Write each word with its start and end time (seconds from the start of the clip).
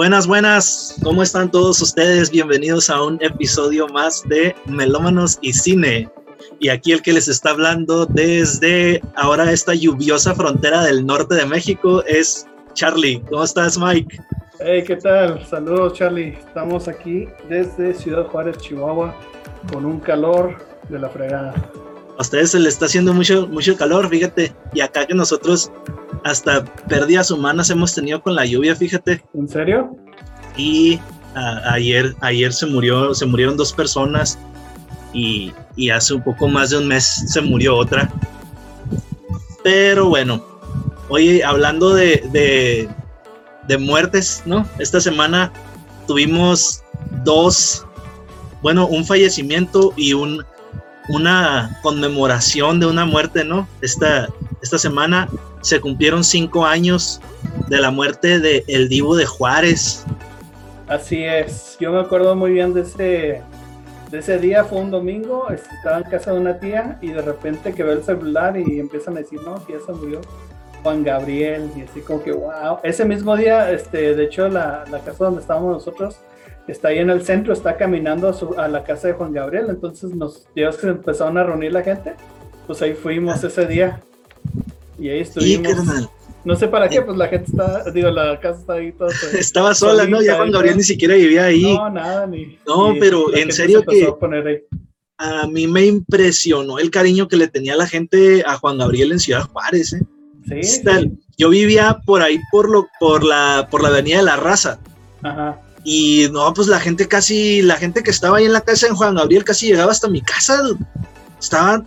Buenas, 0.00 0.26
buenas, 0.26 0.96
¿cómo 1.02 1.22
están 1.22 1.50
todos 1.50 1.82
ustedes? 1.82 2.30
Bienvenidos 2.30 2.88
a 2.88 3.02
un 3.02 3.22
episodio 3.22 3.86
más 3.88 4.26
de 4.26 4.56
Melómanos 4.64 5.38
y 5.42 5.52
Cine. 5.52 6.08
Y 6.58 6.70
aquí 6.70 6.92
el 6.92 7.02
que 7.02 7.12
les 7.12 7.28
está 7.28 7.50
hablando 7.50 8.06
desde 8.06 9.02
ahora 9.14 9.52
esta 9.52 9.74
lluviosa 9.74 10.34
frontera 10.34 10.84
del 10.84 11.04
norte 11.04 11.34
de 11.34 11.44
México 11.44 12.02
es 12.06 12.46
Charlie. 12.72 13.22
¿Cómo 13.28 13.44
estás, 13.44 13.76
Mike? 13.76 14.18
Hey, 14.58 14.84
¿qué 14.86 14.96
tal? 14.96 15.46
Saludos, 15.46 15.92
Charlie. 15.92 16.28
Estamos 16.30 16.88
aquí 16.88 17.28
desde 17.50 17.92
Ciudad 17.92 18.26
Juárez, 18.28 18.56
Chihuahua, 18.56 19.14
con 19.70 19.84
un 19.84 20.00
calor 20.00 20.56
de 20.88 20.98
la 20.98 21.10
fregada. 21.10 21.52
A 22.16 22.22
ustedes 22.22 22.52
se 22.52 22.58
les 22.58 22.72
está 22.72 22.86
haciendo 22.86 23.12
mucho, 23.12 23.46
mucho 23.48 23.76
calor, 23.76 24.08
fíjate. 24.08 24.54
Y 24.72 24.80
acá 24.80 25.04
que 25.04 25.14
nosotros 25.14 25.70
hasta 26.24 26.64
pérdidas 26.88 27.30
humanas 27.30 27.70
hemos 27.70 27.94
tenido 27.94 28.22
con 28.22 28.34
la 28.34 28.44
lluvia, 28.44 28.74
fíjate. 28.74 29.24
¿En 29.34 29.48
serio? 29.48 29.96
Y 30.56 31.00
ayer, 31.34 32.14
ayer 32.20 32.52
se 32.52 32.66
murió, 32.66 33.14
se 33.14 33.26
murieron 33.26 33.56
dos 33.56 33.72
personas 33.72 34.38
y, 35.12 35.52
hace 35.90 36.14
un 36.14 36.22
poco 36.22 36.46
más 36.46 36.70
de 36.70 36.78
un 36.78 36.88
mes 36.88 37.24
se 37.26 37.40
murió 37.40 37.76
otra. 37.76 38.10
Pero 39.64 40.08
bueno, 40.08 40.44
oye, 41.08 41.42
hablando 41.44 41.94
de, 41.94 42.88
de, 43.66 43.78
muertes, 43.78 44.42
¿no? 44.46 44.66
Esta 44.78 45.00
semana 45.00 45.52
tuvimos 46.06 46.82
dos, 47.24 47.86
bueno, 48.62 48.86
un 48.88 49.04
fallecimiento 49.04 49.92
y 49.96 50.12
un, 50.12 50.44
una 51.08 51.78
conmemoración 51.82 52.80
de 52.80 52.86
una 52.86 53.04
muerte, 53.04 53.44
¿no? 53.44 53.68
Esta, 53.80 54.28
esta 54.60 54.76
semana 54.76 55.28
se 55.60 55.80
cumplieron 55.80 56.24
cinco 56.24 56.64
años 56.64 57.20
de 57.68 57.78
la 57.80 57.90
muerte 57.90 58.38
de 58.40 58.64
El 58.66 58.88
Divo 58.88 59.16
de 59.16 59.26
Juárez. 59.26 60.04
Así 60.88 61.22
es, 61.22 61.76
yo 61.78 61.92
me 61.92 62.00
acuerdo 62.00 62.34
muy 62.34 62.52
bien 62.52 62.74
de 62.74 62.80
ese, 62.80 63.42
de 64.10 64.18
ese 64.18 64.38
día, 64.38 64.64
fue 64.64 64.80
un 64.80 64.90
domingo, 64.90 65.48
estaba 65.50 65.98
en 65.98 66.04
casa 66.04 66.32
de 66.32 66.40
una 66.40 66.58
tía 66.58 66.98
y 67.00 67.08
de 67.08 67.22
repente 67.22 67.72
que 67.72 67.84
veo 67.84 67.92
el 67.92 68.02
celular 68.02 68.56
y 68.56 68.80
empiezan 68.80 69.16
a 69.16 69.20
decir, 69.20 69.40
no, 69.42 69.64
ya 69.68 69.78
se 69.84 69.92
murió 69.92 70.20
Juan 70.82 71.04
Gabriel 71.04 71.70
y 71.76 71.82
así 71.82 72.00
como 72.00 72.22
que, 72.22 72.32
wow. 72.32 72.78
Ese 72.82 73.04
mismo 73.04 73.36
día, 73.36 73.70
este, 73.70 74.16
de 74.16 74.24
hecho, 74.24 74.48
la, 74.48 74.84
la 74.90 74.98
casa 74.98 75.26
donde 75.26 75.42
estábamos 75.42 75.74
nosotros 75.74 76.16
está 76.66 76.88
ahí 76.88 76.98
en 76.98 77.10
el 77.10 77.22
centro, 77.22 77.52
está 77.52 77.76
caminando 77.76 78.28
a, 78.28 78.32
su, 78.32 78.54
a 78.58 78.66
la 78.66 78.82
casa 78.82 79.08
de 79.08 79.14
Juan 79.14 79.32
Gabriel, 79.32 79.66
entonces 79.68 80.14
nos, 80.14 80.48
ya 80.56 80.70
que 80.70 80.88
empezaron 80.88 81.38
a 81.38 81.44
reunir 81.44 81.72
la 81.72 81.82
gente, 81.82 82.14
pues 82.66 82.82
ahí 82.82 82.94
fuimos 82.94 83.42
ese 83.44 83.66
día 83.66 84.00
y 85.00 85.08
ahí 85.08 85.20
estuvimos. 85.20 86.08
no 86.44 86.56
sé 86.56 86.68
para 86.68 86.88
qué, 86.88 86.96
eh. 86.96 87.02
pues 87.02 87.16
la 87.16 87.28
gente 87.28 87.50
está, 87.50 87.90
digo, 87.90 88.10
la 88.10 88.38
casa 88.38 88.60
está 88.60 88.72
ahí 88.74 88.92
toda. 88.92 89.10
Estaba 89.38 89.74
sola, 89.74 90.06
¿no? 90.06 90.22
Ya 90.22 90.36
Juan 90.36 90.50
Gabriel 90.50 90.76
ni 90.76 90.82
siquiera 90.82 91.14
vivía 91.14 91.46
ahí. 91.46 91.74
No, 91.74 91.90
nada, 91.90 92.26
ni. 92.26 92.58
No, 92.66 92.94
pero 92.98 93.34
en 93.34 93.52
serio 93.52 93.82
que. 93.82 94.12
A, 95.18 95.46
mí 95.46 95.66
me 95.66 95.84
impresionó 95.84 96.78
el 96.78 96.90
cariño 96.90 97.28
que 97.28 97.36
le 97.36 97.48
tenía 97.48 97.76
la 97.76 97.86
gente 97.86 98.42
a 98.46 98.56
Juan 98.56 98.78
Gabriel 98.78 99.12
en 99.12 99.20
Ciudad 99.20 99.48
Juárez, 99.52 99.92
¿eh? 99.92 100.00
Sí. 100.48 100.82
Yo 101.36 101.50
vivía 101.50 102.00
por 102.06 102.22
ahí, 102.22 102.38
por, 102.50 102.70
lo, 102.70 102.88
por, 102.98 103.22
la, 103.24 103.68
por 103.70 103.82
la 103.82 103.88
Avenida 103.88 104.18
de 104.18 104.22
la 104.24 104.36
Raza. 104.36 104.80
Ajá. 105.22 105.60
Y 105.84 106.28
no, 106.32 106.52
pues 106.52 106.68
la 106.68 106.80
gente 106.80 107.08
casi, 107.08 107.62
la 107.62 107.76
gente 107.76 108.02
que 108.02 108.10
estaba 108.10 108.38
ahí 108.38 108.44
en 108.44 108.52
la 108.52 108.60
casa 108.60 108.88
de 108.88 108.94
Juan 108.94 109.14
Gabriel 109.14 109.44
casi 109.44 109.66
llegaba 109.66 109.92
hasta 109.92 110.08
mi 110.08 110.20
casa. 110.20 110.62
Estaban 111.40 111.84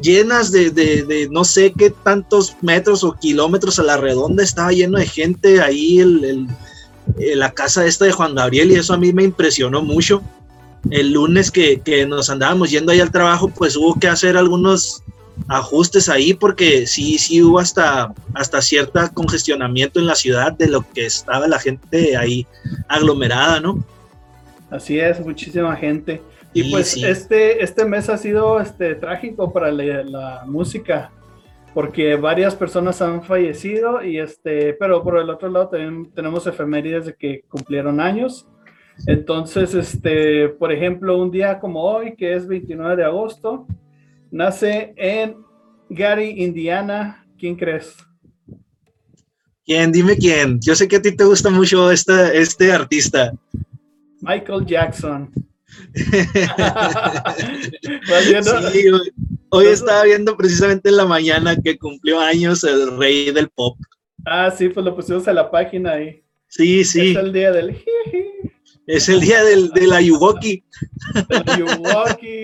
llenas 0.00 0.52
de, 0.52 0.70
de, 0.70 1.28
no 1.30 1.44
sé 1.44 1.72
qué 1.76 1.90
tantos 1.90 2.56
metros 2.62 3.04
o 3.04 3.12
kilómetros 3.14 3.78
a 3.78 3.82
la 3.82 3.96
redonda, 3.96 4.42
estaba 4.42 4.72
lleno 4.72 4.98
de 4.98 5.06
gente 5.06 5.60
ahí, 5.60 6.00
el, 6.00 6.46
la 7.34 7.52
casa 7.52 7.86
esta 7.86 8.04
de 8.04 8.12
Juan 8.12 8.34
Gabriel, 8.34 8.72
y 8.72 8.76
eso 8.76 8.94
a 8.94 8.98
mí 8.98 9.12
me 9.12 9.24
impresionó 9.24 9.82
mucho. 9.82 10.22
El 10.90 11.12
lunes 11.12 11.50
que, 11.50 11.80
que, 11.80 12.06
nos 12.06 12.30
andábamos 12.30 12.70
yendo 12.70 12.92
ahí 12.92 13.00
al 13.00 13.10
trabajo, 13.10 13.48
pues 13.48 13.76
hubo 13.76 13.98
que 13.98 14.08
hacer 14.08 14.36
algunos 14.36 15.02
ajustes 15.48 16.08
ahí 16.08 16.34
porque 16.34 16.86
sí, 16.86 17.18
sí 17.18 17.42
hubo 17.42 17.58
hasta, 17.58 18.12
hasta 18.34 18.62
cierto 18.62 19.00
congestionamiento 19.12 20.00
en 20.00 20.06
la 20.06 20.14
ciudad 20.14 20.52
de 20.52 20.68
lo 20.68 20.84
que 20.92 21.06
estaba 21.06 21.46
la 21.46 21.58
gente 21.58 22.16
ahí 22.16 22.46
aglomerada, 22.88 23.60
¿no? 23.60 23.84
Así 24.70 24.98
es, 24.98 25.20
muchísima 25.20 25.76
gente. 25.76 26.20
Y 26.56 26.70
pues 26.70 26.96
este, 26.96 27.62
este 27.62 27.84
mes 27.84 28.08
ha 28.08 28.16
sido 28.16 28.58
este, 28.58 28.94
trágico 28.94 29.52
para 29.52 29.70
la, 29.70 30.42
música, 30.46 31.12
porque 31.74 32.16
varias 32.16 32.54
personas 32.54 33.02
han 33.02 33.22
fallecido, 33.22 34.02
y 34.02 34.18
este, 34.18 34.72
pero 34.72 35.02
por 35.02 35.18
el 35.18 35.28
otro 35.28 35.50
lado 35.50 35.68
también 35.68 36.10
tenemos 36.14 36.46
efemérides 36.46 37.04
de 37.04 37.14
que 37.14 37.42
cumplieron 37.46 38.00
años. 38.00 38.46
Entonces, 39.06 39.74
este, 39.74 40.48
por 40.48 40.72
ejemplo, 40.72 41.18
un 41.18 41.30
día 41.30 41.60
como 41.60 41.82
hoy, 41.82 42.16
que 42.16 42.32
es 42.32 42.46
29 42.48 42.96
de 42.96 43.04
agosto, 43.04 43.66
nace 44.30 44.94
en 44.96 45.36
Gary, 45.90 46.42
Indiana. 46.42 47.26
¿Quién 47.38 47.56
crees? 47.56 47.96
¿Quién? 49.66 49.92
Dime 49.92 50.16
quién. 50.16 50.58
Yo 50.62 50.74
sé 50.74 50.88
que 50.88 50.96
a 50.96 51.02
ti 51.02 51.14
te 51.14 51.24
gusta 51.24 51.50
mucho 51.50 51.90
este, 51.90 52.40
este 52.40 52.72
artista. 52.72 53.34
Michael 54.22 54.64
Jackson. 54.64 55.30
Hoy, 59.50 59.66
estaba 59.66 60.04
viendo 60.04 60.36
precisamente 60.36 60.90
en 60.90 60.96
la 60.96 61.06
mañana 61.06 61.56
que 61.56 61.78
cumplió 61.78 62.20
años 62.20 62.64
el 62.64 62.96
rey 62.98 63.30
del 63.30 63.48
pop. 63.48 63.78
Ah, 64.24 64.50
sí, 64.56 64.68
pues 64.68 64.84
lo 64.84 64.94
pusimos 64.94 65.26
a 65.28 65.32
la 65.32 65.50
página 65.50 65.92
ahí. 65.92 66.22
Sí, 66.48 66.84
sí. 66.84 67.12
Es 67.12 67.16
el 67.16 67.32
día 67.32 67.52
del... 67.52 67.82
Es 68.86 69.08
el 69.08 69.20
día 69.20 69.42
del, 69.42 69.70
de 69.70 69.86
la 69.88 70.00
Yuwoki. 70.00 70.62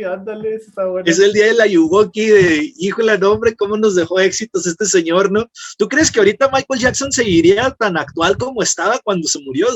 ándale, 0.05 0.57
está 0.57 0.87
bueno. 0.87 1.09
Es 1.09 1.21
el 1.21 1.33
día 1.33 1.47
de 1.47 1.55
la 1.55 1.67
Yuwoki, 1.69 2.27
de, 2.27 2.73
híjole, 2.79 3.17
no, 3.19 3.33
hombre, 3.33 3.55
cómo 3.55 3.77
nos 3.77 3.95
dejó 3.95 4.19
éxitos 4.19 4.67
este 4.67 4.87
señor, 4.87 5.31
¿no? 5.31 5.49
¿Tú 5.79 5.89
crees 5.89 6.11
que 6.11 6.19
ahorita 6.19 6.51
Michael 6.53 6.81
Jackson 6.81 7.13
seguiría 7.13 7.71
tan 7.71 7.97
actual 7.97 8.37
como 8.37 8.61
estaba 8.61 8.99
cuando 9.05 9.29
se 9.29 9.39
murió? 9.41 9.69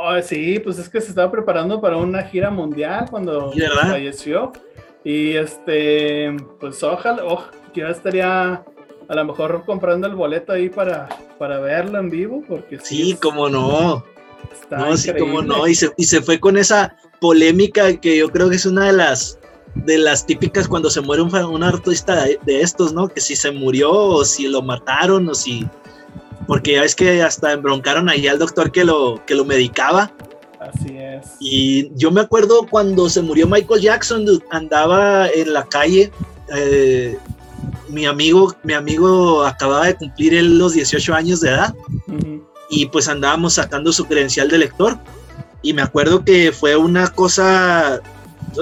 Oh, 0.00 0.22
sí, 0.22 0.60
pues 0.60 0.78
es 0.78 0.88
que 0.88 1.00
se 1.00 1.08
estaba 1.08 1.30
preparando 1.30 1.80
para 1.80 1.96
una 1.96 2.22
gira 2.22 2.50
mundial 2.50 3.06
cuando 3.10 3.52
falleció. 3.82 4.52
Y 5.02 5.32
este, 5.32 6.36
pues 6.60 6.82
ojalá, 6.82 7.24
oh, 7.24 7.44
yo 7.74 7.88
estaría 7.88 8.62
a 9.08 9.14
lo 9.14 9.24
mejor 9.24 9.64
comprando 9.64 10.06
el 10.06 10.14
boleto 10.14 10.52
ahí 10.52 10.68
para, 10.68 11.08
para 11.38 11.58
verlo 11.58 11.98
en 11.98 12.10
vivo, 12.10 12.44
porque 12.46 12.78
sí. 12.78 12.96
Sí, 12.96 13.18
cómo 13.20 13.48
no. 13.48 14.04
no, 14.70 14.96
sí, 14.96 15.10
cómo 15.18 15.42
no. 15.42 15.66
Y 15.66 15.74
se, 15.74 15.90
y 15.96 16.04
se 16.04 16.22
fue 16.22 16.38
con 16.38 16.56
esa 16.56 16.96
polémica 17.20 17.96
que 17.96 18.18
yo 18.18 18.28
creo 18.28 18.50
que 18.50 18.56
es 18.56 18.66
una 18.66 18.86
de 18.86 18.92
las 18.92 19.38
de 19.74 19.98
las 19.98 20.26
típicas 20.26 20.66
cuando 20.66 20.90
se 20.90 21.00
muere 21.00 21.22
un, 21.22 21.34
un 21.34 21.62
artista 21.62 22.24
de, 22.24 22.38
de, 22.42 22.62
estos, 22.62 22.92
¿no? 22.92 23.08
Que 23.08 23.20
si 23.20 23.36
se 23.36 23.50
murió 23.50 23.92
o 23.92 24.24
si 24.24 24.48
lo 24.48 24.62
mataron 24.62 25.28
o 25.28 25.34
si 25.34 25.66
porque 26.48 26.72
ya 26.72 26.82
es 26.82 26.94
que 26.94 27.22
hasta 27.22 27.52
embroncaron 27.52 28.08
ahí 28.08 28.26
al 28.26 28.38
doctor 28.38 28.72
que 28.72 28.82
lo, 28.82 29.22
que 29.26 29.34
lo 29.34 29.44
medicaba. 29.44 30.10
Así 30.58 30.96
es. 30.96 31.36
Y 31.38 31.92
yo 31.94 32.10
me 32.10 32.22
acuerdo 32.22 32.66
cuando 32.68 33.08
se 33.10 33.20
murió 33.20 33.46
Michael 33.46 33.82
Jackson, 33.82 34.24
andaba 34.50 35.28
en 35.28 35.52
la 35.52 35.64
calle. 35.66 36.10
Eh, 36.56 37.18
mi 37.90 38.06
amigo, 38.06 38.56
mi 38.62 38.72
amigo 38.72 39.44
acababa 39.44 39.86
de 39.86 39.96
cumplir 39.96 40.42
los 40.42 40.72
18 40.72 41.14
años 41.14 41.42
de 41.42 41.50
edad 41.50 41.74
y 42.70 42.86
pues 42.86 43.08
andábamos 43.08 43.54
sacando 43.54 43.92
su 43.92 44.06
credencial 44.06 44.48
de 44.48 44.58
lector. 44.58 44.98
Y 45.60 45.74
me 45.74 45.82
acuerdo 45.82 46.24
que 46.24 46.50
fue 46.50 46.76
una 46.76 47.08
cosa, 47.08 48.00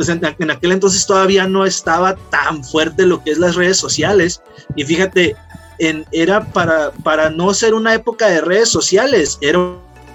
en 0.08 0.50
aquel 0.50 0.72
entonces 0.72 1.06
todavía 1.06 1.46
no 1.46 1.64
estaba 1.64 2.16
tan 2.30 2.64
fuerte 2.64 3.06
lo 3.06 3.22
que 3.22 3.30
es 3.30 3.38
las 3.38 3.54
redes 3.54 3.76
sociales. 3.76 4.42
Y 4.74 4.82
fíjate, 4.82 5.36
era 5.78 6.44
para, 6.52 6.90
para 6.90 7.30
no 7.30 7.52
ser 7.54 7.74
una 7.74 7.94
época 7.94 8.28
de 8.28 8.40
redes 8.40 8.68
sociales, 8.68 9.38
era 9.40 9.58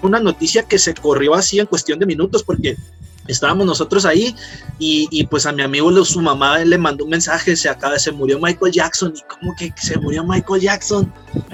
una 0.02 0.20
noticia 0.20 0.64
que 0.64 0.78
se 0.78 0.94
corrió 0.94 1.34
así 1.34 1.60
en 1.60 1.66
cuestión 1.66 1.98
de 1.98 2.06
minutos 2.06 2.42
porque 2.42 2.76
estábamos 3.28 3.66
nosotros 3.66 4.04
ahí 4.04 4.34
y, 4.78 5.26
pues 5.26 5.46
a 5.46 5.52
mi 5.52 5.62
amigo 5.62 6.04
su 6.04 6.20
mamá 6.20 6.58
le 6.58 6.76
mandó 6.76 7.04
un 7.04 7.10
mensaje, 7.10 7.56
se 7.56 7.68
acaba, 7.68 7.98
se 7.98 8.10
murió 8.10 8.38
Michael 8.40 8.72
Jackson 8.72 9.14
y 9.16 9.20
como 9.22 9.54
que 9.54 9.72
se 9.76 9.96
murió 9.98 10.24
Michael 10.24 10.60
Jackson, 10.60 11.12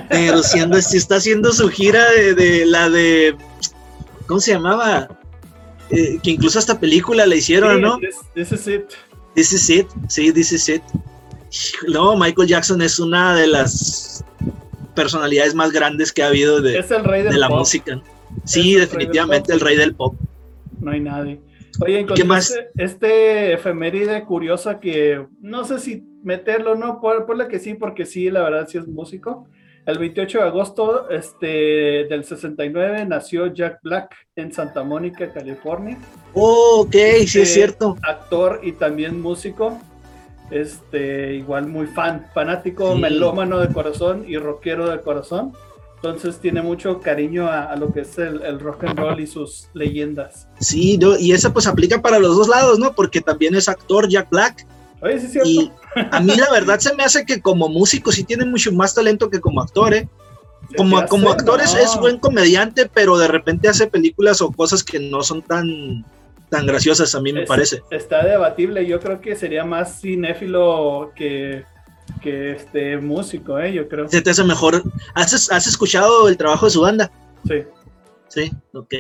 pero 0.09 0.43
siendo, 0.43 0.81
si 0.81 0.97
está 0.97 1.17
haciendo 1.17 1.53
su 1.53 1.69
gira 1.69 2.11
de, 2.11 2.65
la 2.65 2.89
de, 2.89 3.37
¿cómo 4.27 4.41
se 4.41 4.53
llamaba? 4.53 5.09
Eh, 5.91 6.19
que 6.23 6.31
incluso 6.33 6.59
esta 6.59 6.79
película 6.79 7.27
la 7.27 7.35
hicieron, 7.35 7.81
¿no? 7.81 7.99
This, 8.35 8.53
is 8.53 8.67
it. 8.67 8.85
This 9.35 9.53
is 9.53 9.71
it, 9.71 9.87
sí, 10.09 10.33
this 10.33 10.53
is 10.53 10.69
it. 10.69 10.83
No, 11.89 12.17
Michael 12.17 12.49
Jackson 12.49 12.83
es 12.83 12.99
una 12.99 13.35
de 13.35 13.47
las 13.47 14.25
personalidades 14.95 15.55
más 15.55 15.73
grandes 15.73 16.13
que 16.13 16.23
ha 16.23 16.29
habido 16.29 16.61
de, 16.61 16.83
la 17.31 17.49
música. 17.49 18.03
Sí, 18.45 18.75
definitivamente 18.75 19.53
el 19.53 19.61
rey 19.61 19.77
del 19.77 19.95
pop. 19.95 20.15
No 20.81 20.91
hay 20.91 21.01
nadie. 21.01 21.41
Oye, 21.81 22.05
¿qué 22.15 22.25
más? 22.25 22.59
Este 22.77 23.53
efeméride 23.53 24.25
curiosa 24.25 24.81
que 24.81 25.27
no 25.41 25.65
sé 25.65 25.79
si 25.79 26.03
meterlo 26.23 26.73
o 26.73 26.75
no, 26.75 27.01
por, 27.01 27.25
por 27.27 27.37
la 27.37 27.47
que 27.47 27.61
sí, 27.61 27.75
porque 27.75 28.05
sí, 28.05 28.31
la 28.31 28.43
verdad 28.43 28.67
sí 28.69 28.79
es 28.79 28.89
músico. 28.89 29.47
El 29.87 29.99
28 29.99 30.39
de 30.39 30.45
agosto 30.45 31.09
este, 31.09 31.47
del 32.11 32.23
69 32.25 33.07
nació 33.07 33.47
Jack 33.55 33.79
Black 33.83 34.15
en 34.37 34.53
Santa 34.53 34.83
Mónica, 34.83 35.33
California. 35.33 35.97
Oh, 36.35 36.83
ok, 36.83 36.93
sí 36.93 36.99
es 36.99 37.37
Este, 37.37 37.47
cierto. 37.47 37.97
Actor 38.03 38.61
y 38.63 38.73
también 38.73 39.19
músico. 39.21 39.81
Este, 40.51 41.35
igual 41.35 41.67
muy 41.67 41.87
fan, 41.87 42.27
fanático, 42.33 42.95
Sí. 42.95 43.01
melómano 43.01 43.59
de 43.59 43.69
corazón 43.69 44.25
y 44.27 44.37
rockero 44.39 44.89
de 44.89 45.01
corazón. 45.01 45.53
Entonces 45.97 46.39
tiene 46.39 46.63
mucho 46.63 47.01
cariño 47.01 47.49
a, 47.49 47.65
a 47.65 47.77
lo 47.77 47.93
que 47.93 48.03
es 48.03 48.17
el, 48.19 48.41
el 48.43 48.61
rock 48.61 48.85
and 48.85 48.99
roll 48.99 49.21
y 49.21 49.27
sus 49.27 49.69
leyendas. 49.75 50.47
Sí, 50.61 50.97
no, 50.97 51.19
y 51.19 51.33
esa 51.33 51.53
pues 51.53 51.67
aplica 51.67 52.01
para 52.01 52.19
los 52.21 52.37
dos 52.37 52.49
lados, 52.49 52.79
¿no? 52.79 52.95
Porque 52.95 53.21
también 53.21 53.55
es 53.57 53.69
actor 53.69 54.09
Jack 54.09 54.31
Black. 54.31 54.65
Oye, 55.03 55.19
sí 55.19 55.27
es 55.27 55.33
cierto. 55.33 55.49
Y 55.51 55.71
a 56.13 56.21
mí 56.21 56.35
la 56.37 56.51
verdad 56.53 56.79
se 56.79 56.95
me 56.95 57.03
hace 57.05 57.27
que 57.27 57.41
como 57.41 57.69
músico 57.69 58.13
sí 58.13 58.23
tiene 58.25 58.45
mucho 58.45 58.73
más 58.73 58.95
talento 58.95 59.29
que 59.29 59.41
como 59.41 59.61
actor, 59.61 59.93
¿eh? 59.93 60.09
Como, 60.77 61.05
como 61.07 61.31
actor 61.31 61.61
es, 61.61 61.75
es 61.75 61.97
buen 61.99 62.19
comediante, 62.19 62.89
pero 62.93 63.17
de 63.19 63.27
repente 63.27 63.69
hace 63.69 63.87
películas 63.87 64.41
o 64.43 64.53
cosas 64.53 64.85
que 64.85 64.99
no 65.01 65.23
son 65.23 65.41
tan, 65.43 66.05
tan 66.51 66.67
graciosas, 66.67 67.15
a 67.15 67.21
mí 67.21 67.33
me 67.33 67.43
Es- 67.43 67.49
parece. 67.49 67.83
Está 67.91 68.25
debatible. 68.25 68.87
Yo 68.87 69.01
creo 69.01 69.21
que 69.21 69.37
sería 69.37 69.65
más 69.65 70.01
cinéfilo 70.01 71.13
que, 71.15 71.65
que 72.23 72.53
este 72.53 72.97
músico, 72.99 73.59
¿eh? 73.59 73.73
Yo 73.73 73.89
creo. 73.89 74.09
Se 74.09 74.23
te 74.23 74.31
hace 74.31 74.45
mejor. 74.45 74.83
¿Has, 75.15 75.51
has 75.51 75.67
escuchado 75.67 76.29
el 76.29 76.37
trabajo 76.37 76.67
de 76.67 76.71
su 76.73 76.81
banda? 76.81 77.11
Sí. 77.47 77.63
Sí, 78.29 78.51
ok. 78.73 78.95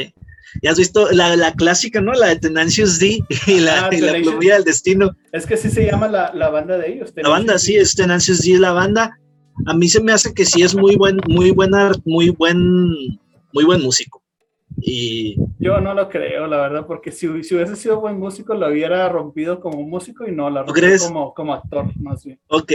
Y 0.62 0.66
has 0.68 0.78
visto 0.78 1.10
la, 1.12 1.36
la 1.36 1.52
clásica, 1.52 2.00
¿no? 2.00 2.12
La 2.14 2.28
de 2.28 2.36
Tenacious 2.36 2.98
D 2.98 3.20
y 3.46 3.60
la, 3.60 3.86
Ah, 3.86 3.90
y 3.94 4.00
la 4.00 4.12
plumilla 4.14 4.54
del 4.54 4.64
destino. 4.64 5.14
Es 5.32 5.44
que 5.44 5.56
sí 5.58 5.68
se 5.70 5.84
llama 5.84 6.08
la, 6.08 6.32
la 6.34 6.48
banda 6.48 6.78
de 6.78 6.90
ellos. 6.92 7.12
La 7.16 7.28
banda, 7.28 7.58
sí, 7.58 7.76
es 7.76 7.94
Tenacious 7.94 8.40
D 8.42 8.58
la 8.58 8.72
banda. 8.72 9.18
A 9.66 9.74
mí 9.74 9.88
se 9.88 10.00
me 10.00 10.12
hace 10.12 10.32
que 10.32 10.44
sí 10.46 10.62
es 10.62 10.74
muy 10.74 10.96
buen, 10.96 11.18
muy 11.28 11.50
buena, 11.50 11.92
muy 12.04 12.30
buen, 12.30 12.88
muy 13.52 13.64
buen 13.64 13.82
músico. 13.82 14.22
Y 14.80 15.36
Yo 15.58 15.80
no 15.80 15.94
lo 15.94 16.08
creo, 16.08 16.46
la 16.46 16.58
verdad, 16.58 16.86
porque 16.86 17.10
si, 17.10 17.26
si 17.42 17.54
hubiese 17.54 17.76
sido 17.76 18.00
buen 18.00 18.18
músico, 18.18 18.54
lo 18.54 18.68
hubiera 18.68 19.08
rompido 19.08 19.60
como 19.60 19.82
músico 19.82 20.26
y 20.26 20.32
no, 20.32 20.48
la 20.50 20.62
rompió 20.62 20.98
como, 20.98 21.34
como 21.34 21.54
actor, 21.54 21.90
más 21.96 22.24
bien. 22.24 22.38
ok, 22.48 22.72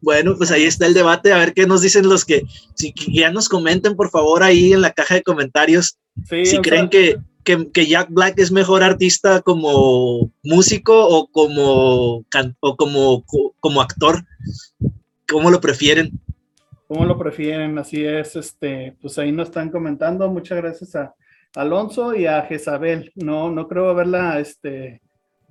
bueno, 0.00 0.34
pues 0.36 0.50
ahí 0.50 0.64
está 0.64 0.86
el 0.86 0.94
debate. 0.94 1.32
A 1.32 1.38
ver 1.38 1.54
qué 1.54 1.66
nos 1.66 1.80
dicen 1.80 2.08
los 2.08 2.24
que, 2.24 2.42
si 2.74 2.92
ya 3.12 3.30
nos 3.30 3.48
comenten, 3.48 3.96
por 3.96 4.10
favor, 4.10 4.42
ahí 4.42 4.72
en 4.72 4.82
la 4.82 4.92
caja 4.92 5.14
de 5.14 5.22
comentarios, 5.22 5.98
Sí, 6.28 6.44
si 6.44 6.58
creen 6.58 6.82
sea, 6.82 6.90
que, 6.90 7.16
que, 7.42 7.70
que 7.72 7.86
Jack 7.86 8.08
Black 8.10 8.38
es 8.38 8.52
mejor 8.52 8.82
artista 8.82 9.40
como 9.40 10.30
músico 10.42 11.08
o 11.08 11.26
como, 11.28 12.24
o 12.60 12.76
como, 12.76 13.24
como 13.60 13.80
actor. 13.80 14.24
¿Cómo 15.28 15.50
lo 15.50 15.60
prefieren? 15.60 16.20
¿Cómo 16.86 17.04
lo 17.06 17.16
prefieren? 17.16 17.78
Así 17.78 18.04
es, 18.04 18.36
este, 18.36 18.94
pues 19.00 19.18
ahí 19.18 19.32
nos 19.32 19.48
están 19.48 19.70
comentando. 19.70 20.28
Muchas 20.28 20.58
gracias 20.58 20.94
a 20.94 21.14
Alonso 21.54 22.14
y 22.14 22.26
a 22.26 22.42
Jezabel. 22.42 23.12
No, 23.14 23.50
no 23.50 23.68
creo 23.68 23.90
haberla, 23.90 24.38
este. 24.40 25.00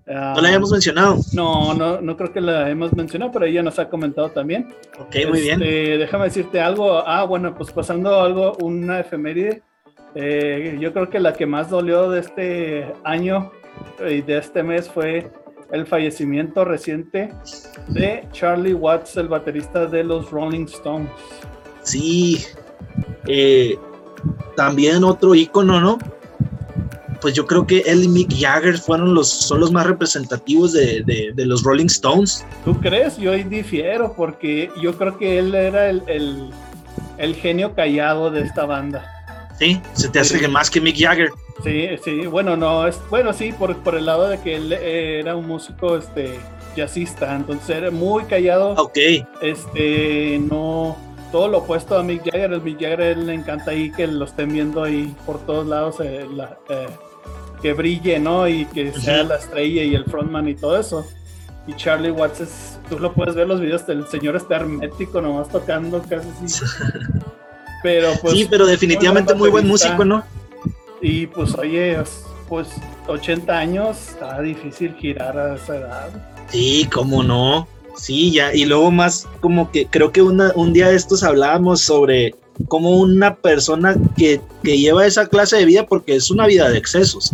No 0.05 0.41
la 0.41 0.47
habíamos 0.49 0.71
mencionado. 0.71 1.17
no, 1.33 1.73
no, 1.73 2.01
no 2.01 2.17
creo 2.17 2.33
que 2.33 2.41
la 2.41 2.69
hemos 2.69 2.91
mencionado, 2.93 3.31
pero 3.31 3.45
ella 3.45 3.63
nos 3.63 3.79
ha 3.79 3.89
comentado 3.89 4.31
también. 4.31 4.73
Ok, 4.99 5.15
muy 5.29 5.41
bien. 5.41 5.61
Este, 5.61 5.97
Déjame 5.97 6.25
decirte 6.25 6.59
algo. 6.59 6.97
Ah, 7.07 7.23
bueno, 7.23 7.55
pues 7.55 7.71
pasando 7.71 8.21
algo, 8.21 8.57
una 8.61 8.99
efeméride. 8.99 9.63
Eh, 10.15 10.77
yo 10.79 10.93
creo 10.93 11.09
que 11.09 11.19
la 11.19 11.33
que 11.33 11.45
más 11.45 11.69
dolió 11.69 12.09
de 12.09 12.19
este 12.19 12.93
año 13.03 13.51
y 14.07 14.21
de 14.21 14.37
este 14.37 14.61
mes 14.61 14.89
fue 14.89 15.31
el 15.71 15.87
fallecimiento 15.87 16.65
reciente 16.65 17.33
de 17.87 18.27
Charlie 18.31 18.73
Watts, 18.73 19.17
el 19.17 19.27
baterista 19.27 19.87
de 19.87 20.03
los 20.03 20.29
Rolling 20.29 20.65
Stones. 20.65 21.09
Sí. 21.81 22.45
Eh, 23.25 23.77
también 24.55 25.03
otro 25.03 25.35
ícono, 25.35 25.79
¿no? 25.81 25.97
Pues 27.21 27.33
yo 27.35 27.45
creo 27.47 27.65
que 27.65 27.79
él 27.85 28.03
y 28.03 28.07
Mick 28.09 28.33
Jagger 28.37 28.77
fueron 28.77 29.13
los, 29.13 29.29
son 29.29 29.61
los 29.61 29.71
más 29.71 29.87
representativos 29.87 30.73
de, 30.73 31.03
de- 31.05 31.31
de 31.33 31.45
los 31.45 31.63
Rolling 31.63 31.85
Stones. 31.85 32.45
¿Tú 32.65 32.77
crees? 32.81 33.15
Yo 33.17 33.31
ahí 33.31 33.43
difiero 33.43 34.13
porque 34.13 34.69
yo 34.81 34.93
creo 34.97 35.17
que 35.17 35.39
él 35.39 35.55
era 35.55 35.89
el, 35.89 36.03
el- 36.07 36.49
el 37.17 37.35
genio 37.35 37.73
callado 37.75 38.29
de 38.29 38.41
esta 38.41 38.65
banda. 38.65 39.09
Sí, 39.57 39.79
se 39.93 40.09
te 40.09 40.19
hace 40.19 40.39
que 40.39 40.47
más 40.49 40.69
que 40.69 40.81
Mick 40.81 40.97
Jagger. 40.99 41.29
Sí, 41.63 41.87
sí, 42.03 42.25
bueno, 42.25 42.57
no, 42.57 42.85
es, 42.87 42.99
bueno, 43.09 43.31
sí, 43.31 43.53
por, 43.57 43.77
por 43.77 43.95
el 43.95 44.05
lado 44.05 44.27
de 44.27 44.39
que 44.41 44.55
él 44.55 44.73
eh, 44.73 45.19
era 45.21 45.35
un 45.37 45.47
músico, 45.47 45.95
este, 45.95 46.37
jazzista, 46.75 47.33
entonces 47.35 47.69
era 47.77 47.89
muy 47.91 48.23
callado, 48.25 48.71
Ok, 48.73 48.97
este, 49.41 50.41
no, 50.49 50.97
todo 51.33 51.47
lo 51.47 51.57
opuesto 51.57 51.97
a 51.97 52.03
Mick 52.03 52.23
Jagger, 52.25 52.53
el 52.53 52.61
Mick 52.61 52.75
Jagger 52.79 53.01
a 53.01 53.07
él 53.09 53.25
le 53.25 53.33
encanta 53.33 53.71
ahí 53.71 53.91
que 53.91 54.05
lo 54.05 54.23
estén 54.25 54.53
viendo 54.53 54.83
ahí 54.83 55.13
por 55.25 55.39
todos 55.47 55.65
lados, 55.67 55.95
eh, 55.99 56.27
la- 56.31 56.59
eh, 56.69 56.87
que 57.59 57.73
brille, 57.73 58.19
¿no? 58.19 58.47
Y 58.47 58.65
que 58.67 58.91
sea 58.93 59.23
la 59.23 59.37
estrella 59.37 59.81
y 59.83 59.95
el 59.95 60.05
frontman 60.05 60.47
y 60.47 60.53
todo 60.53 60.79
eso. 60.79 61.05
Y 61.65 61.73
Charlie 61.73 62.11
Watts 62.11 62.41
es, 62.41 62.77
tú 62.89 62.99
lo 62.99 63.13
puedes 63.13 63.33
ver 63.33 63.47
los 63.47 63.59
videos, 63.59 63.81
el 63.89 64.05
señor 64.07 64.35
está 64.35 64.57
hermético 64.57 65.21
nomás 65.21 65.49
tocando 65.49 66.01
casi 66.03 66.27
así. 66.45 66.63
Pero 67.81 68.11
pues... 68.21 68.33
sí, 68.35 68.47
pero 68.49 68.65
definitivamente 68.67 69.33
muy 69.33 69.49
buen 69.49 69.67
músico, 69.67 70.05
¿no? 70.05 70.23
Y 71.01 71.25
pues 71.27 71.55
oye, 71.55 71.99
es- 71.99 72.25
pues 72.47 72.67
80 73.07 73.57
años, 73.57 74.09
está 74.09 74.39
difícil 74.39 74.93
girar 74.99 75.35
a 75.37 75.55
esa 75.55 75.77
edad. 75.77 76.09
Sí, 76.49 76.87
cómo 76.93 77.23
no. 77.23 77.67
Sí, 77.95 78.31
ya, 78.31 78.53
y 78.53 78.65
luego 78.65 78.91
más 78.91 79.27
como 79.39 79.71
que 79.71 79.85
creo 79.85 80.11
que 80.11 80.21
una, 80.21 80.51
un 80.55 80.73
día 80.73 80.89
de 80.89 80.95
estos 80.95 81.23
hablábamos 81.23 81.81
sobre 81.81 82.33
cómo 82.67 82.99
una 82.99 83.35
persona 83.35 83.95
que, 84.17 84.41
que 84.63 84.77
lleva 84.77 85.05
esa 85.05 85.27
clase 85.27 85.57
de 85.57 85.65
vida, 85.65 85.85
porque 85.85 86.15
es 86.15 86.31
una 86.31 86.47
vida 86.47 86.69
de 86.69 86.77
excesos, 86.77 87.33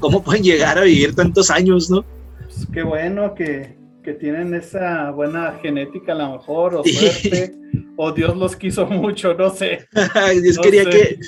cómo 0.00 0.22
pueden 0.22 0.42
llegar 0.42 0.78
a 0.78 0.82
vivir 0.82 1.14
tantos 1.14 1.50
años, 1.50 1.90
¿no? 1.90 2.04
Pues 2.38 2.66
qué 2.72 2.82
bueno 2.82 3.34
que, 3.34 3.76
que 4.02 4.12
tienen 4.14 4.54
esa 4.54 5.10
buena 5.10 5.58
genética 5.62 6.12
a 6.12 6.16
lo 6.16 6.32
mejor, 6.32 6.76
o 6.76 6.84
suerte, 6.84 7.54
o 7.96 8.12
Dios 8.12 8.36
los 8.36 8.56
quiso 8.56 8.86
mucho, 8.90 9.34
no 9.34 9.50
sé. 9.50 9.86
Dios 10.42 10.56
No 10.56 10.62
quería 10.62 10.84
sé. 10.84 10.90
que, 10.90 11.18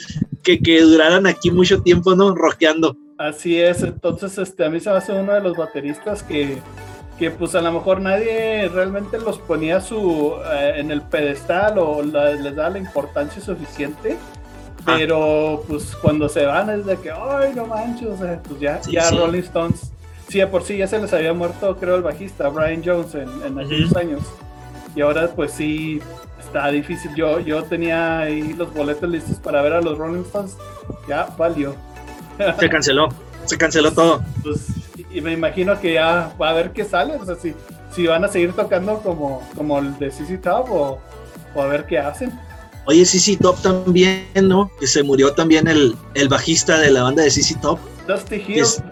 que, 0.43 0.59
que 0.61 0.81
duraran 0.83 1.27
aquí 1.27 1.51
mucho 1.51 1.83
tiempo, 1.83 2.15
¿no? 2.15 2.35
Rockeando. 2.35 2.97
Así 3.19 3.59
es, 3.59 3.83
entonces 3.83 4.37
este, 4.37 4.65
a 4.65 4.71
mí 4.71 4.79
se 4.79 4.91
me 4.91 4.97
hace 4.97 5.13
uno 5.13 5.33
de 5.33 5.41
los 5.41 5.57
bateristas 5.57 6.23
que, 6.23 6.59
que 7.19 7.31
pues 7.31 7.55
a 7.55 7.61
lo 7.63 7.73
mejor 7.73 8.01
nadie 8.01 8.69
realmente 8.69 9.19
los 9.19 9.39
ponía 9.39 9.81
su, 9.81 10.35
eh, 10.53 10.75
en 10.77 10.91
el 10.91 11.01
pedestal 11.03 11.79
o 11.79 12.03
la- 12.03 12.33
les 12.33 12.55
da 12.55 12.69
la 12.71 12.79
importancia 12.79 13.41
suficiente. 13.43 14.17
Ah. 14.81 14.95
Pero 14.99 15.65
pues 15.67 15.97
cuando 15.97 16.29
se 16.29 16.45
van 16.47 16.71
es 16.71 16.87
de 16.87 16.97
que, 16.99 17.11
ay, 17.11 17.53
no 17.55 17.67
manches, 17.67 18.09
o 18.09 18.17
sea, 18.19 18.41
pues 18.47 18.61
ya, 18.61 18.83
Sí, 18.83 18.93
ya 18.93 19.03
sí. 19.05 19.17
Rolling 19.17 19.41
Stones, 19.41 19.91
sí, 20.29 20.39
de 20.39 20.47
por 20.47 20.63
sí 20.63 20.77
ya 20.77 20.87
se 20.87 20.99
les 21.01 21.13
había 21.13 21.33
muerto, 21.33 21.77
creo, 21.77 21.97
el 21.97 22.03
bajista, 22.03 22.49
Brian 22.51 22.83
Jones, 22.85 23.15
en, 23.15 23.29
en 23.45 23.59
aquellos 23.59 23.91
Ujú. 23.91 23.99
años. 23.99 24.21
Y 24.95 25.01
ahora 25.01 25.29
pues 25.35 25.53
sí, 25.53 26.01
está 26.39 26.69
difícil. 26.69 27.15
Yo, 27.17 27.41
yo 27.41 27.65
tenía 27.65 28.21
ahí 28.21 28.53
los 28.53 28.73
boletos 28.73 29.09
listos 29.09 29.37
para 29.39 29.61
ver 29.63 29.73
a 29.73 29.81
los 29.81 29.99
Rolling 29.99 30.23
Stones, 30.23 30.57
ya 31.09 31.29
valió. 31.37 31.75
Se 32.61 32.69
canceló, 32.69 33.09
se 33.47 33.57
canceló 33.59 33.91
todo. 33.93 34.23
Pues, 34.43 34.67
y 35.11 35.21
me 35.21 35.33
imagino 35.33 35.79
que 35.81 35.95
ya 35.95 36.35
va 36.41 36.51
a 36.51 36.53
ver 36.55 36.73
qué 36.73 36.85
sale, 36.85 37.15
o 37.17 37.25
sea, 37.25 37.35
si, 37.37 37.53
si 37.95 38.07
van 38.07 38.25
a 38.25 38.29
seguir 38.29 38.53
tocando 38.53 38.99
como, 39.01 39.43
como 39.57 39.79
el 39.79 39.99
de 39.99 40.11
CC 40.11 40.39
Top 40.39 40.71
o, 40.71 40.99
o 41.55 41.63
a 41.63 41.67
ver 41.67 41.87
qué 41.87 41.99
hacen. 41.99 42.33
Oye, 42.87 43.05
CC 43.05 43.37
Top 43.37 43.61
también, 43.63 44.25
¿no? 44.43 44.71
Que 44.79 44.87
se 44.87 45.03
murió 45.03 45.33
también 45.33 45.67
el, 45.67 45.95
el 46.15 46.29
bajista 46.29 46.79
de 46.79 46.91
la 46.91 47.03
banda 47.03 47.23
de 47.25 47.31
CC 47.31 47.57
Top. 47.61 47.79
Dusty 48.07 48.37
Hill. 48.37 48.61
Es- 48.61 48.83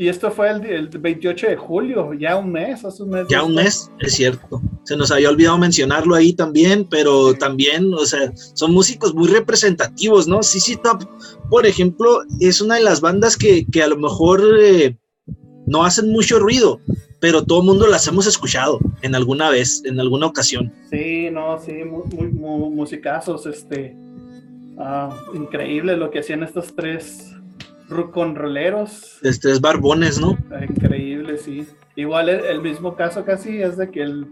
Y 0.00 0.06
esto 0.08 0.30
fue 0.30 0.48
el, 0.50 0.64
el 0.64 0.88
28 0.88 1.48
de 1.48 1.56
julio, 1.56 2.12
ya 2.14 2.36
un 2.36 2.52
mes, 2.52 2.84
hace 2.84 3.02
un 3.02 3.10
mes. 3.10 3.26
Ya 3.28 3.42
un 3.42 3.54
mes, 3.56 3.90
es 3.98 4.14
cierto. 4.14 4.60
Se 4.84 4.96
nos 4.96 5.10
había 5.10 5.28
olvidado 5.28 5.58
mencionarlo 5.58 6.14
ahí 6.14 6.32
también, 6.32 6.86
pero 6.88 7.34
también, 7.34 7.92
o 7.92 8.06
sea, 8.06 8.32
son 8.54 8.72
músicos 8.72 9.12
muy 9.12 9.26
representativos, 9.28 10.28
¿no? 10.28 10.40
CC 10.42 10.76
Top, 10.76 11.04
por 11.50 11.66
ejemplo, 11.66 12.20
es 12.40 12.60
una 12.60 12.76
de 12.76 12.82
las 12.84 13.00
bandas 13.00 13.36
que, 13.36 13.66
que 13.66 13.82
a 13.82 13.88
lo 13.88 13.96
mejor 13.96 14.40
eh, 14.60 14.96
no 15.68 15.84
hacen 15.84 16.10
mucho 16.10 16.38
ruido, 16.38 16.80
pero 17.20 17.44
todo 17.44 17.60
el 17.60 17.66
mundo 17.66 17.86
las 17.86 18.06
hemos 18.08 18.26
escuchado 18.26 18.78
en 19.02 19.14
alguna 19.14 19.50
vez, 19.50 19.82
en 19.84 20.00
alguna 20.00 20.26
ocasión. 20.26 20.72
Sí, 20.90 21.28
no, 21.30 21.58
sí, 21.58 21.84
muy, 21.84 22.04
muy, 22.14 22.28
muy 22.28 22.70
musicazos, 22.70 23.46
este. 23.46 23.96
ah, 24.78 25.16
increíble 25.34 25.96
lo 25.96 26.10
que 26.10 26.20
hacían 26.20 26.42
estos 26.42 26.74
tres 26.74 27.34
roleros. 27.88 29.18
De 29.22 29.32
tres 29.32 29.60
barbones, 29.60 30.20
¿no? 30.20 30.36
Increíble, 30.68 31.38
sí. 31.38 31.66
Igual 31.96 32.28
el, 32.28 32.44
el 32.44 32.60
mismo 32.60 32.94
caso 32.94 33.24
casi 33.24 33.62
es 33.62 33.76
de 33.76 33.90
que 33.90 34.02
el, 34.02 34.26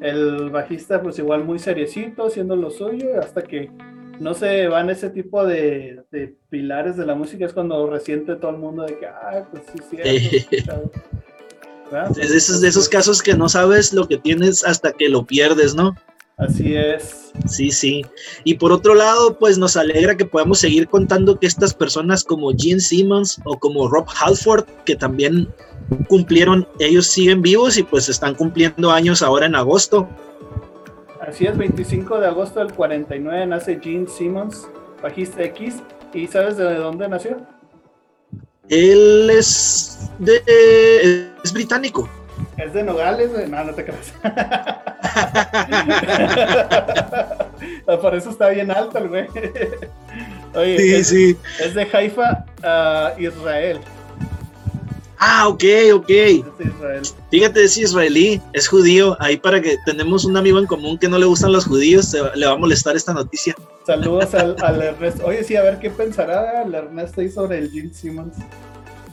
el 0.00 0.50
bajista 0.50 1.02
pues 1.02 1.18
igual 1.18 1.44
muy 1.44 1.58
seriecito 1.58 2.26
haciendo 2.26 2.56
lo 2.56 2.70
suyo 2.70 3.20
hasta 3.20 3.42
que 3.42 3.70
no 4.20 4.34
se 4.34 4.68
van 4.68 4.90
ese 4.90 5.10
tipo 5.10 5.44
de, 5.44 6.04
de 6.12 6.36
pilares 6.50 6.96
de 6.96 7.06
la 7.06 7.14
música 7.14 7.46
es 7.46 7.52
cuando 7.52 7.88
resiente 7.90 8.36
todo 8.36 8.52
el 8.52 8.58
mundo 8.58 8.84
de 8.84 8.98
que 8.98 9.06
ah 9.06 9.48
pues 9.50 9.64
sí 9.72 9.78
sí. 9.90 10.46
Es 12.16 12.30
de 12.30 12.36
esos, 12.36 12.60
de 12.60 12.68
esos 12.68 12.88
casos 12.88 13.20
que 13.20 13.34
no 13.34 13.48
sabes 13.48 13.92
lo 13.92 14.06
que 14.06 14.16
tienes 14.18 14.64
hasta 14.64 14.92
que 14.92 15.08
lo 15.08 15.26
pierdes, 15.26 15.74
¿no? 15.74 15.96
Así 16.36 16.74
es. 16.74 17.32
Sí, 17.46 17.70
sí. 17.70 18.06
Y 18.44 18.54
por 18.54 18.72
otro 18.72 18.94
lado, 18.94 19.38
pues 19.38 19.58
nos 19.58 19.76
alegra 19.76 20.16
que 20.16 20.24
podamos 20.24 20.60
seguir 20.60 20.88
contando 20.88 21.38
que 21.38 21.46
estas 21.46 21.74
personas 21.74 22.24
como 22.24 22.52
Gene 22.56 22.80
Simmons 22.80 23.40
o 23.44 23.58
como 23.58 23.88
Rob 23.88 24.06
Halford, 24.20 24.64
que 24.86 24.96
también 24.96 25.48
cumplieron, 26.08 26.66
ellos 26.78 27.08
siguen 27.08 27.42
vivos 27.42 27.76
y 27.76 27.82
pues 27.82 28.08
están 28.08 28.34
cumpliendo 28.34 28.90
años 28.90 29.20
ahora 29.20 29.46
en 29.46 29.54
agosto. 29.54 30.08
Así 31.20 31.46
es, 31.46 31.56
25 31.56 32.18
de 32.18 32.26
agosto 32.26 32.58
del 32.60 32.72
49 32.72 33.46
nace 33.46 33.78
Gene 33.80 34.08
Simmons, 34.08 34.66
bajista 35.02 35.42
X. 35.42 35.76
¿Y 36.14 36.26
sabes 36.26 36.56
de 36.56 36.74
dónde 36.76 37.08
nació? 37.08 37.46
Él 38.68 39.30
es 39.30 40.10
de 40.18 41.30
es 41.44 41.52
británico. 41.52 42.08
Es 42.56 42.72
de 42.72 42.82
Nogales, 42.82 43.30
no, 43.48 43.64
no 43.64 43.74
te 43.74 43.84
creas. 43.84 44.14
Por 48.00 48.14
eso 48.14 48.30
está 48.30 48.48
bien 48.48 48.70
alto 48.70 48.96
el 48.98 49.08
güey. 49.08 49.26
Oye, 50.54 50.78
sí, 50.78 50.94
es, 50.94 51.08
sí. 51.08 51.36
es 51.60 51.74
de 51.74 51.88
Haifa, 51.92 52.46
uh, 52.62 53.20
Israel. 53.20 53.80
Ah, 55.22 55.48
ok, 55.48 55.62
ok. 55.94 56.10
Fíjate, 57.30 57.64
es 57.64 57.76
israelí, 57.76 58.40
es 58.54 58.66
judío. 58.68 59.16
Ahí 59.20 59.36
para 59.36 59.60
que 59.60 59.76
tenemos 59.84 60.24
un 60.24 60.36
amigo 60.36 60.58
en 60.58 60.64
común 60.66 60.98
que 60.98 61.08
no 61.08 61.18
le 61.18 61.26
gustan 61.26 61.52
los 61.52 61.66
judíos, 61.66 62.06
se- 62.06 62.22
le 62.34 62.46
va 62.46 62.52
a 62.52 62.56
molestar 62.56 62.96
esta 62.96 63.12
noticia. 63.12 63.54
Saludos 63.86 64.34
al, 64.34 64.56
al 64.62 64.80
Ernesto. 64.80 65.26
Oye, 65.26 65.44
sí, 65.44 65.56
a 65.56 65.62
ver 65.62 65.78
qué 65.78 65.90
pensará 65.90 66.62
el 66.62 66.74
Ernesto 66.74 67.20
ahí 67.20 67.30
sobre 67.30 67.58
el 67.58 67.70
Gene 67.70 67.92
Simmons. 67.92 68.34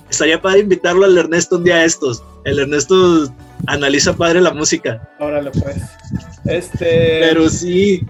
Estaría 0.09 0.41
padre 0.41 0.59
invitarlo 0.59 1.03
al 1.03 1.17
Ernesto 1.17 1.57
un 1.57 1.65
día 1.65 1.75
a 1.75 1.83
estos. 1.83 2.23
El 2.45 2.59
Ernesto 2.59 3.27
analiza 3.65 4.13
padre 4.15 4.39
la 4.39 4.53
música. 4.53 5.09
Órale, 5.19 5.51
pues. 5.51 5.75
Este. 6.45 7.19
Pero 7.19 7.49
sí, 7.49 8.05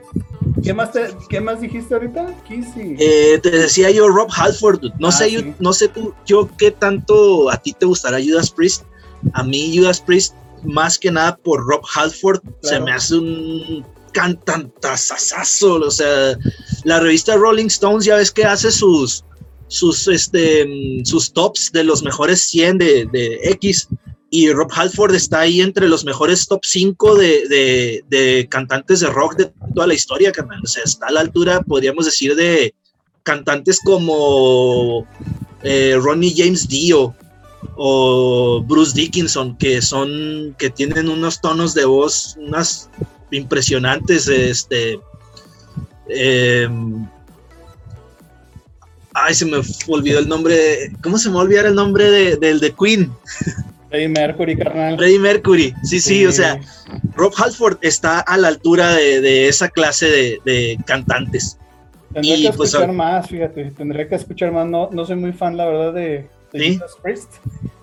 ¿qué, 0.68 0.74
más 0.74 0.92
te- 0.92 1.10
¿Qué 1.30 1.42
más 1.42 1.62
dijiste 1.62 1.94
ahorita? 1.94 2.28
Kissy. 2.48 2.96
eh, 3.00 3.40
te 3.42 3.50
decía 3.50 3.90
yo 3.92 4.08
Rob 4.10 4.30
Halford. 4.36 4.80
dude. 4.82 4.94
No 5.00 5.08
Ah, 5.08 5.12
sé, 5.12 5.32
yo, 5.32 5.42
no 5.60 5.74
sé 5.74 5.88
tú, 5.88 6.14
yo 6.26 6.50
qué 6.58 6.72
tanto 6.72 7.50
a 7.50 7.58
ti 7.58 7.74
te 7.74 7.86
gustará 7.86 8.18
Judas 8.24 8.52
Priest. 8.52 8.84
A 9.34 9.44
mí 9.44 9.76
Judas 9.78 10.00
Priest, 10.02 10.36
más 10.64 10.98
que 11.00 11.12
nada 11.12 11.36
por 11.38 11.66
Rob 11.66 11.82
Halford, 11.96 12.42
se 12.62 12.80
me 12.80 12.92
hace 12.92 13.16
un 13.16 13.86
cantantazazazo. 14.14 15.76
O 15.76 15.92
sea, 15.92 16.38
la 16.84 17.00
revista 17.00 17.36
Rolling 17.36 17.68
Stones 17.68 18.06
ya 18.06 18.16
ves 18.16 18.32
que 18.32 18.44
hace 18.46 18.72
sus 18.72 19.24
sus 19.68 20.08
este 20.08 20.66
sus 21.04 21.32
tops 21.34 21.72
de 21.74 21.84
los 21.84 22.02
mejores 22.04 22.42
100 22.44 22.78
de, 22.78 23.06
de 23.12 23.40
X 23.52 23.88
y 24.30 24.52
Rob 24.52 24.70
Halford 24.74 25.16
está 25.16 25.42
ahí 25.42 25.62
entre 25.62 25.88
los 25.88 26.04
mejores 26.04 26.48
top 26.48 26.62
5 26.64 27.16
de, 27.16 27.48
de- 27.48 28.04
de 28.10 28.48
cantantes 28.50 29.00
de 29.00 29.08
rock 29.08 29.36
de 29.38 29.52
toda 29.74 29.88
la 29.88 29.94
historia, 29.94 30.32
carnal. 30.34 30.60
O 30.64 30.68
sea, 30.68 30.84
está 30.84 31.08
a 31.08 31.12
la 31.12 31.22
altura, 31.22 31.62
podríamos 31.62 32.06
decir, 32.06 32.36
de 32.36 32.74
cantantes 33.24 33.80
como 33.84 35.08
eh, 35.64 35.98
Ronnie 35.98 36.34
James 36.36 36.68
Dio 36.68 37.16
o 37.78 38.62
Bruce 38.68 38.94
Dickinson, 38.96 39.58
que 39.58 39.82
son, 39.82 40.56
que 40.60 40.70
tienen 40.70 41.08
unos 41.10 41.40
tonos 41.40 41.74
de 41.74 41.86
voz, 41.86 42.36
unas 42.38 42.90
impresionantes, 43.32 44.28
este, 44.28 45.00
em, 46.10 47.08
ay, 49.26 49.34
se 49.34 49.46
me 49.46 49.58
olvidó 49.88 50.20
el 50.20 50.28
nombre, 50.28 50.92
¿cómo 51.02 51.18
se 51.18 51.30
me 51.30 51.36
va 51.36 51.42
a 51.42 51.44
olvidar 51.44 51.66
el 51.66 51.76
nombre 51.76 52.10
de- 52.12 52.38
del 52.38 52.60
de 52.60 52.74
Queen? 52.74 53.12
Freddie 53.90 54.10
Mercury, 54.10 54.58
carnal. 54.58 54.98
Freddie 54.98 55.20
Mercury, 55.20 55.74
sí, 55.84 56.00
sí, 56.00 56.26
o 56.26 56.32
sea, 56.32 56.60
Rob 57.16 57.34
Halford 57.38 57.78
está 57.82 58.20
a 58.20 58.38
la 58.38 58.50
altura 58.50 58.94
de, 58.96 59.22
de 59.22 59.48
esa 59.48 59.70
clase 59.70 60.08
de, 60.08 60.40
de 60.46 60.78
cantantes. 60.86 61.58
Tendría 62.14 62.36
y, 62.38 62.44
que 62.44 62.54
pues, 62.54 62.70
escuchar 62.74 62.94
más, 62.94 63.28
fíjate. 63.30 63.72
Tendría 63.72 64.08
que 64.10 64.16
escuchar 64.16 64.52
más. 64.52 64.68
No, 64.68 64.90
no 64.92 65.06
soy 65.06 65.16
muy 65.16 65.34
fan, 65.34 65.56
la 65.56 65.66
verdad, 65.66 65.94
de, 65.94 66.28
de 66.52 66.60
¿Sí? 66.60 66.76
Judas 66.76 66.96
Priest. 67.02 67.32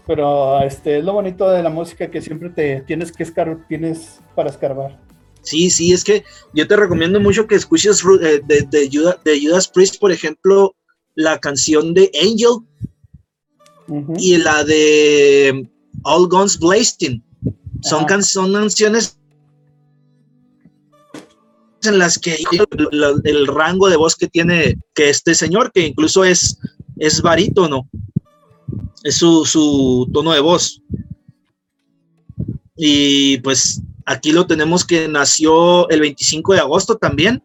Pero 0.07 0.61
este 0.63 0.99
es 0.99 1.05
lo 1.05 1.15
bonito 1.15 1.51
de 1.51 1.63
la 1.63 1.71
música 1.71 2.11
que 2.11 2.21
siempre 2.21 2.51
te 2.51 2.83
tienes 2.87 3.11
que 3.13 3.23
escar 3.23 3.57
tienes 3.69 4.21
para 4.35 4.51
escarbar. 4.51 4.99
Sí, 5.43 5.71
sí, 5.71 5.93
es 5.93 6.05
que 6.05 6.25
yo 6.53 6.67
te 6.67 6.77
recomiendo 6.77 7.21
mucho 7.21 7.47
que 7.47 7.55
escuches 7.55 8.03
eh, 8.23 8.41
de, 8.45 8.63
de 8.63 8.89
Judas, 8.93 9.17
de 9.25 9.41
Judas 9.41 9.69
Priest, 9.69 9.99
por 9.99 10.11
ejemplo, 10.13 10.75
la 11.15 11.39
canción 11.39 11.95
de 11.95 12.11
Angel 12.21 12.59
y 14.19 14.37
la 14.39 14.65
de 14.65 15.69
All 16.03 16.29
Guns 16.29 16.59
Blazing. 16.59 17.23
Son, 17.83 17.99
Ajá. 18.01 18.07
can- 18.07 18.23
son 18.25 18.53
canciones 18.53 19.19
en 21.83 21.99
las 21.99 22.19
que 22.19 22.39
el, 22.93 23.21
el 23.25 23.47
rango 23.47 23.89
de 23.91 23.97
voz 23.97 24.17
que 24.17 24.27
tiene 24.27 24.79
que 24.95 25.11
este 25.11 25.35
señor, 25.35 25.71
que 25.71 25.87
incluso 25.87 26.25
es, 26.25 26.59
es 26.97 27.21
barítono, 27.21 27.89
es 29.03 29.17
su, 29.17 29.45
su 29.45 30.09
tono 30.13 30.33
de 30.33 30.41
voz. 30.41 30.81
Y 32.77 33.37
pues 33.39 33.83
aquí 34.07 34.33
lo 34.33 34.47
tenemos 34.47 34.85
que 34.85 35.09
nació 35.09 35.89
el 35.91 36.01
25 36.01 36.55
de 36.55 36.61
agosto 36.61 36.97
también, 36.97 37.43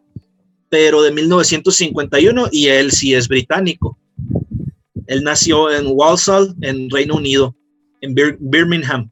pero 0.70 1.02
de 1.02 1.12
1951 1.12 2.48
y 2.52 2.68
él 2.68 2.92
sí 2.92 3.14
es 3.14 3.28
británico. 3.28 3.98
Él 5.08 5.24
nació 5.24 5.72
en 5.72 5.88
Walsall, 5.88 6.56
en 6.62 6.90
Reino 6.90 7.16
Unido, 7.16 7.56
en 8.02 8.14
Bir- 8.14 8.38
Birmingham. 8.40 9.10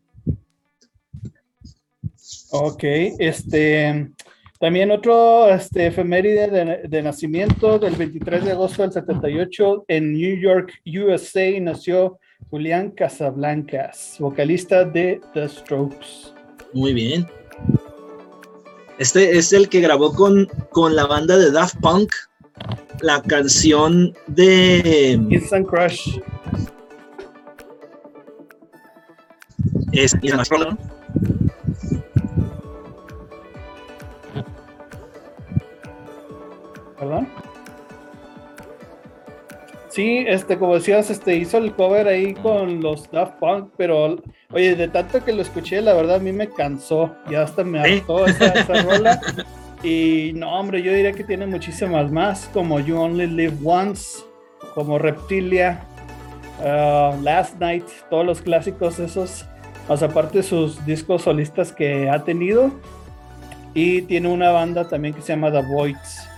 Ok, 2.52 2.84
este. 3.20 4.10
También 4.60 4.90
otro 4.90 5.48
este, 5.50 5.86
efeméride 5.88 6.48
de, 6.48 6.88
de 6.88 7.02
nacimiento 7.04 7.78
del 7.78 7.96
23 7.96 8.44
de 8.44 8.52
agosto 8.54 8.82
del 8.82 8.92
78 8.92 9.86
en 9.88 10.14
New 10.14 10.36
York, 10.40 10.74
USA, 10.84 11.60
nació 11.62 12.18
Julián 12.50 12.90
Casablancas, 12.90 14.16
vocalista 14.18 14.84
de 14.84 15.22
The 15.36 15.48
Strokes. 15.48 16.34
Muy 16.74 16.94
bien. 16.94 17.28
Este 18.98 19.38
es 19.38 19.54
el 19.54 19.70
que 19.70 19.82
grabó 19.82 20.14
con, 20.14 20.48
con 20.72 20.96
la 20.96 21.06
banda 21.06 21.38
de 21.38 21.52
Daft 21.52 21.78
Punk 21.82 22.12
la 23.02 23.22
canción 23.22 24.14
de 24.28 25.20
Instant 25.30 25.68
Crush. 25.68 26.20
es, 29.92 30.16
más 30.36 30.50
¿no? 30.52 30.78
¿Perdón? 36.98 37.28
Sí, 39.98 40.24
este, 40.28 40.60
como 40.60 40.76
decías, 40.76 41.10
este, 41.10 41.38
hizo 41.38 41.58
el 41.58 41.74
cover 41.74 42.08
ahí 42.08 42.36
con 42.36 42.82
los 42.82 43.10
Daft 43.10 43.40
Punk, 43.40 43.72
pero 43.78 44.22
oye, 44.52 44.76
de 44.76 44.90
tanto 44.90 45.26
que 45.26 45.34
lo 45.34 45.42
escuché, 45.42 45.82
la 45.82 45.96
verdad 45.96 46.18
a 46.18 46.20
mí 46.20 46.32
me 46.32 46.48
cansó, 46.50 47.16
ya 47.32 47.42
hasta 47.42 47.64
me 47.64 47.80
hartó 47.80 48.28
esa, 48.28 48.46
esa 48.46 48.74
rola. 48.84 49.20
Y 49.82 50.34
no, 50.36 50.52
hombre, 50.60 50.84
yo 50.84 50.94
diría 50.94 51.14
que 51.14 51.24
tiene 51.24 51.48
muchísimas 51.48 52.12
más, 52.12 52.48
como 52.54 52.80
You 52.80 52.96
Only 52.96 53.26
Live 53.26 53.58
Once, 53.66 54.20
como 54.76 55.00
Reptilia, 55.00 55.84
uh, 56.60 57.20
Last 57.24 57.58
Night, 57.60 57.86
todos 58.12 58.24
los 58.24 58.44
clásicos 58.44 59.00
esos, 59.00 59.48
más 59.90 60.04
aparte 60.04 60.44
sus 60.44 60.86
discos 60.86 61.24
solistas 61.24 61.72
que 61.72 62.08
ha 62.08 62.24
tenido. 62.24 62.70
Y 63.74 64.04
tiene 64.04 64.30
una 64.30 64.52
banda 64.52 64.88
también 64.88 65.16
que 65.16 65.24
se 65.24 65.30
llama 65.30 65.52
The 65.52 65.64
Voids. 65.64 66.37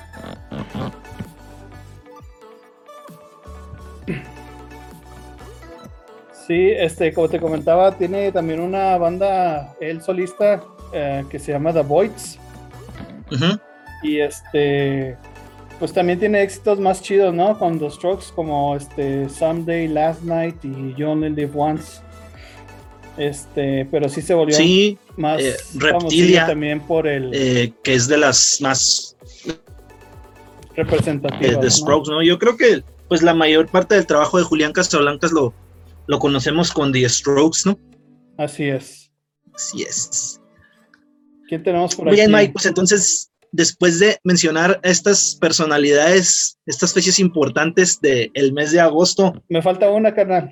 Sí, 6.50 6.72
este, 6.72 7.13
como 7.13 7.29
te 7.29 7.39
comentaba, 7.39 7.96
tiene 7.96 8.32
también 8.32 8.60
una 8.60 8.98
banda, 8.98 9.75
el 9.79 10.01
solista, 10.01 10.63
eh, 10.91 11.24
que 11.29 11.38
se 11.38 11.51
llama 11.51 11.72
The 11.72 11.84
Voids. 11.84 12.39
Y 14.01 14.20
este, 14.20 15.15
pues 15.77 15.94
también 15.94 16.18
tiene 16.18 16.41
éxitos 16.41 16.79
más 16.79 17.03
chidos, 17.03 17.36
¿no? 17.36 17.60
Con 17.60 17.77
The 17.77 17.91
Strokes, 17.91 18.34
como 18.34 18.75
este, 18.75 19.29
Someday, 19.29 19.89
Last 19.89 20.24
Night 20.24 20.56
y 20.65 20.96
You 20.96 21.10
Only 21.10 21.29
Live 21.29 21.51
Once. 21.53 22.01
Este, 23.15 23.88
pero 23.91 24.10
sí 24.10 24.24
se 24.24 24.34
volvió 24.34 24.56
Sí, 24.56 24.98
más 25.18 25.39
eh, 25.41 25.56
Reptilia, 25.75 26.48
también 26.48 26.79
por 26.79 27.06
el 27.06 27.29
eh, 27.32 27.74
que 27.84 27.94
es 27.94 28.08
de 28.08 28.18
las 28.18 28.60
más 28.60 29.15
representativo. 30.75 31.44
eh, 31.44 31.56
de 31.58 31.62
¿no? 31.62 31.70
Strokes, 31.70 32.10
¿no? 32.10 32.24
Yo 32.24 32.39
creo 32.39 32.58
que 32.58 32.82
pues 33.08 33.22
la 33.22 33.36
mayor 33.36 33.68
parte 33.68 33.94
del 33.94 34.08
trabajo 34.08 34.39
de 34.39 34.46
Julián 34.46 34.72
Casablancas 34.74 35.32
lo, 35.32 35.53
lo 36.10 36.18
conocemos 36.18 36.72
con 36.74 36.92
The 36.92 37.08
Strokes, 37.08 37.60
¿no? 37.66 37.78
Así 38.36 38.68
es. 38.68 39.12
Así 39.54 39.84
es. 39.84 40.42
¿Quién 41.48 41.62
tenemos 41.62 41.96
por 41.96 42.06
Muy 42.06 42.16
bien, 42.16 42.34
aquí? 42.34 42.42
Mike, 42.42 42.54
pues 42.54 42.66
entonces, 42.66 43.32
después 43.51 44.00
de 44.00 44.18
mencionar 44.24 44.80
estas 44.82 45.38
personalidades, 45.39 46.58
estas 46.66 46.96
fechas 46.96 47.20
importantes 47.20 48.01
del 48.01 48.54
mes 48.54 48.72
de 48.72 48.80
agosto, 48.80 49.34
Me 49.50 49.62
falta 49.62 49.92
una, 49.92 50.12
carnal. 50.16 50.50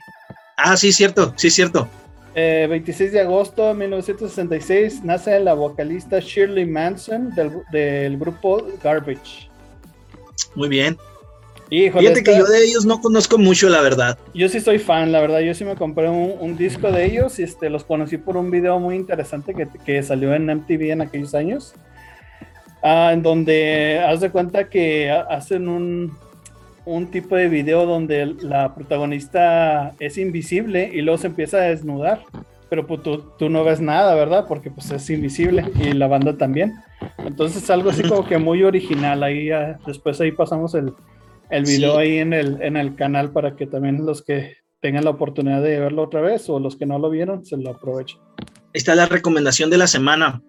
ah, 0.57 0.77
sí, 0.77 0.91
cierto, 0.91 1.33
sí, 1.37 1.49
cierto. 1.49 1.89
26 2.35 3.13
de 3.13 3.21
agosto 3.21 3.69
de 3.69 3.73
1966 3.73 5.03
nace 5.03 5.39
la 5.39 5.55
vocalista 5.55 6.19
Shirley 6.19 6.67
Manson 6.67 7.33
del, 7.71 8.17
grupo 8.19 8.63
Garbage. 8.83 9.49
Muy 10.53 10.69
bien. 10.69 10.95
Fíjate 11.69 12.23
que 12.23 12.37
yo 12.37 12.45
de 12.45 12.63
ellos 12.63 12.85
no 12.85 13.01
conozco 13.01 13.37
mucho, 13.37 13.67
la 13.67 13.81
verdad. 13.81 14.17
Yo 14.33 14.47
sí 14.47 14.61
soy 14.61 14.79
fan, 14.79 15.11
la 15.11 15.19
verdad. 15.19 15.41
Yo 15.41 15.53
sí 15.53 15.65
me 15.65 15.75
compré 15.75 16.09
un, 16.09 16.57
disco 16.57 16.91
de 16.91 17.05
ellos 17.05 17.39
y 17.39 17.43
este, 17.43 17.69
los 17.69 17.83
conocí 17.83 18.17
por 18.17 18.37
un 18.37 18.49
video 18.49 18.79
muy 18.79 18.95
interesante 18.95 19.53
que, 19.53 19.67
que 19.85 20.01
salió 20.01 20.33
en 20.33 20.45
MTV 20.45 20.91
en 20.91 21.01
aquellos 21.01 21.35
años. 21.35 21.73
Ah, 22.81 23.11
en 23.11 23.21
donde 23.21 23.99
haz 23.99 24.21
de 24.21 24.29
cuenta 24.29 24.69
que 24.69 25.11
hacen 25.11 25.67
un, 25.67 26.17
un 26.85 27.07
tipo 27.07 27.35
de 27.35 27.49
video 27.49 27.85
donde 27.85 28.25
la 28.41 28.73
protagonista 28.73 29.93
es 29.99 30.17
invisible 30.17 30.89
y 30.93 31.01
luego 31.01 31.17
se 31.17 31.27
empieza 31.27 31.57
a 31.57 31.61
desnudar. 31.61 32.23
Pero 32.69 32.87
pues 32.87 33.01
tú, 33.01 33.23
tú, 33.37 33.49
no 33.49 33.63
ves 33.63 33.81
nada, 33.81 34.13
¿verdad? 34.15 34.45
Porque 34.47 34.71
pues 34.71 34.91
es 34.91 35.09
invisible 35.09 35.65
y 35.75 35.93
la 35.93 36.07
banda 36.07 36.37
también. 36.37 36.75
Entonces 37.17 37.69
algo 37.69 37.89
así 37.89 38.03
como 38.03 38.25
que 38.25 38.37
muy 38.37 38.63
original. 38.63 39.23
Ahí 39.23 39.49
después 39.85 40.19
ahí 40.21 40.31
pasamos 40.31 40.73
el, 40.75 40.93
el 41.49 41.63
video 41.63 41.97
ahí 41.97 42.17
en 42.17 42.33
el, 42.33 42.61
en 42.61 42.77
el 42.77 42.95
canal 42.95 43.31
para 43.31 43.55
que 43.55 43.67
también 43.67 44.05
los 44.05 44.23
que 44.23 44.57
tengan 44.79 45.05
la 45.05 45.11
oportunidad 45.11 45.61
de 45.61 45.79
verlo 45.79 46.03
otra 46.03 46.21
vez 46.21 46.49
o 46.49 46.59
los 46.59 46.75
que 46.75 46.85
no 46.85 46.99
lo 46.99 47.09
vieron 47.09 47.45
se 47.45 47.57
lo 47.57 47.71
aprovechen. 47.71 48.19
Esta 48.73 48.91
es 48.91 48.97
la 48.97 49.05
recomendación 49.07 49.69
de 49.69 49.77
la 49.77 49.87
semana. 49.87 50.41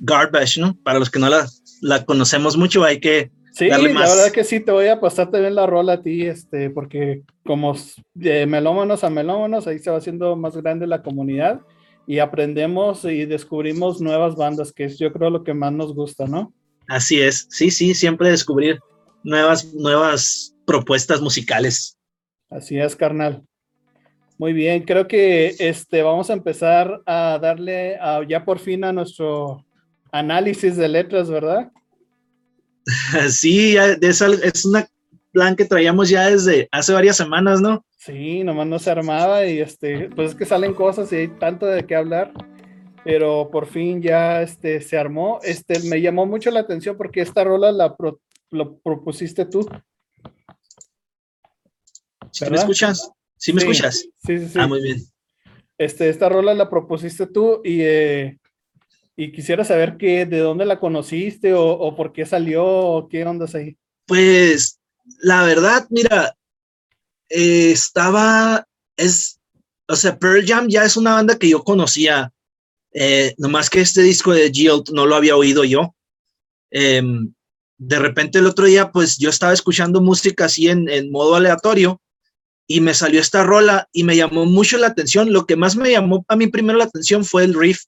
Garbage, 0.00 0.60
¿no? 0.60 0.76
Para 0.82 0.98
los 0.98 1.10
que 1.10 1.18
no 1.18 1.28
la, 1.28 1.46
la 1.82 2.04
conocemos 2.04 2.56
mucho, 2.56 2.84
hay 2.84 3.00
que 3.00 3.30
Sí, 3.58 3.66
la 3.66 3.78
verdad 3.78 4.30
que 4.32 4.44
sí, 4.44 4.60
te 4.60 4.70
voy 4.70 4.86
a 4.86 5.00
pasar 5.00 5.32
también 5.32 5.56
la 5.56 5.66
rola 5.66 5.94
a 5.94 6.02
ti, 6.02 6.24
este, 6.24 6.70
porque 6.70 7.22
como 7.44 7.74
de 8.14 8.46
melómanos 8.46 9.02
a 9.02 9.10
melómanos, 9.10 9.66
ahí 9.66 9.80
se 9.80 9.90
va 9.90 9.96
haciendo 9.96 10.36
más 10.36 10.56
grande 10.56 10.86
la 10.86 11.02
comunidad 11.02 11.60
y 12.06 12.20
aprendemos 12.20 13.04
y 13.04 13.24
descubrimos 13.24 14.00
nuevas 14.00 14.36
bandas, 14.36 14.72
que 14.72 14.84
es 14.84 14.96
yo 14.96 15.12
creo 15.12 15.30
lo 15.30 15.42
que 15.42 15.54
más 15.54 15.72
nos 15.72 15.92
gusta, 15.92 16.26
¿no? 16.26 16.52
Así 16.86 17.20
es, 17.20 17.48
sí, 17.50 17.72
sí, 17.72 17.94
siempre 17.94 18.30
descubrir 18.30 18.78
nuevas, 19.22 19.72
nuevas 19.74 20.54
propuestas 20.66 21.20
musicales. 21.20 21.96
Así 22.50 22.78
es, 22.78 22.96
carnal. 22.96 23.42
Muy 24.38 24.52
bien, 24.52 24.84
creo 24.84 25.08
que 25.08 25.56
este, 25.58 26.02
vamos 26.02 26.30
a 26.30 26.34
empezar 26.34 27.02
a 27.06 27.38
darle 27.40 27.98
ya 28.28 28.44
por 28.44 28.60
fin 28.60 28.84
a 28.84 28.92
nuestro 28.92 29.64
análisis 30.12 30.76
de 30.76 30.88
letras, 30.88 31.28
¿verdad? 31.28 31.70
Sí, 33.28 33.76
es, 33.76 34.20
es 34.20 34.64
una 34.64 34.88
plan 35.32 35.56
que 35.56 35.64
traíamos 35.64 36.08
ya 36.08 36.30
desde 36.30 36.68
hace 36.70 36.92
varias 36.92 37.16
semanas, 37.16 37.60
¿no? 37.60 37.84
Sí, 37.96 38.42
nomás 38.44 38.66
no 38.66 38.78
se 38.78 38.90
armaba 38.90 39.44
y 39.46 39.60
este, 39.60 40.08
pues 40.14 40.30
es 40.30 40.34
que 40.36 40.46
salen 40.46 40.72
cosas 40.72 41.12
y 41.12 41.16
hay 41.16 41.28
tanto 41.28 41.66
de 41.66 41.84
qué 41.84 41.96
hablar, 41.96 42.32
pero 43.04 43.50
por 43.50 43.66
fin 43.66 44.00
ya 44.00 44.40
este, 44.40 44.80
se 44.80 44.96
armó. 44.96 45.40
Este, 45.42 45.80
me 45.80 46.00
llamó 46.00 46.24
mucho 46.24 46.50
la 46.50 46.60
atención 46.60 46.96
porque 46.96 47.20
esta 47.20 47.44
rola 47.44 47.72
la 47.72 47.96
lo 48.50 48.78
propusiste 48.78 49.44
tú. 49.44 49.68
¿Sí 52.30 52.44
me 52.50 52.56
escuchas? 52.56 53.10
¿Sí 53.36 53.52
me 53.52 53.60
escuchas? 53.60 54.08
Sí, 54.18 54.38
sí, 54.38 54.48
sí. 54.48 54.58
Ah, 54.58 54.66
muy 54.66 54.82
bien. 54.82 54.98
Este, 55.76 56.08
esta 56.08 56.28
rola 56.28 56.54
la 56.54 56.68
propusiste 56.68 57.26
tú 57.26 57.60
y 57.64 57.82
eh, 57.82 58.38
y 59.20 59.32
quisiera 59.32 59.64
saber 59.64 59.96
qué, 59.98 60.26
de 60.26 60.38
dónde 60.38 60.64
la 60.64 60.78
conociste 60.78 61.52
o, 61.52 61.96
por 61.96 62.12
qué 62.12 62.24
salió 62.24 62.64
o 62.64 63.08
qué 63.08 63.24
ondas 63.24 63.52
ahí. 63.56 63.76
Pues 64.06 64.78
la 65.18 65.42
verdad, 65.42 65.88
mira, 65.90 66.36
eh, 67.28 67.72
estaba, 67.72 68.64
es, 68.96 69.40
o 69.88 69.96
sea, 69.96 70.16
Pearl 70.16 70.46
Jam 70.46 70.68
ya 70.68 70.84
es 70.84 70.96
una 70.96 71.14
banda 71.14 71.36
que 71.36 71.48
yo 71.48 71.64
conocía, 71.64 72.32
eh, 72.92 73.34
nomás 73.38 73.68
que 73.68 73.80
este 73.80 74.02
disco 74.02 74.32
de 74.32 74.52
Jill 74.52 74.84
no 74.92 75.04
lo 75.04 75.16
había 75.16 75.34
oído 75.34 75.64
yo. 75.64 75.96
Em, 76.70 77.34
de 77.78 77.98
repente 77.98 78.38
el 78.38 78.46
otro 78.46 78.66
día, 78.66 78.90
pues 78.90 79.18
yo 79.18 79.30
estaba 79.30 79.52
escuchando 79.52 80.00
música 80.00 80.46
así 80.46 80.68
en, 80.68 80.88
en 80.88 81.10
modo 81.10 81.36
aleatorio 81.36 82.00
y 82.66 82.80
me 82.80 82.92
salió 82.92 83.20
esta 83.20 83.44
rola 83.44 83.88
y 83.92 84.04
me 84.04 84.16
llamó 84.16 84.44
mucho 84.44 84.76
la 84.76 84.88
atención. 84.88 85.32
Lo 85.32 85.46
que 85.46 85.56
más 85.56 85.76
me 85.76 85.92
llamó 85.92 86.24
a 86.28 86.36
mí 86.36 86.48
primero 86.48 86.78
la 86.78 86.84
atención 86.84 87.24
fue 87.24 87.44
el 87.44 87.54
riff 87.54 87.84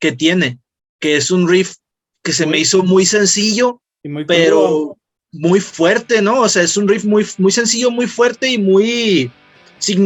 que 0.00 0.12
tiene, 0.12 0.58
que 1.00 1.16
es 1.16 1.30
un 1.30 1.48
riff 1.48 1.74
que 2.22 2.32
se 2.32 2.46
me 2.46 2.58
hizo 2.58 2.82
muy 2.82 3.04
sencillo, 3.04 3.82
pero 4.26 4.96
muy 5.32 5.60
fuerte, 5.60 6.22
¿no? 6.22 6.40
O 6.40 6.48
sea, 6.48 6.62
es 6.62 6.76
un 6.76 6.88
riff 6.88 7.04
muy, 7.04 7.26
muy 7.38 7.52
sencillo, 7.52 7.90
muy 7.90 8.06
fuerte 8.06 8.48
y 8.48 8.58
muy, 8.58 9.30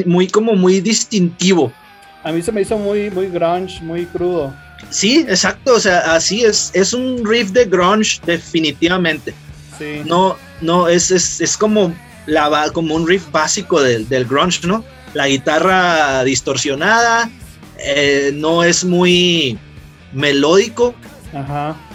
muy 0.07 0.27
como 0.27 0.55
muy 0.55 0.81
distintivo. 0.81 1.73
A 2.25 2.33
mí 2.33 2.43
se 2.43 2.51
me 2.51 2.63
hizo 2.63 2.77
muy, 2.77 3.11
muy 3.11 3.29
grunge, 3.29 3.81
muy 3.83 4.07
crudo. 4.07 4.53
Sí, 4.91 5.27
exacto, 5.29 5.75
o 5.75 5.81
sea, 5.81 6.15
así 6.15 6.45
es, 6.45 6.71
es 6.75 6.93
un 6.93 7.25
riff 7.25 7.51
de 7.51 7.65
grunge 7.65 8.21
definitivamente. 8.25 9.35
Sí. 9.79 10.03
No, 10.05 10.37
no, 10.61 10.89
es, 10.89 11.11
es, 11.11 11.41
es 11.41 11.57
como, 11.57 11.95
la, 12.27 12.71
como 12.73 12.95
un 12.95 13.07
riff 13.07 13.31
básico 13.31 13.81
del, 13.83 14.09
del 14.09 14.25
grunge, 14.25 14.67
¿no? 14.67 14.85
La 15.15 15.29
guitarra 15.29 16.25
distorsionada, 16.25 17.31
eh, 17.79 18.31
no 18.35 18.65
es 18.65 18.85
muy, 18.85 19.59
melódico, 20.13 20.95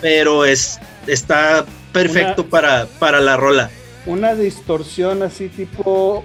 pero 0.01 0.45
es, 0.45 0.79
está 1.07 1.65
perfecto 1.91 2.45
para, 2.45 2.85
para 2.99 3.19
la 3.19 3.37
rola. 3.37 3.69
Una 4.05 4.35
distorsión 4.35 5.23
así 5.23 5.47
tipo 5.47 6.23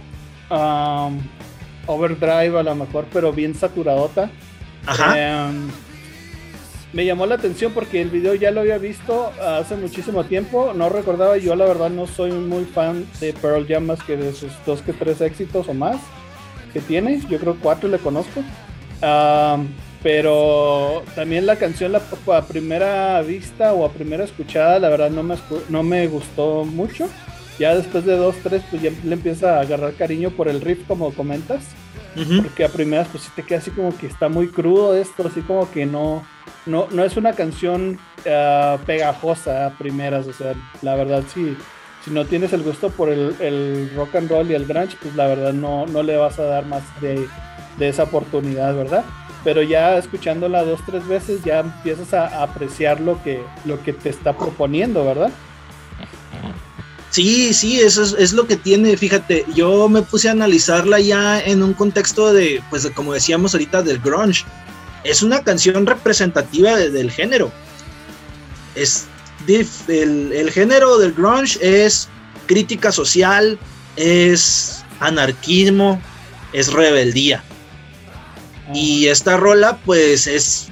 um, 0.50 1.20
overdrive 1.86 2.58
a 2.58 2.62
lo 2.62 2.74
mejor, 2.74 3.06
pero 3.12 3.32
bien 3.32 3.54
saturadota. 3.54 4.30
Em, 5.16 5.68
me 6.92 7.04
llamó 7.04 7.26
la 7.26 7.34
atención 7.34 7.72
porque 7.72 8.00
el 8.00 8.10
video 8.10 8.34
ya 8.34 8.50
lo 8.50 8.60
había 8.60 8.78
visto 8.78 9.30
hace 9.40 9.76
muchísimo 9.76 10.24
tiempo. 10.24 10.72
No 10.74 10.88
recordaba, 10.88 11.36
yo 11.36 11.54
la 11.54 11.66
verdad 11.66 11.90
no 11.90 12.06
soy 12.06 12.32
muy 12.32 12.64
fan 12.64 13.06
de 13.20 13.32
Pearl 13.34 13.66
Jam 13.66 13.86
más 13.86 14.02
que 14.02 14.16
de 14.16 14.32
sus 14.32 14.52
dos 14.64 14.80
que 14.82 14.92
tres 14.92 15.20
éxitos 15.20 15.68
o 15.68 15.74
más 15.74 15.96
que 16.72 16.80
tiene. 16.80 17.20
Yo 17.28 17.38
creo 17.38 17.56
cuatro 17.60 17.88
le 17.88 17.98
conozco. 17.98 18.42
Pero 20.02 21.02
también 21.14 21.44
la 21.44 21.56
canción 21.56 21.92
la, 21.92 22.00
a 22.32 22.46
primera 22.46 23.20
vista 23.22 23.72
o 23.72 23.84
a 23.84 23.92
primera 23.92 24.24
escuchada, 24.24 24.78
la 24.78 24.88
verdad 24.88 25.10
no 25.10 25.22
me, 25.22 25.34
no 25.68 25.82
me 25.82 26.06
gustó 26.06 26.64
mucho. 26.64 27.08
Ya 27.58 27.74
después 27.74 28.04
de 28.04 28.16
dos, 28.16 28.36
tres, 28.42 28.62
pues 28.70 28.80
ya 28.80 28.92
le 29.04 29.14
empieza 29.14 29.56
a 29.56 29.62
agarrar 29.62 29.94
cariño 29.94 30.30
por 30.30 30.48
el 30.48 30.60
riff, 30.60 30.86
como 30.86 31.12
comentas. 31.12 31.64
Porque 32.42 32.64
a 32.64 32.68
primeras, 32.68 33.08
pues 33.08 33.24
sí 33.24 33.30
te 33.34 33.42
queda 33.42 33.58
así 33.58 33.70
como 33.70 33.96
que 33.96 34.06
está 34.06 34.28
muy 34.28 34.48
crudo 34.48 34.94
esto, 34.94 35.26
así 35.28 35.40
como 35.42 35.70
que 35.70 35.86
no, 35.86 36.24
no, 36.66 36.88
no 36.90 37.04
es 37.04 37.16
una 37.16 37.32
canción 37.32 37.98
ah, 38.26 38.78
pegajosa 38.86 39.66
a 39.66 39.70
primeras. 39.70 40.26
O 40.26 40.32
sea, 40.32 40.54
la 40.82 40.94
verdad, 40.94 41.22
sí, 41.32 41.56
si 42.04 42.10
no 42.10 42.24
tienes 42.24 42.52
el 42.52 42.62
gusto 42.62 42.90
por 42.90 43.10
el, 43.10 43.34
el, 43.40 43.90
rock 43.94 44.16
and 44.16 44.30
roll 44.30 44.50
y 44.50 44.54
el 44.54 44.66
grunge, 44.66 44.96
pues 45.00 45.14
la 45.14 45.26
verdad 45.26 45.52
no, 45.52 45.86
no 45.86 46.02
le 46.02 46.16
vas 46.16 46.38
a 46.38 46.44
dar 46.44 46.66
más 46.66 46.82
de, 47.00 47.28
de 47.78 47.88
esa 47.88 48.04
oportunidad, 48.04 48.74
¿verdad? 48.74 49.04
pero 49.44 49.62
ya 49.62 49.96
escuchándola 49.96 50.64
dos, 50.64 50.80
tres 50.84 51.06
veces 51.06 51.42
ya 51.44 51.60
empiezas 51.60 52.12
a, 52.14 52.42
apreciar 52.42 53.00
lo 53.00 53.22
que, 53.22 53.42
lo 53.64 53.82
que 53.82 53.92
te 53.92 54.08
está 54.08 54.32
proponiendo, 54.32 55.04
¿verdad? 55.04 55.30
Sí, 57.18 57.52
sí, 57.52 57.80
eso 57.80 58.16
es, 58.16 58.32
lo 58.32 58.46
que 58.46 58.56
tiene, 58.56 58.96
fíjate, 58.96 59.44
yo 59.52 59.88
me 59.88 60.02
puse 60.02 60.28
a 60.28 60.30
analizarla 60.30 61.00
ya 61.00 61.40
en 61.40 61.64
un 61.64 61.74
contexto 61.74 62.32
de, 62.32 62.62
pues 62.70 62.88
como 62.94 63.12
decíamos 63.12 63.54
ahorita, 63.54 63.82
del 63.82 63.98
grunge. 63.98 64.44
Es 65.02 65.20
una 65.24 65.42
canción 65.42 65.84
representativa 65.84 66.76
del 66.76 67.10
género. 67.10 67.50
Es 68.76 69.06
el, 69.48 70.32
el 70.32 70.50
género 70.52 70.96
del 70.98 71.12
grunge 71.12 71.58
es 71.60 72.08
crítica 72.46 72.92
social, 72.92 73.58
es 73.96 74.84
anarquismo, 75.00 76.00
es 76.52 76.72
rebeldía. 76.72 77.42
Y 78.72 79.08
esta 79.08 79.36
rola, 79.36 79.76
pues, 79.84 80.28
es 80.28 80.68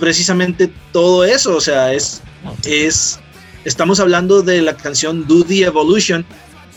precisamente 0.00 0.72
todo 0.90 1.22
eso. 1.22 1.54
O 1.54 1.60
sea, 1.60 1.92
es, 1.92 2.22
es. 2.64 3.20
Estamos 3.66 3.98
hablando 3.98 4.42
de 4.42 4.62
la 4.62 4.76
canción 4.76 5.26
Do 5.26 5.42
the 5.42 5.64
Evolution, 5.64 6.24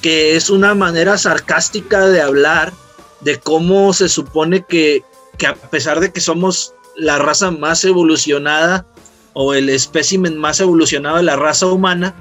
que 0.02 0.36
es 0.36 0.50
una 0.50 0.74
manera 0.74 1.20
sarcástica 1.20 2.08
de 2.08 2.20
hablar 2.20 2.74
de 3.22 3.38
cómo 3.38 3.94
se 3.94 4.10
supone 4.10 4.66
que, 4.68 5.04
que 5.38 5.46
a 5.46 5.54
pesar 5.54 6.00
de 6.00 6.12
que 6.12 6.20
somos 6.20 6.74
la 6.98 7.20
raza 7.20 7.52
más 7.52 7.86
evolucionada 7.86 8.88
o 9.34 9.54
el 9.54 9.70
espécimen 9.70 10.36
más 10.36 10.62
evolucionado 10.62 11.18
de 11.18 11.24
la 11.24 11.36
raza 11.36 11.68
humana, 11.68 12.16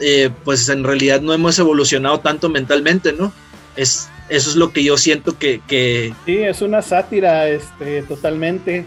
eh, 0.00 0.30
pues 0.42 0.68
en 0.68 0.82
realidad 0.82 1.20
no 1.20 1.32
hemos 1.32 1.56
evolucionado 1.60 2.18
tanto 2.18 2.48
mentalmente, 2.48 3.12
¿no? 3.12 3.32
Es, 3.76 4.08
eso 4.28 4.50
es 4.50 4.56
lo 4.56 4.72
que 4.72 4.82
yo 4.82 4.96
siento 4.96 5.38
que, 5.38 5.60
que... 5.68 6.12
Sí, 6.26 6.38
es 6.38 6.62
una 6.62 6.82
sátira, 6.82 7.46
este, 7.48 8.02
totalmente. 8.02 8.86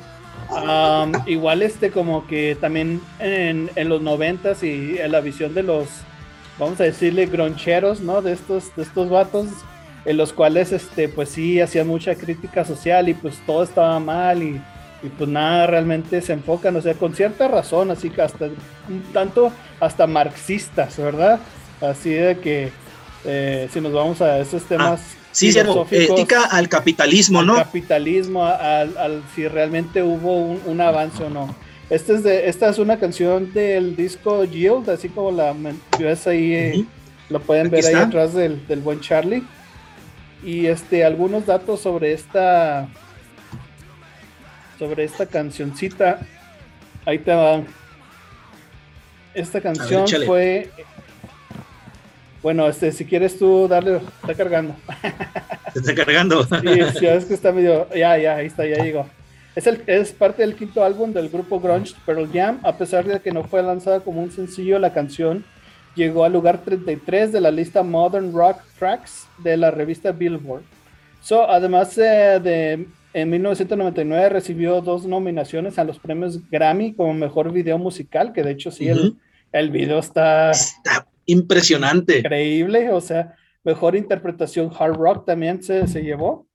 Igual 1.26 1.62
este 1.62 1.92
como 1.92 2.28
que 2.28 2.58
también 2.60 3.02
en, 3.20 3.70
en, 3.76 3.90
los 3.90 4.02
noventas 4.02 4.64
y 4.64 4.98
en 4.98 5.12
la 5.12 5.22
visión 5.22 5.54
de 5.54 5.64
los, 5.64 5.88
vamos 6.60 6.80
a 6.80 6.84
decirle, 6.84 7.26
groncheros, 7.26 8.02
¿no? 8.02 8.22
De 8.22 8.34
estos, 8.34 8.76
de 8.76 8.84
estos 8.84 9.10
vatos, 9.10 9.48
en 10.06 10.18
los 10.18 10.34
cuales, 10.34 10.72
este, 10.72 11.10
pues 11.10 11.30
sí, 11.30 11.62
hacían 11.62 11.88
mucha 11.88 12.16
crítica 12.16 12.66
social 12.66 13.10
y 13.10 13.14
pues 13.14 13.38
todo 13.46 13.64
estaba 13.64 14.00
mal 14.00 14.44
y, 14.44 14.62
y 15.04 15.10
pues 15.10 15.30
nada, 15.30 15.68
realmente 15.68 16.22
se 16.22 16.34
enfocan, 16.34 16.76
o 16.76 16.82
sea, 16.82 16.94
con 16.94 17.16
cierta 17.16 17.48
razón, 17.48 17.92
así 17.92 18.10
que 18.10 18.22
hasta 18.22 18.46
un 18.46 19.04
tanto, 19.14 19.52
hasta 19.80 20.08
marxistas, 20.08 20.98
¿verdad? 20.98 21.40
Así 21.82 22.12
de 22.12 22.40
que 22.40 22.72
eh, 23.26 23.70
si 23.72 23.82
nos 23.82 23.94
vamos 23.94 24.22
a 24.22 24.40
esos 24.40 24.64
temas... 24.64 25.02
Ah, 25.02 25.21
sí, 25.32 25.54
ética 25.92 26.46
al 26.46 26.70
capitalismo, 26.70 27.44
¿no? 27.44 27.56
Capitalismo, 27.56 28.46
al, 28.46 29.24
si 29.36 29.48
realmente 29.48 30.04
hubo 30.04 30.38
un, 30.38 30.82
avance 30.82 31.24
o 31.24 31.30
no. 31.30 31.56
Este 31.90 32.14
es 32.14 32.24
de, 32.24 32.48
esta 32.48 32.70
es 32.70 32.78
una 32.78 33.00
canción 33.00 33.54
del 33.54 33.96
disco 33.96 34.46
Yield, 34.46 34.90
así 34.90 35.10
como 35.10 35.32
la 35.32 35.54
ves 36.00 36.28
ahí, 36.28 36.54
eh, 36.54 36.86
lo 37.30 37.42
pueden 37.42 37.70
ver 37.70 37.86
ahí 37.86 37.96
atrás 37.96 38.34
del, 38.34 38.66
del 38.68 38.80
buen 38.80 39.02
Charlie. 39.02 39.44
Y 40.44 40.66
este 40.66 41.06
algunos 41.06 41.46
datos 41.46 41.82
sobre 41.82 42.14
esta 42.14 42.88
sobre 44.80 45.04
esta 45.04 45.28
cancioncita. 45.28 46.20
Ahí 47.06 47.20
te 47.20 47.32
van 47.32 47.68
esta 49.34 49.62
canción 49.62 50.06
fue 50.26 50.70
bueno 52.42 52.68
este 52.68 52.92
si 52.92 53.06
quieres 53.06 53.38
tú 53.38 53.68
darle 53.68 54.02
está 54.22 54.36
cargando. 54.36 54.76
Está 55.74 55.96
cargando. 55.96 56.44
Sí, 57.00 57.06
es 57.06 57.26
que 57.26 57.34
está 57.34 57.52
medio 57.52 57.88
ya 57.96 58.18
ya 58.18 58.36
ahí 58.36 58.48
está 58.48 58.66
ya 58.66 58.84
llegó. 58.84 59.08
Es, 59.56 59.68
el, 59.68 59.84
es 59.88 60.12
parte 60.14 60.44
del 60.44 60.56
quinto 60.56 60.84
álbum 60.84 61.12
del 61.12 61.30
grupo 61.30 61.60
grunge 61.60 61.94
Pearl 62.06 62.30
Jam 62.32 62.60
a 62.64 62.78
pesar 62.78 63.06
de 63.06 63.20
que 63.20 63.32
no 63.32 63.44
fue 63.44 63.62
lanzada 63.62 64.00
como 64.00 64.22
un 64.22 64.32
sencillo 64.32 64.80
la 64.80 64.94
canción 64.94 65.44
llegó 65.96 66.24
al 66.24 66.34
lugar 66.34 66.60
33 66.60 67.32
de 67.32 67.42
la 67.42 67.52
lista 67.52 67.84
Modern 67.84 68.34
Rock 68.34 68.62
Tracks 68.80 69.28
de 69.40 69.58
la 69.58 69.72
revista 69.72 70.12
Billboard. 70.12 70.64
So, 71.22 71.50
además 71.50 71.98
eh, 71.98 72.40
de 72.42 72.88
en 73.14 73.30
1999 73.30 74.30
recibió 74.30 74.82
dos 74.82 75.06
nominaciones 75.06 75.78
a 75.78 75.84
los 75.84 76.00
premios 76.00 76.40
Grammy 76.50 76.94
como 76.94 77.14
mejor 77.14 77.52
video 77.52 77.78
musical, 77.78 78.32
que 78.32 78.44
de 78.44 78.52
hecho 78.52 78.72
sí, 78.72 78.88
el, 78.88 79.18
el 79.52 79.70
video 79.70 80.00
está, 80.00 80.52
está 80.52 81.06
impresionante. 81.32 82.20
Increíble, 82.20 82.92
o 82.92 83.02
sea, 83.02 83.36
mejor 83.64 83.96
interpretación 83.96 84.72
hard 84.78 84.96
rock 84.96 85.26
también 85.26 85.62
se, 85.64 85.88
se 85.88 86.02
llevó. 86.02 86.48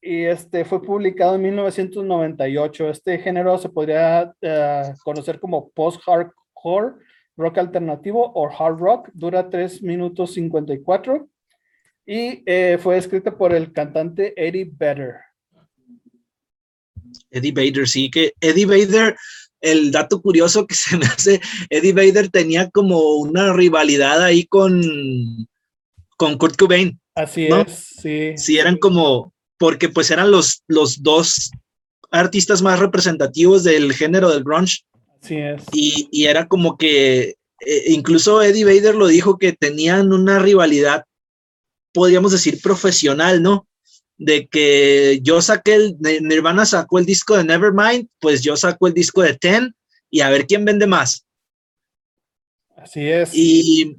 Y 0.00 0.24
este 0.24 0.64
fue 0.64 0.82
publicado 0.82 1.36
en 1.36 1.42
1998. 1.42 2.88
Este 2.90 3.18
género 3.18 3.56
se 3.58 3.68
podría 3.68 4.34
uh, 4.42 4.94
conocer 5.04 5.38
como 5.38 5.70
post-hardcore 5.70 6.94
rock 7.36 7.58
alternativo 7.58 8.32
o 8.34 8.48
hard 8.48 8.78
rock, 8.78 9.10
dura 9.14 9.48
3 9.48 9.82
minutos 9.82 10.34
54 10.34 11.28
y 12.06 12.42
eh, 12.46 12.78
fue 12.80 12.96
escrita 12.98 13.36
por 13.36 13.54
el 13.54 13.72
cantante 13.72 14.34
Eddie 14.36 14.70
Vedder. 14.72 15.14
Eddie 17.30 17.52
Vedder, 17.52 17.88
sí, 17.88 18.10
que 18.10 18.32
Eddie 18.40 18.66
Vedder, 18.66 19.16
el 19.62 19.90
dato 19.90 20.20
curioso 20.20 20.66
que 20.66 20.74
se 20.74 20.96
me 20.98 21.06
hace, 21.06 21.40
Eddie 21.70 21.94
Vedder 21.94 22.28
tenía 22.28 22.68
como 22.70 23.14
una 23.14 23.52
rivalidad 23.52 24.22
ahí 24.22 24.44
con, 24.44 24.82
con 26.18 26.36
Kurt 26.36 26.56
Cobain. 26.56 27.00
Así 27.14 27.46
es, 27.46 27.94
sí. 28.00 28.32
Sí, 28.36 28.58
eran 28.58 28.76
como, 28.76 29.32
porque 29.58 29.88
pues 29.88 30.10
eran 30.10 30.30
los, 30.30 30.62
los 30.66 31.02
dos 31.02 31.50
artistas 32.10 32.60
más 32.60 32.78
representativos 32.78 33.64
del 33.64 33.94
género 33.94 34.30
del 34.30 34.44
grunge 34.44 34.82
y, 35.72 36.24
era 36.24 36.48
como 36.48 36.76
que, 36.76 37.36
eh, 37.60 37.84
incluso 37.88 38.42
Eddie 38.42 38.64
Vader 38.64 38.94
lo 38.94 39.06
dijo 39.06 39.38
que 39.38 39.52
tenían 39.52 40.12
una 40.12 40.38
rivalidad, 40.38 41.04
podríamos 41.92 42.32
decir, 42.32 42.60
profesional, 42.60 43.42
¿no? 43.42 43.66
De 44.24 44.46
que 44.46 45.18
yo 45.22 45.42
saqué 45.42 45.74
el, 45.74 45.96
Nirvana 46.00 46.64
sacó 46.64 46.98
el 46.98 47.06
disco 47.06 47.36
de 47.36 47.44
Nevermind, 47.44 48.08
pues 48.20 48.42
yo 48.42 48.56
saco 48.56 48.86
el 48.86 48.94
disco 48.94 49.22
de 49.22 49.36
Ten 49.36 49.74
y 50.10 50.20
a 50.20 50.30
ver 50.30 50.46
quién 50.46 50.64
vende 50.64 50.86
más. 50.86 51.26
Así 52.76 53.08
es. 53.08 53.30
Y 53.34 53.96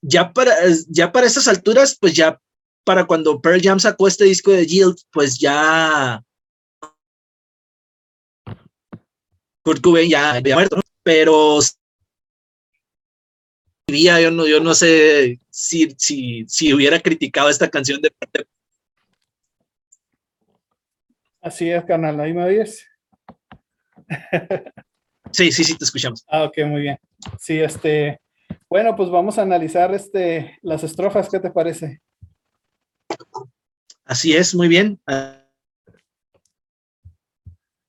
ya 0.00 0.32
para, 0.32 0.54
ya 0.88 1.12
para 1.12 1.26
esas 1.26 1.48
alturas, 1.48 1.96
pues 2.00 2.14
ya 2.14 2.40
para 2.84 3.06
cuando 3.06 3.40
Pearl 3.40 3.60
Jam 3.60 3.80
sacó 3.80 4.08
este 4.08 4.24
disco 4.24 4.52
de 4.52 4.66
Yield, 4.66 4.96
pues 5.10 5.38
ya 5.38 6.22
Kurt 9.62 9.82
Cobain 9.82 10.08
ya 10.08 10.34
había 10.34 10.54
muerto, 10.54 10.80
pero 11.02 11.60
yo 13.88 14.30
no, 14.30 14.46
yo 14.46 14.60
no 14.60 14.74
sé 14.74 15.40
si, 15.50 15.94
si, 15.98 16.44
si 16.48 16.72
hubiera 16.72 17.00
criticado 17.00 17.48
esta 17.48 17.68
canción 17.68 18.00
de 18.00 18.10
parte. 18.10 18.46
Así 21.46 21.70
es, 21.70 21.84
canal, 21.84 22.18
ahí 22.18 22.34
me 22.34 22.42
oyes. 22.42 22.84
Sí, 25.30 25.52
sí, 25.52 25.62
sí, 25.62 25.78
te 25.78 25.84
escuchamos. 25.84 26.24
Ah, 26.26 26.42
ok, 26.42 26.58
muy 26.66 26.80
bien. 26.80 26.98
Sí, 27.38 27.60
este, 27.60 28.18
bueno, 28.68 28.96
pues 28.96 29.10
vamos 29.10 29.38
a 29.38 29.42
analizar 29.42 29.94
este, 29.94 30.58
las 30.62 30.82
estrofas, 30.82 31.28
¿qué 31.28 31.38
te 31.38 31.52
parece? 31.52 32.02
Así 34.04 34.34
es, 34.34 34.56
muy 34.56 34.66
bien. 34.66 35.00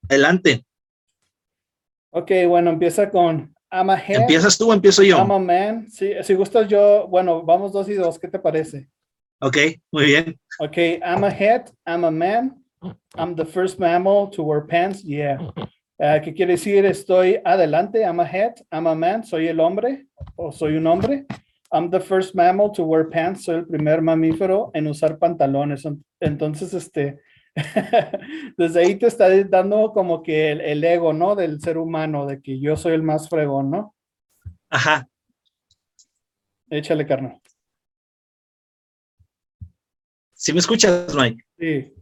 Adelante. 0.07 0.63
Ok, 2.11 2.29
bueno, 2.47 2.69
empieza 2.69 3.09
con 3.09 3.55
I'm 3.71 3.89
a 3.89 3.97
head. 3.97 4.21
¿Empiezas 4.21 4.55
tú 4.55 4.69
o 4.69 4.73
empiezo 4.73 5.01
yo? 5.01 5.17
I'm 5.17 5.31
a 5.31 5.39
man. 5.39 5.89
Sí, 5.89 6.11
si 6.21 6.35
gustas 6.35 6.67
yo, 6.67 7.07
bueno, 7.07 7.41
vamos 7.41 7.73
dos 7.73 7.89
y 7.89 7.95
dos, 7.95 8.19
¿qué 8.19 8.27
te 8.27 8.37
parece? 8.37 8.87
Ok, 9.39 9.57
muy 9.91 10.05
bien. 10.05 10.39
Ok, 10.59 10.77
I'm 10.77 11.23
a 11.23 11.29
head, 11.29 11.71
I'm 11.87 12.05
a 12.05 12.11
man, 12.11 12.56
I'm 13.15 13.35
the 13.35 13.45
first 13.45 13.79
mammal 13.79 14.27
to 14.31 14.43
wear 14.43 14.61
pants, 14.61 15.03
yeah. 15.03 15.37
Uh, 15.99 16.19
¿Qué 16.21 16.35
quiere 16.35 16.53
decir? 16.53 16.85
Estoy 16.85 17.41
adelante, 17.43 18.03
I'm 18.03 18.19
a 18.19 18.25
head, 18.25 18.53
I'm 18.71 18.85
a 18.85 18.95
man, 18.95 19.23
soy 19.23 19.47
el 19.47 19.59
hombre 19.59 20.05
o 20.35 20.51
soy 20.51 20.75
un 20.77 20.85
hombre. 20.85 21.25
I'm 21.71 21.89
the 21.89 21.99
first 21.99 22.35
mammal 22.35 22.71
to 22.73 22.83
wear 22.83 23.09
pants, 23.09 23.45
soy 23.45 23.55
el 23.55 23.65
primer 23.65 24.01
mamífero 24.01 24.71
en 24.73 24.87
usar 24.87 25.17
pantalones. 25.17 25.87
Entonces, 26.19 26.73
este, 26.73 27.19
desde 28.57 28.79
ahí 28.79 28.95
te 28.95 29.07
está 29.07 29.27
dando 29.45 29.91
como 29.91 30.21
que 30.21 30.51
el, 30.51 30.83
ego, 30.83 31.13
¿no? 31.13 31.35
Del 31.35 31.59
ser 31.59 31.79
humano, 31.79 32.27
de 32.27 32.41
que 32.41 32.59
yo 32.59 32.77
soy 32.77 32.93
el 32.93 33.01
más 33.01 33.27
fregón, 33.27 33.71
¿no? 33.71 33.95
Ajá. 34.69 35.09
Échale, 36.69 37.07
carnal. 37.07 37.41
¿Sí 40.33 40.53
me 40.53 40.59
escuchas, 40.59 41.15
Mike? 41.15 41.43
Sí. 41.57 41.96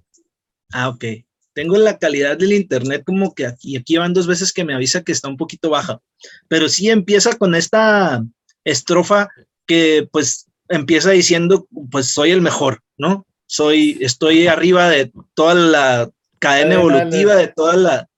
Ah, 0.75 0.89
ok. 0.89 1.05
Tengo 1.53 1.77
la 1.77 1.97
calidad 1.97 2.37
del 2.37 2.51
internet 2.51 3.03
como 3.05 3.33
que 3.33 3.45
aquí, 3.45 3.77
aquí 3.77 3.95
van 3.97 4.13
dos 4.13 4.27
veces 4.27 4.51
que 4.51 4.65
me 4.65 4.73
avisa 4.73 5.03
que 5.03 5.13
está 5.13 5.29
un 5.29 5.37
poquito 5.37 5.69
baja, 5.69 6.01
pero 6.49 6.67
sí 6.67 6.89
empieza 6.89 7.37
con 7.37 7.55
esta 7.55 8.21
estrofa 8.65 9.29
que 9.65 10.07
pues 10.11 10.47
empieza 10.67 11.11
diciendo, 11.11 11.67
pues 11.89 12.07
soy 12.07 12.31
el 12.31 12.41
mejor, 12.41 12.81
¿no? 12.97 13.25
soy, 13.45 13.97
estoy 14.01 14.47
arriba 14.47 14.89
de 14.89 15.11
toda 15.33 15.53
la 15.53 16.11
cadena, 16.39 16.75
evolutiva, 16.75 17.35
de 17.35 17.47
toda 17.47 17.75
la, 17.75 18.09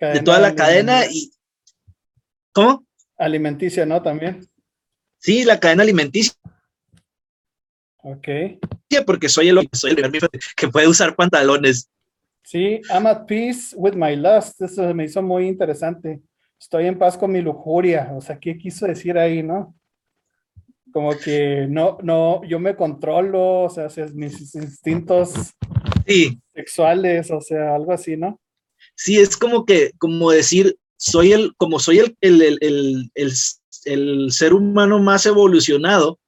de 0.00 0.20
toda 0.20 0.38
la 0.38 0.54
cadena 0.54 1.06
y, 1.06 1.32
¿cómo? 2.52 2.86
Alimenticia, 3.16 3.86
¿no? 3.86 4.02
También. 4.02 4.46
Sí, 5.18 5.44
la 5.44 5.58
cadena 5.60 5.82
alimenticia. 5.82 6.34
Ok. 8.04 8.28
Porque 9.06 9.28
soy 9.28 9.48
el, 9.48 9.68
soy 9.72 9.92
el 9.92 10.12
que 10.56 10.68
puede 10.68 10.86
usar 10.86 11.16
pantalones. 11.16 11.90
Sí, 12.44 12.80
I'm 12.90 13.06
at 13.06 13.26
peace 13.26 13.74
with 13.76 13.94
my 13.94 14.14
lust. 14.14 14.60
Eso 14.60 14.94
me 14.94 15.04
hizo 15.04 15.22
muy 15.22 15.48
interesante. 15.48 16.20
Estoy 16.60 16.86
en 16.86 16.98
paz 16.98 17.16
con 17.16 17.32
mi 17.32 17.40
lujuria. 17.40 18.12
O 18.14 18.20
sea, 18.20 18.38
¿qué 18.38 18.56
quiso 18.56 18.86
decir 18.86 19.18
ahí, 19.18 19.42
no? 19.42 19.74
como 20.94 21.18
que 21.18 21.66
no, 21.68 21.98
no, 22.04 22.40
yo 22.44 22.60
me 22.60 22.76
controlo, 22.76 23.62
o 23.64 23.68
sea, 23.68 23.88
mis 24.14 24.54
instintos 24.54 25.32
sexuales, 26.54 27.32
o 27.32 27.40
sea, 27.40 27.74
algo 27.74 27.92
así, 27.92 28.16
¿no? 28.16 28.40
Sí, 28.94 29.18
es 29.18 29.36
como 29.36 29.64
que, 29.64 29.90
como 29.98 30.30
decir, 30.30 30.76
soy 30.96 31.32
el, 31.32 31.52
como 31.56 31.80
soy 31.80 31.98
el, 31.98 32.16
el, 32.20 32.58
el, 32.60 33.10
el 33.86 34.30
ser 34.30 34.54
humano 34.54 35.00
más 35.00 35.26
evolucionado, 35.26 36.20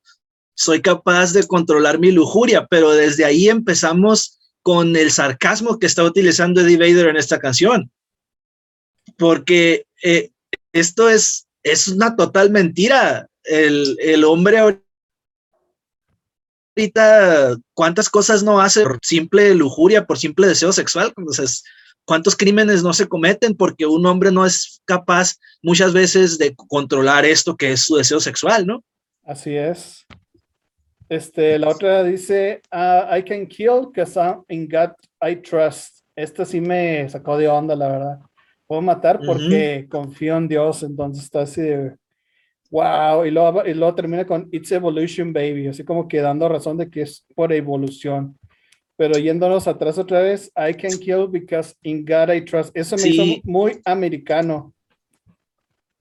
soy 0.57 0.81
capaz 0.81 1.33
de 1.33 1.47
controlar 1.47 1.99
mi 1.99 2.11
lujuria, 2.11 2.67
pero 2.67 2.91
desde 2.93 3.25
ahí 3.25 3.49
empezamos 3.49 4.39
con 4.63 4.97
el 4.97 5.13
sarcasmo 5.13 5.79
que 5.79 5.87
está 5.87 6.03
utilizando 6.03 6.63
Eddie 6.63 6.79
Vader 6.79 7.09
en 7.09 7.17
esta 7.17 7.39
canción. 7.39 7.91
Porque 9.19 9.87
eh, 10.03 10.31
esto 10.73 11.09
es, 11.11 11.47
es 11.63 11.89
una 11.89 12.17
total 12.17 12.51
mentira 12.51 13.29
el, 13.45 13.97
el 14.01 14.25
hombre 14.25 14.81
ahorita, 16.75 17.57
¿cuántas 17.75 18.09
cosas 18.09 18.43
no 18.43 18.61
hace 18.61 18.83
por 18.83 18.99
simple 19.03 19.55
lujuria, 19.55 20.07
por 20.07 20.19
simple 20.19 20.49
deseo 20.49 20.73
sexual? 20.73 21.13
Entonces, 21.17 21.65
¿cuántos 22.07 22.35
crímenes 22.35 22.83
no 22.83 22.95
se 22.95 23.09
cometen 23.09 23.55
porque 23.55 23.85
un 23.85 24.07
hombre 24.07 24.33
no 24.33 24.47
es 24.47 24.81
capaz 24.87 25.37
muchas 25.63 25.93
veces 25.93 26.39
de 26.39 26.57
controlar 26.57 27.27
esto 27.27 27.57
que 27.57 27.73
es 27.73 27.83
su 27.83 27.97
deseo 27.97 28.21
sexual, 28.21 28.67
¿no? 28.67 28.83
Así 29.23 29.55
es. 29.55 30.07
Este, 31.09 31.59
la 31.59 31.69
otra 31.69 32.03
dice, 32.03 32.63
ah, 32.71 33.17
I 33.17 33.23
can 33.23 33.47
kill 33.47 33.93
because 33.93 34.19
in 34.49 34.69
God 34.69 34.93
I 35.23 35.37
trust. 35.37 36.05
Esta 36.17 36.45
sí 36.45 36.61
me 36.61 37.09
sacó 37.09 37.37
de 37.39 37.49
onda, 37.49 37.77
la 37.77 37.89
verdad. 37.89 38.19
Puedo 38.67 38.83
matar 38.83 39.21
porque 39.25 39.87
confío 39.89 40.37
en 40.37 40.49
Dios, 40.49 40.83
entonces 40.83 41.23
está 41.25 41.43
así 41.43 41.61
de, 41.61 41.95
wow, 42.71 43.25
y 43.25 43.31
luego, 43.31 43.65
y 43.65 43.75
luego 43.75 43.95
termina 43.95 44.27
con 44.27 44.49
It's 44.51 44.73
Evolution 44.73 45.33
Baby, 45.33 45.69
así 45.69 45.85
como 45.85 46.09
que 46.09 46.21
dando 46.21 46.49
razón 46.49 46.77
de 46.77 46.91
que 46.91 47.03
es 47.03 47.25
por 47.37 47.53
evolución. 47.53 48.37
Pero 48.97 49.19
yéndonos 49.19 49.69
atrás 49.69 49.99
otra 49.99 50.21
vez, 50.21 50.51
I 50.57 50.75
can 50.75 50.99
kill 50.99 51.29
because 51.29 51.75
in 51.83 52.05
God 52.05 52.35
I 52.35 52.41
trust. 52.45 52.77
Eso 52.77 52.97
me 52.97 53.09
hizo 53.09 53.41
muy 53.45 53.81
americano. 53.85 54.73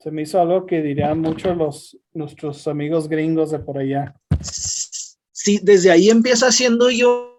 Se 0.00 0.10
me 0.10 0.22
hizo 0.22 0.40
algo 0.40 0.66
que 0.66 0.80
dirían 0.82 1.20
muchos 1.20 1.56
los, 1.56 1.98
nuestros 2.14 2.66
amigos 2.66 3.08
gringos 3.08 3.50
de 3.50 3.58
por 3.58 3.78
allá. 3.78 4.14
Sí, 5.46 5.60
desde 5.62 5.92
ahí 5.92 6.10
empieza 6.10 6.50
siendo 6.50 6.90
yo 6.90 7.32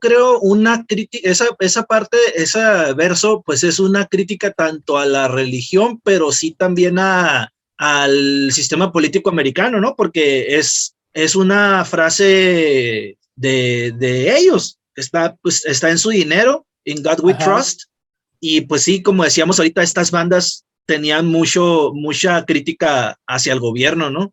creo 0.00 0.38
una 0.38 0.86
crítica, 0.86 1.28
esa, 1.28 1.46
esa 1.58 1.82
parte, 1.86 2.16
ese 2.36 2.60
verso, 2.94 3.42
pues 3.44 3.64
es 3.64 3.80
una 3.80 4.06
crítica 4.06 4.52
tanto 4.52 4.96
a 4.96 5.06
la 5.06 5.26
religión, 5.26 6.00
pero 6.04 6.30
sí 6.30 6.52
también 6.52 7.00
a, 7.00 7.52
al 7.76 8.52
sistema 8.52 8.92
político 8.92 9.30
americano, 9.30 9.80
¿no? 9.80 9.96
Porque 9.96 10.56
es, 10.56 10.94
es 11.12 11.34
una 11.34 11.84
frase 11.84 13.18
de, 13.34 13.92
de 13.92 14.36
ellos, 14.38 14.78
está, 14.94 15.34
pues, 15.42 15.66
está 15.66 15.90
en 15.90 15.98
su 15.98 16.10
dinero, 16.10 16.64
in 16.84 17.02
God 17.02 17.18
we 17.24 17.34
trust. 17.34 17.86
Y 18.38 18.60
pues 18.60 18.82
sí, 18.82 19.02
como 19.02 19.24
decíamos 19.24 19.58
ahorita, 19.58 19.82
estas 19.82 20.12
bandas 20.12 20.64
tenían 20.86 21.26
mucho, 21.26 21.90
mucha 21.92 22.44
crítica 22.44 23.18
hacia 23.26 23.52
el 23.52 23.58
gobierno, 23.58 24.10
¿no? 24.10 24.32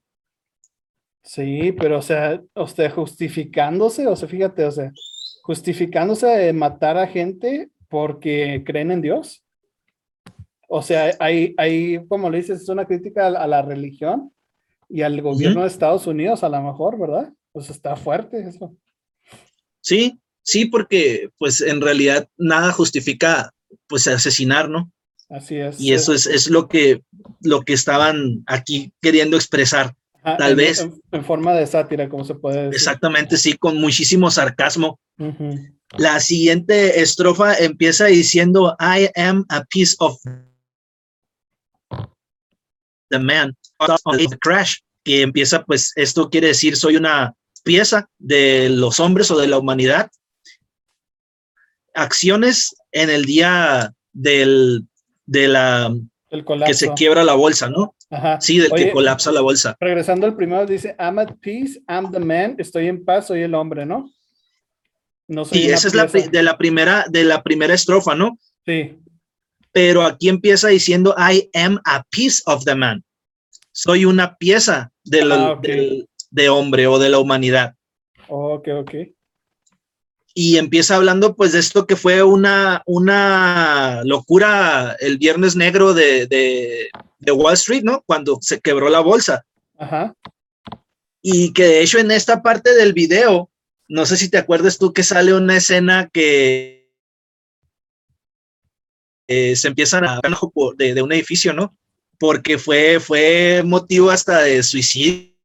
Sí, 1.26 1.72
pero 1.74 2.00
o 2.00 2.02
sea, 2.02 2.42
usted 2.56 2.92
justificándose, 2.92 4.08
o 4.08 4.16
sea, 4.16 4.30
fíjate, 4.30 4.64
o 4.64 4.72
sea, 4.72 4.92
justificándose 5.44 6.28
de 6.28 6.54
matar 6.54 6.98
a 6.98 7.08
gente 7.08 7.70
porque 7.90 8.64
creen 8.66 8.92
en 8.92 9.02
Dios. 9.02 9.44
O 10.70 10.82
sea, 10.82 11.16
hay, 11.20 11.54
hay 11.58 12.06
como 12.08 12.30
le 12.30 12.38
dices, 12.38 12.62
es 12.62 12.70
una 12.70 12.86
crítica 12.86 13.28
a, 13.28 13.48
la 13.48 13.62
religión 13.62 14.32
y 14.88 15.02
al 15.02 15.22
gobierno 15.22 15.62
de 15.62 15.68
Estados 15.68 16.08
Unidos, 16.08 16.44
a 16.44 16.50
lo 16.50 16.62
mejor, 16.62 16.98
¿verdad? 16.98 17.34
Pues 17.52 17.70
está 17.70 17.96
fuerte 17.96 18.48
eso. 18.48 18.76
Sí, 19.82 20.20
Sí, 20.46 20.66
porque 20.66 21.32
pues 21.40 21.60
en 21.60 21.82
realidad 21.82 22.30
nada 22.38 22.72
justifica 22.72 23.52
pues 23.88 24.08
asesinar, 24.08 24.70
¿no? 24.70 24.92
Así 25.28 25.56
es. 25.56 25.82
Y 25.82 25.92
eso 25.92 26.14
es, 26.14 26.28
es 26.28 26.52
lo 26.52 26.68
que 26.68 27.02
lo 27.42 27.62
que 27.64 27.74
estaban 27.74 28.44
aquí 28.46 28.94
queriendo 29.02 29.38
expresar. 29.38 29.96
Tal 30.38 30.56
vez. 30.56 30.88
En, 31.12 31.24
forma 31.24 31.54
de 31.54 31.68
sátira, 31.68 32.10
como 32.10 32.26
se 32.26 32.36
puede 32.36 32.64
decir. 32.64 32.76
Exactamente, 32.76 33.38
sí, 33.38 33.58
con 33.58 33.80
muchísimo 33.80 34.32
sarcasmo. 34.32 35.00
La 35.98 36.20
siguiente 36.20 37.02
estrofa 37.02 37.56
empieza 37.56 38.06
diciendo, 38.06 38.76
I 38.80 39.10
am 39.16 39.46
a 39.50 39.64
piece 39.66 39.96
of 40.00 40.18
the 43.10 43.20
man, 43.20 43.56
crash, 44.42 44.78
que 45.04 45.22
empieza, 45.22 45.64
pues, 45.64 45.92
esto 45.96 46.30
quiere 46.30 46.48
decir, 46.48 46.76
soy 46.76 46.96
una 46.98 47.36
pieza 47.64 48.10
de 48.18 48.70
los 48.70 49.00
hombres 49.00 49.30
o 49.30 49.38
de 49.38 49.48
la 49.48 49.60
humanidad 49.60 50.10
acciones 51.96 52.76
en 52.92 53.10
el 53.10 53.26
día 53.26 53.94
del, 54.14 54.86
de 55.26 55.48
la 55.48 55.96
que 56.66 56.74
se 56.74 56.94
quiebra 56.94 57.24
la 57.24 57.34
bolsa, 57.34 57.70
¿no? 57.70 57.95
Ajá. 58.10 58.40
Sí, 58.40 58.60
del 58.60 58.72
que 58.72 58.92
colapsa 58.92 59.32
la 59.32 59.42
bolsa. 59.42 59.76
Regresando 59.80 60.26
al 60.26 60.36
primero, 60.36 60.66
dice, 60.66 60.96
I'm 61.00 61.20
at 61.20 61.34
peace, 61.42 61.82
I'm 61.88 62.12
the 62.12 62.20
man, 62.20 62.56
estoy 62.60 62.88
en 62.88 63.04
paz, 63.04 63.28
soy 63.28 63.42
el 63.42 63.56
hombre, 63.56 63.86
¿no? 63.86 64.12
No 65.28 65.44
soy 65.44 65.58
sí, 65.58 65.70
esa 65.70 65.88
es 65.88 65.96
la 65.96 66.06
de 66.06 66.44
la 66.44 66.58
primera, 66.58 67.06
de 67.10 67.24
la 67.24 67.42
primera 67.42 67.74
estrofa, 67.74 68.14
¿no? 68.14 68.38
Sí. 68.66 68.98
Pero 69.72 70.04
aquí 70.04 70.30
empieza 70.30 70.68
diciendo, 70.68 71.16
I 71.18 71.50
am 71.54 71.80
a 71.86 72.04
piece 72.10 72.42
of 72.46 72.64
the 72.64 72.76
man. 72.76 73.04
Soy 73.72 74.06
una 74.06 74.38
pieza 74.38 74.92
de, 75.04 75.22
ah, 75.32 75.60
de 76.30 76.50
hombre 76.50 76.88
o 76.88 77.00
de 77.00 77.10
la 77.10 77.20
humanidad. 77.20 77.74
Ok, 78.28 78.70
ok 78.80 78.94
y 80.38 80.58
empieza 80.58 80.98
hablando 80.98 81.34
pues 81.34 81.54
de 81.54 81.60
esto 81.60 81.88
que 81.88 81.96
fue 81.96 82.22
una, 82.22 82.84
una 82.86 84.02
locura 84.04 84.98
el 85.00 85.18
viernes 85.18 85.56
negro 85.56 85.94
de, 85.94 86.28
de, 86.28 86.90
Wall 87.32 87.54
Street, 87.54 87.84
¿no? 87.84 88.04
Cuando 88.06 88.40
se 88.42 88.60
quebró 88.60 88.90
la 88.90 89.00
bolsa. 89.00 89.46
Ajá. 89.78 90.14
Y 91.22 91.54
que 91.54 91.64
de 91.64 91.82
hecho 91.82 91.98
en 92.00 92.12
esta 92.12 92.42
parte 92.42 92.74
del 92.76 92.94
video, 92.94 93.50
no 93.88 94.06
sé 94.06 94.18
si 94.18 94.30
te 94.30 94.38
acuerdas 94.38 94.78
tú 94.78 94.94
que 94.94 95.04
sale 95.04 95.34
una 95.34 95.58
escena 95.58 96.10
que 96.12 96.92
eh, 99.28 99.56
se 99.56 99.68
empiezan 99.68 100.06
a 100.06 100.22
de, 100.78 100.94
de 100.94 101.02
un 101.02 101.12
edificio, 101.12 101.54
¿no? 101.54 101.76
Porque 102.20 102.58
fue, 102.58 103.00
fue 103.00 103.64
motivo 103.66 104.12
hasta 104.12 104.42
de 104.42 104.62
suicidio 104.64 105.36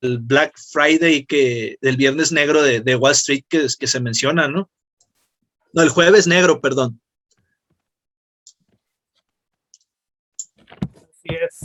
el 0.00 0.18
Black 0.18 0.58
Friday 0.70 1.24
que 1.26 1.76
del 1.80 1.96
viernes 1.96 2.32
negro 2.32 2.62
de, 2.62 2.96
Wall 2.96 3.12
Street 3.12 3.44
que, 3.48 3.66
que, 3.78 3.86
se 3.86 4.00
menciona, 4.00 4.48
¿no? 4.48 4.70
No, 5.72 5.82
el 5.82 5.88
jueves 5.88 6.26
negro, 6.26 6.60
perdón. 6.60 7.00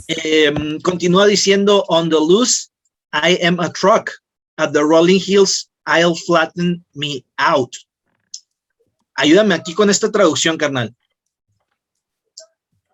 Em, 0.08 0.78
continúa 0.80 1.26
diciendo, 1.26 1.84
on 1.88 2.08
the 2.08 2.16
loose, 2.16 2.70
I 3.12 3.38
am 3.42 3.60
a 3.60 3.70
truck. 3.70 4.10
At 4.58 4.72
the 4.72 4.82
rolling 4.82 5.20
hills, 5.20 5.68
I'll 5.86 6.14
flatten 6.14 6.84
me 6.94 7.24
out. 7.38 7.76
Ayúdame 9.14 9.54
aquí 9.54 9.74
con 9.74 9.90
esta 9.90 10.10
traducción, 10.10 10.56
carnal. 10.56 10.94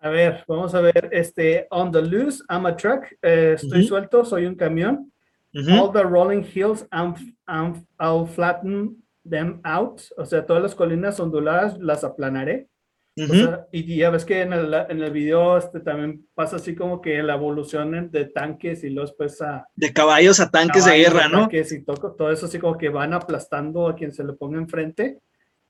A 0.00 0.08
ver, 0.08 0.44
vamos 0.48 0.74
a 0.74 0.80
ver, 0.80 1.08
este, 1.12 1.68
on 1.70 1.92
the 1.92 2.02
loose, 2.02 2.42
I'm 2.48 2.66
a 2.66 2.76
truck, 2.76 3.04
eh, 3.22 3.54
estoy 3.54 3.86
suelto, 3.86 4.24
soy 4.24 4.46
un 4.46 4.56
camión. 4.56 5.12
All 5.54 5.92
the 5.92 6.02
rolling 6.02 6.42
hills, 6.42 6.84
I'm, 6.90 7.14
I'm, 7.46 7.86
I'll 8.00 8.26
flatten 8.26 9.02
them 9.24 9.60
out. 9.64 10.00
O 10.16 10.24
sea, 10.24 10.44
todas 10.44 10.62
las 10.62 10.74
colinas 10.74 11.20
onduladas 11.20 11.78
las 11.78 12.04
aplanaré. 12.04 12.68
O 13.16 13.34
sea, 13.34 13.66
y 13.72 13.96
ya 13.96 14.08
ves 14.08 14.24
que 14.24 14.40
en 14.40 14.54
el, 14.54 14.72
en 14.72 15.02
el 15.02 15.10
video 15.10 15.58
este, 15.58 15.80
también 15.80 16.26
pasa 16.34 16.56
así 16.56 16.74
como 16.74 17.02
que 17.02 17.22
la 17.22 17.34
evolución 17.34 18.10
de 18.10 18.24
tanques 18.26 18.84
y 18.84 18.90
los 18.90 19.12
pues 19.14 19.42
a... 19.42 19.66
De 19.74 19.92
caballos 19.92 20.40
a 20.40 20.50
tanques 20.50 20.86
de 20.86 20.96
guerra, 20.96 21.28
¿no? 21.28 21.48
Y 21.50 21.84
todo, 21.84 22.14
todo 22.14 22.30
eso 22.30 22.46
así 22.46 22.58
como 22.58 22.78
que 22.78 22.88
van 22.88 23.12
aplastando 23.12 23.86
a 23.86 23.94
quien 23.94 24.12
se 24.12 24.24
le 24.24 24.32
ponga 24.32 24.58
enfrente. 24.58 25.18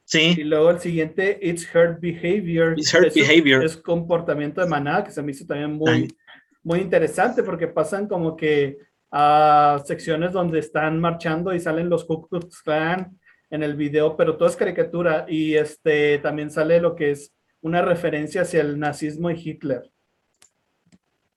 Sí. 0.04 0.34
Y 0.38 0.44
luego 0.44 0.70
el 0.70 0.78
siguiente, 0.78 1.38
It's 1.42 1.68
Hurt 1.74 2.00
Behavior. 2.00 2.74
It's 2.78 2.94
Hurt 2.94 3.12
Behavior. 3.14 3.64
Es 3.64 3.76
comportamiento 3.76 4.60
de 4.60 4.68
manada, 4.68 5.04
que 5.04 5.10
se 5.10 5.22
me 5.22 5.32
hizo 5.32 5.44
también 5.44 5.72
muy, 5.72 6.14
muy 6.62 6.80
interesante 6.80 7.42
porque 7.42 7.66
pasan 7.66 8.06
como 8.06 8.36
que 8.36 8.78
a 9.10 9.82
secciones 9.84 10.32
donde 10.32 10.60
están 10.60 11.00
marchando 11.00 11.52
y 11.52 11.60
salen 11.60 11.88
los 11.88 12.04
Ku 12.04 12.28
Klux 12.28 12.62
Klan 12.62 13.18
en 13.52 13.62
el 13.62 13.76
video, 13.76 14.16
pero 14.16 14.36
todo 14.36 14.48
es 14.48 14.56
caricatura 14.56 15.26
y 15.28 15.54
este 15.54 16.18
también 16.18 16.50
sale 16.50 16.80
lo 16.80 16.96
que 16.96 17.12
es 17.12 17.32
una 17.60 17.82
referencia 17.82 18.42
hacia 18.42 18.62
el 18.62 18.78
nazismo 18.78 19.30
y 19.30 19.40
Hitler. 19.40 19.92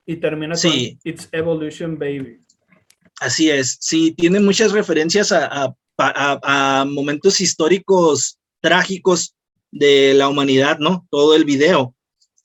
Y 0.04 0.16
termina 0.16 0.56
con 0.60 0.72
It's 0.72 1.28
Evolution 1.30 1.98
Baby. 1.98 2.40
Así 3.20 3.50
es, 3.50 3.78
sí, 3.80 4.12
tiene 4.12 4.40
muchas 4.40 4.72
referencias 4.72 5.30
a, 5.30 5.74
a 5.98 6.84
momentos 6.88 7.40
históricos 7.40 8.38
trágicos 8.60 9.36
de 9.70 10.14
la 10.14 10.28
humanidad, 10.28 10.78
¿no? 10.78 11.06
Todo 11.10 11.36
el 11.36 11.44
video. 11.44 11.94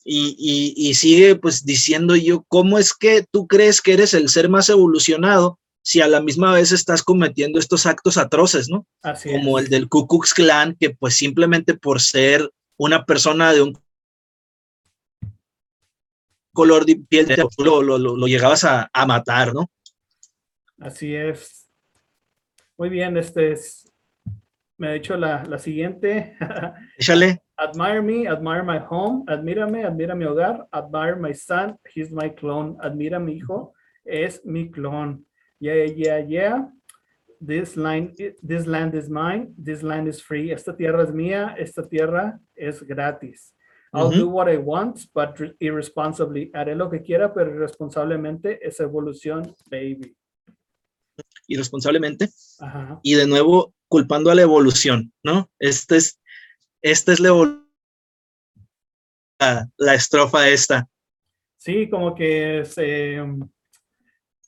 Y, 0.03 0.93
sigue 0.95 1.35
pues 1.35 1.63
diciendo 1.63 2.15
yo, 2.15 2.43
¿cómo 2.47 2.77
es 2.77 2.93
que 2.93 3.23
tú 3.31 3.47
crees 3.47 3.81
que 3.81 3.93
eres 3.93 4.13
el 4.13 4.29
ser 4.29 4.49
más 4.49 4.69
evolucionado 4.69 5.59
si 5.81 6.01
a 6.01 6.07
la 6.07 6.21
misma 6.21 6.53
vez 6.53 6.71
estás 6.71 7.03
cometiendo 7.03 7.59
estos 7.59 7.85
actos 7.85 8.17
atroces, 8.17 8.69
¿no? 8.69 8.85
Como 9.23 9.59
el 9.59 9.67
del 9.67 9.89
Ku 9.89 10.07
Klux 10.07 10.33
Klan, 10.33 10.75
que 10.79 10.91
pues 10.91 11.15
simplemente 11.15 11.73
por 11.73 11.99
ser 12.01 12.49
una 12.77 13.05
persona 13.05 13.51
de 13.53 13.61
un 13.61 13.77
color 16.53 16.85
de 16.85 16.97
piel 16.97 17.27
lo, 17.57 17.81
lo, 17.81 18.27
llegabas 18.27 18.63
a, 18.63 18.89
a, 18.93 19.05
matar, 19.05 19.53
¿no? 19.53 19.69
Así 20.79 21.15
es. 21.15 21.69
Muy 22.77 22.89
bien, 22.89 23.15
este 23.17 23.53
es, 23.53 23.91
me 24.77 24.89
ha 24.89 24.91
dicho 24.93 25.15
la, 25.15 25.43
la 25.45 25.59
siguiente. 25.59 26.35
Échale. 26.97 27.41
Admire 27.57 28.01
me, 28.01 28.27
admire 28.27 28.63
my 28.63 28.79
home, 28.89 29.23
admírame, 29.27 29.85
admira 29.85 30.15
mi 30.15 30.25
hogar, 30.25 30.67
admire 30.71 31.15
my 31.15 31.33
son, 31.33 31.77
he's 31.93 32.11
my 32.11 32.33
clone, 32.33 32.75
admira 32.81 33.19
mi 33.19 33.33
hijo, 33.33 33.73
es 34.03 34.43
mi 34.43 34.71
clon. 34.71 35.23
Yeah, 35.61 35.85
yeah, 35.85 36.17
yeah. 36.27 36.65
This 37.39 37.77
line, 37.77 38.13
this 38.43 38.65
land 38.65 38.95
is 38.95 39.09
mine, 39.09 39.53
this 39.57 39.81
land 39.81 40.07
is 40.07 40.21
free. 40.21 40.51
Esta 40.51 40.75
tierra 40.75 41.03
es 41.03 41.11
mía, 41.11 41.55
esta 41.57 41.83
tierra 41.87 42.39
es 42.55 42.81
gratis. 42.81 43.53
I'll 43.93 44.09
do 44.09 44.27
what 44.27 44.47
I 44.47 44.57
want, 44.57 45.07
but 45.13 45.37
irresponsibly. 45.59 46.49
Haré 46.53 46.75
lo 46.75 46.89
que 46.89 47.01
quiera, 47.01 47.33
pero 47.33 47.53
irresponsablemente 47.53 48.59
es 48.65 48.79
evolución, 48.79 49.53
baby. 49.69 50.15
irresponsablemente. 51.47 52.29
Y 53.03 53.15
de 53.15 53.27
nuevo 53.27 53.73
culpando 53.87 54.31
a 54.31 54.35
la 54.35 54.41
evolución, 54.41 55.13
¿no? 55.23 55.49
Este 55.59 55.97
es, 55.97 56.19
esta 56.81 57.11
es 57.11 57.19
la, 57.19 57.61
la, 59.77 59.93
estrofa 59.93 60.47
esta. 60.47 60.87
Sí, 61.57 61.89
como 61.89 62.15
que 62.15 62.63
se, 62.65 63.19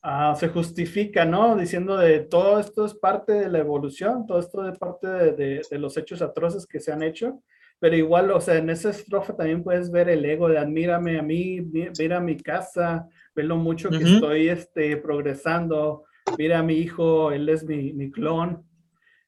ah, 0.03 0.35
se 0.37 0.49
justifica, 0.49 1.25
¿no? 1.25 1.55
Diciendo 1.55 1.97
de 1.97 2.19
todo 2.19 2.59
esto 2.59 2.85
es 2.85 2.93
parte 2.93 3.33
de 3.33 3.49
la 3.49 3.59
evolución, 3.59 4.27
todo 4.27 4.39
esto 4.39 4.67
es 4.67 4.77
parte 4.77 5.07
de, 5.07 5.61
de, 5.69 5.79
los 5.79 5.97
hechos 5.97 6.21
atroces 6.21 6.67
que 6.67 6.79
se 6.79 6.91
han 6.91 7.01
hecho, 7.01 7.41
pero 7.79 7.95
igual, 7.95 8.31
o 8.31 8.39
sea, 8.39 8.57
en 8.57 8.69
esa 8.69 8.91
estrofa 8.91 9.35
también 9.35 9.63
puedes 9.63 9.91
ver 9.91 10.09
el 10.09 10.23
ego 10.23 10.47
de 10.49 10.57
admírame 10.57 11.17
a 11.17 11.23
mí, 11.23 11.61
mira 11.97 12.19
mi 12.19 12.37
casa, 12.37 13.07
ve 13.33 13.43
lo 13.43 13.57
mucho 13.57 13.89
que 13.89 14.03
estoy 14.03 14.49
este, 14.49 14.97
progresando, 14.97 16.03
mira 16.37 16.59
a 16.59 16.63
mi 16.63 16.75
hijo, 16.75 17.31
él 17.31 17.49
es 17.49 17.65
mi, 17.65 17.93
mi 17.93 18.11
clon. 18.11 18.63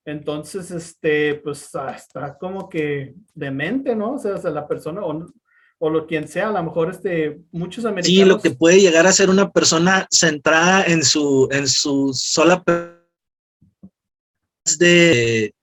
Entonces, 0.06 0.70
este, 0.70 1.36
pues 1.36 1.74
ah, 1.76 1.94
está 1.96 2.38
como 2.38 2.70
que 2.70 3.16
demente, 3.34 3.96
¿no? 3.96 4.14
O 4.14 4.20
sea, 4.20 4.38
la 4.52 4.68
persona 4.68 5.04
o, 5.04 5.26
o, 5.80 5.90
lo 5.90 6.08
quien 6.08 6.28
sea, 6.28 6.50
a 6.50 6.52
lo 6.52 6.64
mejor 6.64 6.92
este, 6.92 7.40
muchos 7.52 7.86
americanos. 7.86 8.18
Sí, 8.18 8.26
lo 8.26 8.40
que 8.42 8.52
puede 8.52 8.80
llegar 8.80 9.08
a 9.08 9.12
ser 9.12 9.30
una 9.30 9.52
persona 9.52 10.08
centrada 10.12 10.84
en 10.86 11.04
su, 11.04 11.48
en 11.52 11.68
su 11.68 12.12
sola 12.14 12.64
de, 14.80 15.54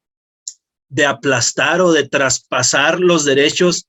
de 0.89 1.07
aplastar 1.07 1.81
o 1.81 1.93
de 1.93 2.09
traspasar 2.09 3.01
los 3.01 3.25
derechos. 3.25 3.89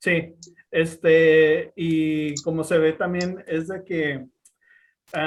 Sí, 0.00 0.34
este, 0.70 1.72
y 1.76 2.34
como 2.42 2.64
se 2.64 2.78
ve 2.78 2.94
también 2.94 3.44
es 3.46 3.68
de 3.68 3.84
que 3.84 4.26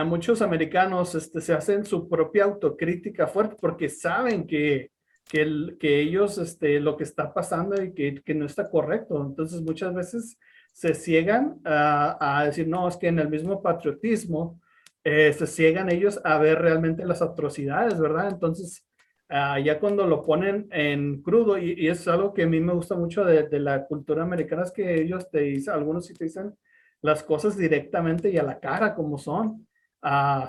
muchos 0.06 0.42
americanos 0.42 1.14
este, 1.14 1.40
se 1.42 1.54
hacen 1.54 1.86
su 1.86 2.10
propia 2.10 2.46
autocrítica 2.46 3.28
fuerte 3.28 3.56
porque 3.60 3.88
saben 3.88 4.48
que, 4.48 4.92
que, 5.30 5.76
que 5.80 6.00
ellos, 6.02 6.38
este, 6.38 6.80
lo 6.80 6.98
que 6.98 7.04
está 7.04 7.34
pasando 7.34 7.82
y 7.82 7.94
que, 7.94 8.22
que, 8.24 8.36
no 8.36 8.46
está 8.46 8.70
correcto. 8.70 9.24
Entonces 9.26 9.62
muchas 9.62 9.94
veces 9.94 10.38
se 10.74 10.94
ciegan 10.94 11.60
a, 11.66 12.40
a 12.40 12.46
decir, 12.46 12.68
no, 12.68 12.88
es 12.88 12.98
que 12.98 13.08
en 13.08 13.20
el 13.20 13.30
mismo 13.30 13.62
patriotismo 13.62 14.60
eh, 15.04 15.34
se 15.34 15.48
ciegan 15.48 15.92
ellos 15.92 16.20
a 16.24 16.38
ver 16.38 16.60
realmente 16.60 17.06
las 17.06 17.22
atrocidades, 17.22 18.00
¿verdad? 18.00 18.30
Entonces, 18.32 18.86
uh, 19.30 19.60
ya 19.64 19.80
cuando 19.80 20.06
lo 20.08 20.24
ponen 20.24 20.68
en 20.72 21.22
crudo, 21.22 21.58
y, 21.58 21.74
y, 21.78 21.88
es 21.88 22.08
algo 22.08 22.34
que 22.34 22.44
a 22.44 22.48
mí 22.48 22.60
me 22.60 22.74
gusta 22.74 22.96
mucho 22.96 23.24
de, 23.24 23.44
de, 23.48 23.60
la 23.60 23.86
cultura 23.86 24.24
americana, 24.24 24.64
es 24.64 24.72
que 24.72 25.02
ellos 25.02 25.30
te 25.30 25.42
dicen, 25.42 25.74
algunos 25.76 26.08
sí 26.08 26.14
te 26.16 26.26
dicen 26.26 26.56
las 27.02 27.24
cosas 27.24 27.56
directamente 27.56 28.30
y 28.32 28.38
a 28.38 28.44
la 28.44 28.60
cara 28.60 28.96
como 28.96 29.18
son 29.18 29.66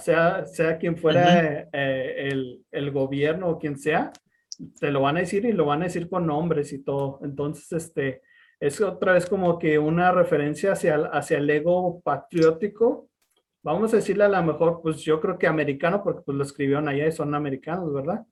sea, 0.01 0.45
sea 0.47 0.79
quien 0.79 0.97
fuera 0.97 1.69
eh, 1.73 2.29
el, 2.31 2.65
el, 2.71 2.91
gobierno 2.91 3.49
o 3.49 3.59
quien 3.59 3.79
sea, 3.79 4.13
te 4.79 4.91
lo 4.91 5.01
van 5.01 5.17
a 5.17 5.21
decir 5.21 5.45
y 5.45 5.53
lo 5.53 5.67
van 5.67 5.83
a 5.83 5.85
decir 5.85 6.09
con 6.09 6.27
nombres 6.27 6.73
y 6.73 6.83
todo. 6.83 7.21
Entonces, 7.23 7.73
este, 7.73 8.23
es 8.61 8.81
otra 8.81 9.13
vez 9.13 9.27
como 9.27 9.59
que 9.59 9.79
una 9.79 10.13
referencia 10.13 10.73
hacia, 10.73 10.97
hacia 11.13 11.39
el 11.39 11.49
ego 11.51 12.01
patriótico. 12.01 13.09
Vamos 13.63 13.93
a 13.93 13.97
decirle 13.97 14.25
a 14.25 14.29
lo 14.29 14.43
mejor, 14.43 14.81
pues 14.83 14.99
yo 14.99 15.21
creo 15.21 15.39
que 15.39 15.47
americano, 15.47 16.03
porque 16.03 16.23
pues 16.23 16.37
lo 16.37 16.45
escribieron 16.45 16.89
allá 16.89 17.07
y 17.07 17.13
son 17.13 17.35
americanos, 17.35 17.93
¿verdad? 17.93 18.25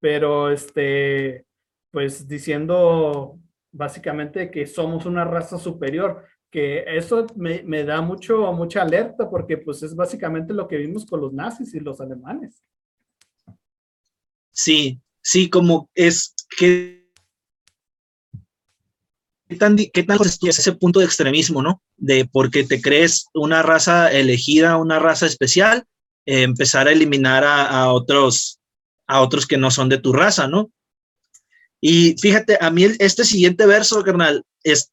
Pero 0.00 0.50
este, 0.50 1.46
pues 1.90 2.26
diciendo 2.26 3.38
básicamente 3.70 4.50
que 4.50 4.66
somos 4.66 5.06
una 5.06 5.24
raza 5.24 5.58
superior 5.58 6.24
que 6.50 6.84
eso 6.86 7.26
me, 7.34 7.62
me, 7.62 7.82
da 7.82 8.02
mucho, 8.02 8.52
mucha 8.52 8.82
alerta 8.82 9.30
porque 9.30 9.56
pues 9.56 9.82
es 9.82 9.96
básicamente 9.96 10.52
lo 10.52 10.68
que 10.68 10.76
vimos 10.76 11.06
con 11.06 11.22
los 11.22 11.32
nazis 11.32 11.74
y 11.74 11.80
los 11.80 11.98
alemanes. 11.98 12.62
Sí, 14.50 15.00
sí, 15.22 15.48
como 15.48 15.88
es 15.94 16.34
que... 16.56 17.02
¿Qué 19.48 19.56
tan, 19.56 19.76
qué 19.76 20.02
tan 20.02 20.18
es 20.22 20.40
ese 20.42 20.72
punto 20.72 21.00
de 21.00 21.04
extremismo, 21.04 21.62
no? 21.62 21.82
De 21.98 22.24
porque 22.24 22.64
te 22.64 22.80
crees 22.80 23.26
una 23.34 23.62
raza 23.62 24.10
elegida, 24.10 24.78
una 24.78 24.98
raza 24.98 25.26
especial, 25.26 25.84
empezar 26.24 26.88
a 26.88 26.92
eliminar 26.92 27.44
a, 27.44 27.66
a, 27.66 27.92
otros, 27.92 28.60
a 29.06 29.20
otros 29.20 29.46
que 29.46 29.58
no 29.58 29.70
son 29.70 29.90
de 29.90 29.98
tu 29.98 30.14
raza, 30.14 30.48
¿no? 30.48 30.70
Y 31.84 32.16
fíjate, 32.18 32.56
a 32.60 32.70
mí 32.70 32.86
este 32.98 33.24
siguiente 33.24 33.66
verso, 33.66 34.02
carnal, 34.02 34.44
es, 34.62 34.92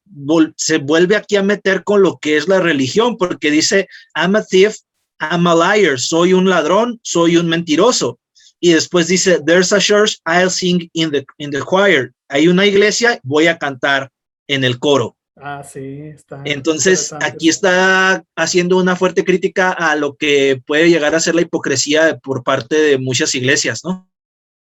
se 0.56 0.78
vuelve 0.78 1.14
aquí 1.14 1.36
a 1.36 1.42
meter 1.42 1.84
con 1.84 2.02
lo 2.02 2.18
que 2.18 2.36
es 2.36 2.48
la 2.48 2.58
religión, 2.60 3.16
porque 3.16 3.50
dice, 3.50 3.88
I'm 4.16 4.34
a 4.34 4.44
thief, 4.44 4.76
I'm 5.20 5.46
a 5.46 5.54
liar, 5.54 6.00
soy 6.00 6.32
un 6.32 6.50
ladrón, 6.50 6.98
soy 7.02 7.36
un 7.36 7.46
mentiroso. 7.46 8.18
Y 8.60 8.74
después 8.74 9.08
dice, 9.08 9.40
there's 9.44 9.72
a 9.72 9.78
church, 9.78 10.18
I'll 10.26 10.50
sing 10.50 10.88
in 10.92 11.10
the, 11.10 11.24
in 11.38 11.50
the 11.50 11.60
choir. 11.60 12.12
Hay 12.28 12.46
una 12.46 12.66
iglesia, 12.66 13.18
voy 13.22 13.46
a 13.46 13.58
cantar 13.58 14.10
en 14.46 14.64
el 14.64 14.78
coro. 14.78 15.16
Ah, 15.36 15.62
sí, 15.64 16.02
está. 16.14 16.42
Entonces, 16.44 17.14
aquí 17.20 17.48
está 17.48 18.22
haciendo 18.36 18.76
una 18.76 18.94
fuerte 18.94 19.24
crítica 19.24 19.72
a 19.72 19.96
lo 19.96 20.16
que 20.16 20.60
puede 20.66 20.90
llegar 20.90 21.14
a 21.14 21.20
ser 21.20 21.34
la 21.34 21.40
hipocresía 21.40 22.18
por 22.18 22.42
parte 22.42 22.76
de 22.76 22.98
muchas 22.98 23.34
iglesias, 23.34 23.80
¿no? 23.82 24.06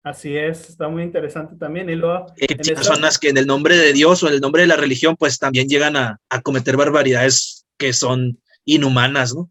Así 0.03 0.37
es, 0.37 0.71
está 0.71 0.89
muy 0.89 1.03
interesante 1.03 1.57
también. 1.57 1.89
Y 1.89 1.95
luego, 1.95 2.27
Hay 2.41 2.57
personas 2.57 3.19
que 3.19 3.29
en 3.29 3.37
el 3.37 3.47
nombre 3.47 3.77
de 3.77 3.93
Dios 3.93 4.23
o 4.23 4.29
en 4.29 4.35
el 4.35 4.41
nombre 4.41 4.63
de 4.63 4.69
la 4.69 4.77
religión, 4.77 5.17
pues 5.19 5.39
también 5.39 5.69
llegan 5.69 5.97
a, 5.97 6.19
a, 6.29 6.41
cometer 6.41 6.77
barbaridades 6.77 7.67
que 7.79 7.93
son 7.93 8.39
inhumanas, 8.65 9.35
¿no? 9.35 9.51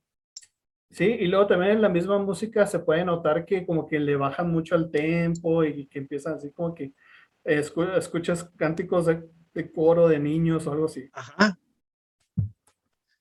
Sí, 0.92 1.06
y 1.06 1.28
luego 1.28 1.46
también 1.48 1.74
en 1.74 1.82
la 1.82 1.90
misma 1.90 2.18
música 2.18 2.66
se 2.66 2.80
puede 2.80 3.06
notar 3.06 3.46
que 3.46 3.66
como 3.66 3.88
que 3.88 4.00
le 4.00 4.16
bajan 4.16 4.50
mucho 4.52 4.74
al 4.74 4.90
tempo 4.90 5.64
y 5.64 5.86
que 5.86 6.00
empiezan 6.00 6.36
así 6.36 6.52
como 6.52 6.74
que 6.74 6.94
escuchas 7.44 8.50
cánticos 8.58 9.06
de, 9.06 9.72
coro 9.72 10.08
de 10.08 10.20
niños 10.20 10.66
o 10.66 10.72
algo 10.72 10.86
así. 10.86 11.10
Ajá. 11.14 11.58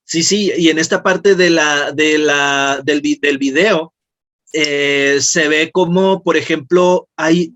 Sí, 0.05 0.23
sí, 0.23 0.51
y 0.57 0.71
en 0.71 0.79
esta 0.79 1.03
parte 1.03 1.35
de 1.35 1.51
la, 1.51 1.93
de 1.93 2.17
la, 2.17 2.81
del, 2.83 3.03
del 3.03 3.39
video, 3.39 3.93
eh, 4.55 5.19
se 5.21 5.49
ve 5.49 5.71
como, 5.71 6.23
por 6.23 6.39
ejemplo, 6.39 7.09
hay, 7.17 7.55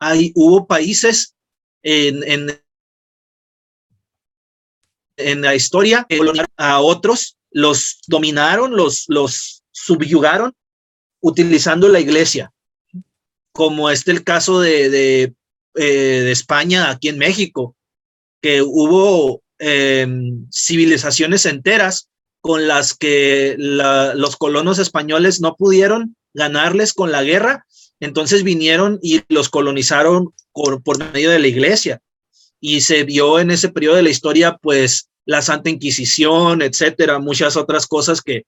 hay, 0.00 0.32
hubo 0.34 0.66
países 0.66 1.36
en, 1.82 2.24
en, 2.24 2.60
en 5.16 5.42
la 5.42 5.54
historia 5.54 6.04
que 6.08 6.18
a 6.56 6.80
otros, 6.80 7.38
los 7.54 8.00
dominaron, 8.08 8.76
los, 8.76 9.04
los 9.08 9.62
subyugaron 9.70 10.52
utilizando 11.20 11.88
la 11.88 12.00
iglesia, 12.00 12.52
como 13.52 13.88
este 13.88 14.10
el 14.10 14.24
caso 14.24 14.60
de, 14.60 14.90
de, 14.90 15.34
eh, 15.76 15.84
de 15.84 16.32
España 16.32 16.90
aquí 16.90 17.08
en 17.08 17.16
México, 17.18 17.76
que 18.42 18.60
hubo 18.60 19.42
eh, 19.60 20.06
civilizaciones 20.52 21.46
enteras 21.46 22.10
con 22.40 22.66
las 22.66 22.92
que 22.92 23.54
los 23.56 24.36
colonos 24.36 24.78
españoles 24.78 25.40
no 25.40 25.54
pudieron 25.54 26.16
ganarles 26.34 26.92
con 26.92 27.12
la 27.12 27.22
guerra, 27.22 27.64
entonces 28.00 28.42
vinieron 28.42 28.98
y 29.00 29.22
los 29.28 29.48
colonizaron 29.48 30.34
por, 30.52 30.82
por 30.82 30.98
medio 31.12 31.30
de 31.30 31.38
la 31.38 31.46
iglesia. 31.46 32.02
Y 32.60 32.80
se 32.80 33.04
vio 33.04 33.38
en 33.38 33.50
ese 33.50 33.68
periodo 33.68 33.96
de 33.96 34.02
la 34.02 34.10
historia, 34.10 34.58
pues, 34.60 35.08
la 35.24 35.42
Santa 35.42 35.70
Inquisición, 35.70 36.62
etcétera, 36.62 37.18
muchas 37.18 37.56
otras 37.56 37.86
cosas 37.86 38.20
que, 38.20 38.44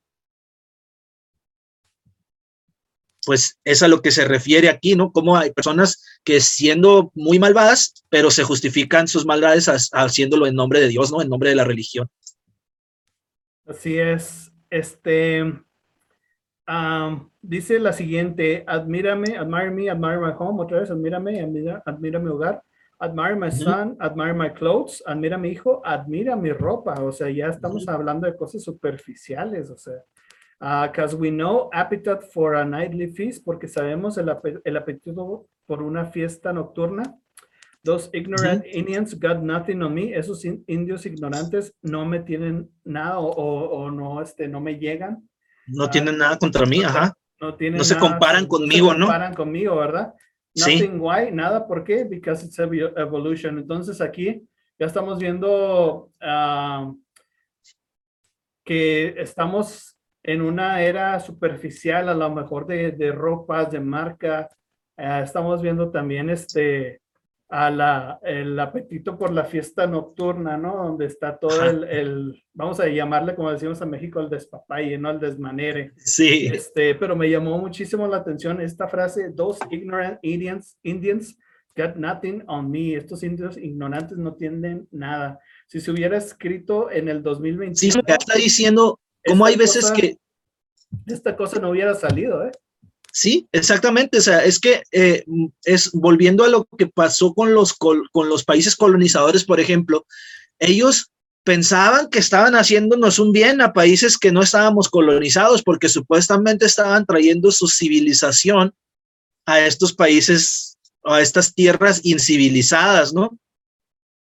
pues, 3.24 3.58
es 3.64 3.82
a 3.82 3.88
lo 3.88 4.02
que 4.02 4.10
se 4.10 4.24
refiere 4.24 4.68
aquí, 4.68 4.94
¿no? 4.94 5.10
Como 5.12 5.36
hay 5.36 5.52
personas 5.52 6.20
que 6.22 6.40
siendo 6.40 7.10
muy 7.14 7.38
malvadas, 7.38 8.04
pero 8.08 8.30
se 8.30 8.44
justifican 8.44 9.08
sus 9.08 9.26
maldades 9.26 9.68
haciéndolo 9.92 10.46
en 10.46 10.54
nombre 10.54 10.80
de 10.80 10.88
Dios, 10.88 11.10
¿no? 11.10 11.22
En 11.22 11.28
nombre 11.28 11.50
de 11.50 11.56
la 11.56 11.64
religión. 11.64 12.08
Así 13.66 13.98
es. 13.98 14.52
Este, 14.70 15.42
Um, 16.68 17.30
dice 17.42 17.78
la 17.78 17.92
siguiente, 17.92 18.64
admírame, 18.66 19.36
admire 19.36 19.70
me, 19.70 19.88
admire 19.88 20.18
my 20.18 20.32
home, 20.36 20.60
otra 20.60 20.80
vez, 20.80 20.90
admírame, 20.90 21.40
admira, 21.40 21.80
admira 21.86 22.18
mi 22.18 22.28
hogar, 22.28 22.64
admire 22.98 23.36
my 23.36 23.50
son, 23.50 23.96
admire 24.00 24.34
my 24.34 24.48
clothes, 24.48 25.02
admira 25.06 25.38
mi 25.38 25.50
hijo, 25.50 25.82
admira 25.84 26.36
mi 26.36 26.52
ropa, 26.52 26.94
o 27.02 27.12
sea, 27.12 27.30
ya 27.30 27.48
estamos 27.48 27.86
hablando 27.88 28.26
de 28.26 28.36
cosas 28.36 28.62
superficiales, 28.62 29.70
o 29.70 29.76
sea, 29.76 30.02
because 30.86 31.14
uh, 31.14 31.18
we 31.18 31.30
know 31.30 31.68
appetite 31.72 32.22
for 32.32 32.56
a 32.56 32.64
nightly 32.64 33.08
feast, 33.08 33.44
porque 33.44 33.68
sabemos 33.68 34.16
el, 34.16 34.30
ap 34.30 34.44
el 34.46 34.76
apetito 34.76 35.46
por 35.66 35.82
una 35.82 36.06
fiesta 36.06 36.52
nocturna. 36.52 37.02
Those 37.84 38.10
ignorant 38.12 38.64
Indians 38.66 39.14
got 39.14 39.42
nothing 39.42 39.80
on 39.82 39.94
me. 39.94 40.12
Esos 40.12 40.44
indios 40.44 41.06
ignorantes 41.06 41.72
no 41.82 42.04
me 42.04 42.18
tienen 42.18 42.68
nada 42.84 43.20
o, 43.20 43.30
o, 43.30 43.84
o 43.84 43.90
no, 43.92 44.20
este, 44.20 44.48
no 44.48 44.60
me 44.60 44.78
llegan. 44.78 45.28
No 45.68 45.88
tienen 45.88 46.18
nada 46.18 46.36
contra 46.36 46.66
mí, 46.66 46.82
ajá. 46.82 47.14
No, 47.40 47.54
tienen 47.54 47.78
no 47.78 47.84
se 47.84 47.96
comparan 47.98 48.46
conmigo, 48.46 48.92
¿no? 48.94 49.06
Se 49.06 49.12
comparan 49.12 49.34
conmigo, 49.34 49.76
¿verdad? 49.76 50.14
Nothing 50.56 51.00
why, 51.00 51.30
nada, 51.32 51.66
¿por 51.66 51.84
qué? 51.84 52.04
Because 52.04 52.44
it's 52.46 52.58
evolution. 52.58 53.58
Entonces 53.58 54.00
aquí 54.00 54.42
ya 54.78 54.86
estamos 54.86 55.18
viendo 55.18 56.10
uh, 56.22 56.98
que 58.64 59.14
estamos 59.18 59.96
en 60.22 60.42
una 60.42 60.82
era 60.82 61.20
superficial, 61.20 62.08
a 62.08 62.14
lo 62.14 62.30
mejor 62.30 62.66
de, 62.66 62.92
de 62.92 63.12
ropas, 63.12 63.70
de 63.70 63.80
marca. 63.80 64.48
Eh, 64.96 65.20
estamos 65.22 65.62
viendo 65.62 65.90
también 65.90 66.30
este, 66.30 67.00
a 67.48 67.70
la, 67.70 68.18
el 68.22 68.58
apetito 68.58 69.16
por 69.16 69.32
la 69.32 69.44
fiesta 69.44 69.86
nocturna, 69.86 70.56
¿no? 70.56 70.76
Donde 70.76 71.06
está 71.06 71.38
todo 71.38 71.62
el, 71.62 71.84
el, 71.84 72.44
vamos 72.52 72.80
a 72.80 72.88
llamarle, 72.88 73.34
como 73.34 73.52
decimos 73.52 73.80
en 73.80 73.90
México, 73.90 74.20
el 74.20 74.28
despapalle, 74.28 74.98
¿no? 74.98 75.10
El 75.10 75.20
desmanere. 75.20 75.92
Sí. 75.96 76.48
Este, 76.52 76.94
pero 76.96 77.14
me 77.14 77.30
llamó 77.30 77.56
muchísimo 77.58 78.08
la 78.08 78.18
atención 78.18 78.60
esta 78.60 78.88
frase, 78.88 79.30
those 79.30 79.60
ignorant 79.70 80.18
Indians, 80.22 80.76
Indians 80.82 81.36
got 81.76 81.96
nothing 81.96 82.42
on 82.48 82.70
me. 82.70 82.96
Estos 82.96 83.22
indios 83.22 83.56
ignorantes 83.56 84.16
no 84.18 84.34
tienen 84.34 84.88
nada. 84.90 85.38
Si 85.68 85.80
se 85.80 85.90
hubiera 85.90 86.16
escrito 86.16 86.90
en 86.90 87.08
el 87.08 87.22
2021. 87.22 87.76
Sí, 87.76 88.00
está 88.06 88.34
diciendo, 88.34 88.98
¿cómo 89.24 89.44
hay 89.44 89.56
veces 89.56 89.90
que... 89.92 90.16
Esta 91.06 91.36
cosa 91.36 91.60
no 91.60 91.70
hubiera 91.70 91.94
salido, 91.94 92.44
¿eh? 92.46 92.52
Sí, 93.16 93.48
exactamente. 93.50 94.18
O 94.18 94.20
sea, 94.20 94.44
es 94.44 94.60
que 94.60 94.82
eh, 94.92 95.24
es 95.64 95.90
volviendo 95.92 96.44
a 96.44 96.48
lo 96.48 96.66
que 96.76 96.86
pasó 96.86 97.32
con 97.32 97.54
los, 97.54 97.72
con 97.72 98.04
los 98.12 98.44
países 98.44 98.76
colonizadores, 98.76 99.42
por 99.44 99.58
ejemplo, 99.58 100.04
ellos 100.58 101.10
pensaban 101.42 102.10
que 102.10 102.18
estaban 102.18 102.52
haciéndonos 102.56 103.18
un 103.18 103.32
bien 103.32 103.62
a 103.62 103.72
países 103.72 104.18
que 104.18 104.32
no 104.32 104.42
estábamos 104.42 104.90
colonizados 104.90 105.62
porque 105.62 105.88
supuestamente 105.88 106.66
estaban 106.66 107.06
trayendo 107.06 107.50
su 107.52 107.68
civilización 107.68 108.74
a 109.46 109.60
estos 109.60 109.94
países, 109.94 110.76
a 111.02 111.22
estas 111.22 111.54
tierras 111.54 112.02
incivilizadas, 112.04 113.14
¿no? 113.14 113.38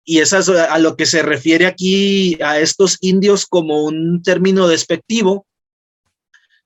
Y 0.05 0.19
eso 0.19 0.37
es 0.37 0.49
a 0.51 0.79
lo 0.79 0.95
que 0.99 1.07
se 1.07 1.23
refiere 1.23 1.65
aquí 1.65 2.37
a 2.43 2.61
estos 2.61 2.99
indios 3.01 3.47
como 3.47 3.83
un 3.83 4.23
término 4.23 4.69
despectivo, 4.69 5.47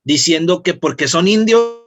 diciendo 0.03 0.65
que 0.65 0.75
porque 0.75 1.07
son 1.07 1.29
indios 1.29 1.79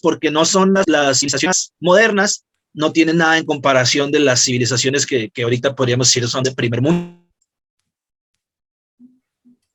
porque 0.00 0.30
no 0.30 0.44
son 0.44 0.74
las, 0.86 1.18
civilizaciones 1.18 1.72
modernas, 1.80 2.44
no 2.74 2.92
tienen 2.92 3.18
nada 3.18 3.38
en 3.38 3.46
comparación 3.46 4.10
de 4.10 4.20
las 4.20 4.42
civilizaciones 4.44 5.06
que, 5.06 5.30
que 5.30 5.42
ahorita 5.42 5.74
podríamos 5.74 6.08
decir 6.08 6.26
son 6.28 6.44
de 6.44 6.52
primer 6.52 6.82
mundo. 6.82 7.24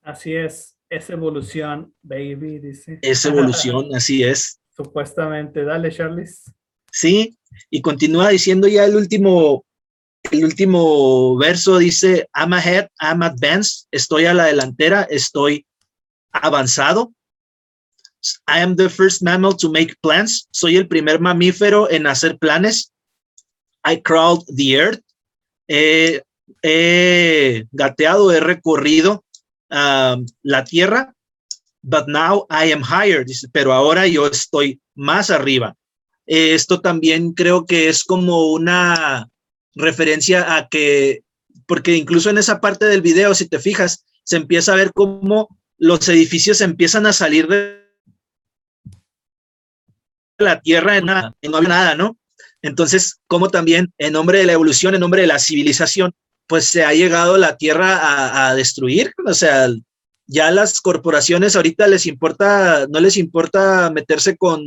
Así 0.03 0.33
es, 0.33 0.75
es 0.89 1.09
evolución, 1.09 1.93
baby, 2.01 2.59
dice. 2.59 2.99
Es 3.01 3.23
evolución, 3.25 3.87
así 3.95 4.23
es. 4.23 4.59
Supuestamente, 4.75 5.63
dale, 5.63 5.91
Charles. 5.91 6.51
Sí, 6.91 7.37
y 7.69 7.81
continúa 7.81 8.29
diciendo 8.29 8.67
ya 8.67 8.85
el 8.85 8.95
último, 8.95 9.63
el 10.31 10.43
último 10.43 11.37
verso 11.37 11.77
dice, 11.77 12.27
I'm 12.35 12.53
ahead, 12.53 12.87
I'm 12.99 13.21
advanced, 13.21 13.87
estoy 13.91 14.25
a 14.25 14.33
la 14.33 14.45
delantera, 14.45 15.03
estoy 15.03 15.65
avanzado. 16.31 17.13
I 18.47 18.59
am 18.59 18.75
the 18.75 18.89
first 18.89 19.23
mammal 19.23 19.55
to 19.57 19.69
make 19.69 19.95
plans. 20.01 20.47
Soy 20.51 20.75
el 20.77 20.87
primer 20.87 21.19
mamífero 21.19 21.89
en 21.89 22.05
hacer 22.05 22.37
planes. 22.37 22.91
I 23.83 23.97
crawled 23.97 24.45
the 24.47 24.77
earth. 24.77 25.01
He, 25.67 26.21
gateado, 27.71 28.31
he 28.31 28.39
recorrido 28.39 29.23
um, 29.71 30.25
la 30.43 30.63
tierra. 30.63 31.13
But 31.83 32.07
now 32.07 32.45
I 32.49 32.71
am 32.71 32.83
higher. 32.83 33.25
pero 33.51 33.73
ahora 33.73 34.05
yo 34.05 34.27
estoy 34.27 34.79
más 34.95 35.31
arriba. 35.31 35.75
esto 36.27 36.79
también 36.79 37.33
creo 37.33 37.65
que 37.65 37.89
es 37.89 38.03
como 38.03 38.51
una 38.51 39.29
referencia 39.73 40.55
a 40.55 40.67
que, 40.69 41.23
porque 41.65 41.95
incluso 41.95 42.29
en 42.29 42.37
esa 42.37 42.61
parte 42.61 42.85
del 42.85 43.01
video, 43.01 43.33
si 43.33 43.47
te 43.47 43.59
fijas, 43.59 44.05
se 44.23 44.37
empieza 44.37 44.73
a 44.73 44.75
ver 44.75 44.91
cómo 44.93 45.59
los 45.77 46.07
edificios 46.09 46.61
empiezan 46.61 47.05
a 47.05 47.13
salir 47.13 47.47
de 47.47 47.80
la 50.41 50.61
Tierra 50.61 50.97
en 50.97 51.05
nada, 51.05 51.35
no 51.41 51.57
había 51.57 51.69
nada, 51.69 51.95
¿no? 51.95 52.17
Entonces, 52.61 53.19
como 53.27 53.49
también 53.49 53.93
en 53.97 54.13
nombre 54.13 54.39
de 54.39 54.45
la 54.45 54.53
evolución, 54.53 54.93
en 54.93 55.01
nombre 55.01 55.21
de 55.21 55.27
la 55.27 55.39
civilización, 55.39 56.13
pues 56.47 56.65
se 56.65 56.83
ha 56.83 56.93
llegado 56.93 57.37
la 57.37 57.57
Tierra 57.57 58.49
a, 58.49 58.55
destruir, 58.55 59.13
o 59.25 59.33
sea, 59.33 59.69
ya 60.27 60.51
las 60.51 60.81
corporaciones 60.81 61.55
ahorita 61.55 61.87
les 61.87 62.05
importa, 62.05 62.87
no 62.89 62.99
les 62.99 63.17
importa 63.17 63.89
meterse 63.89 64.37
con 64.37 64.61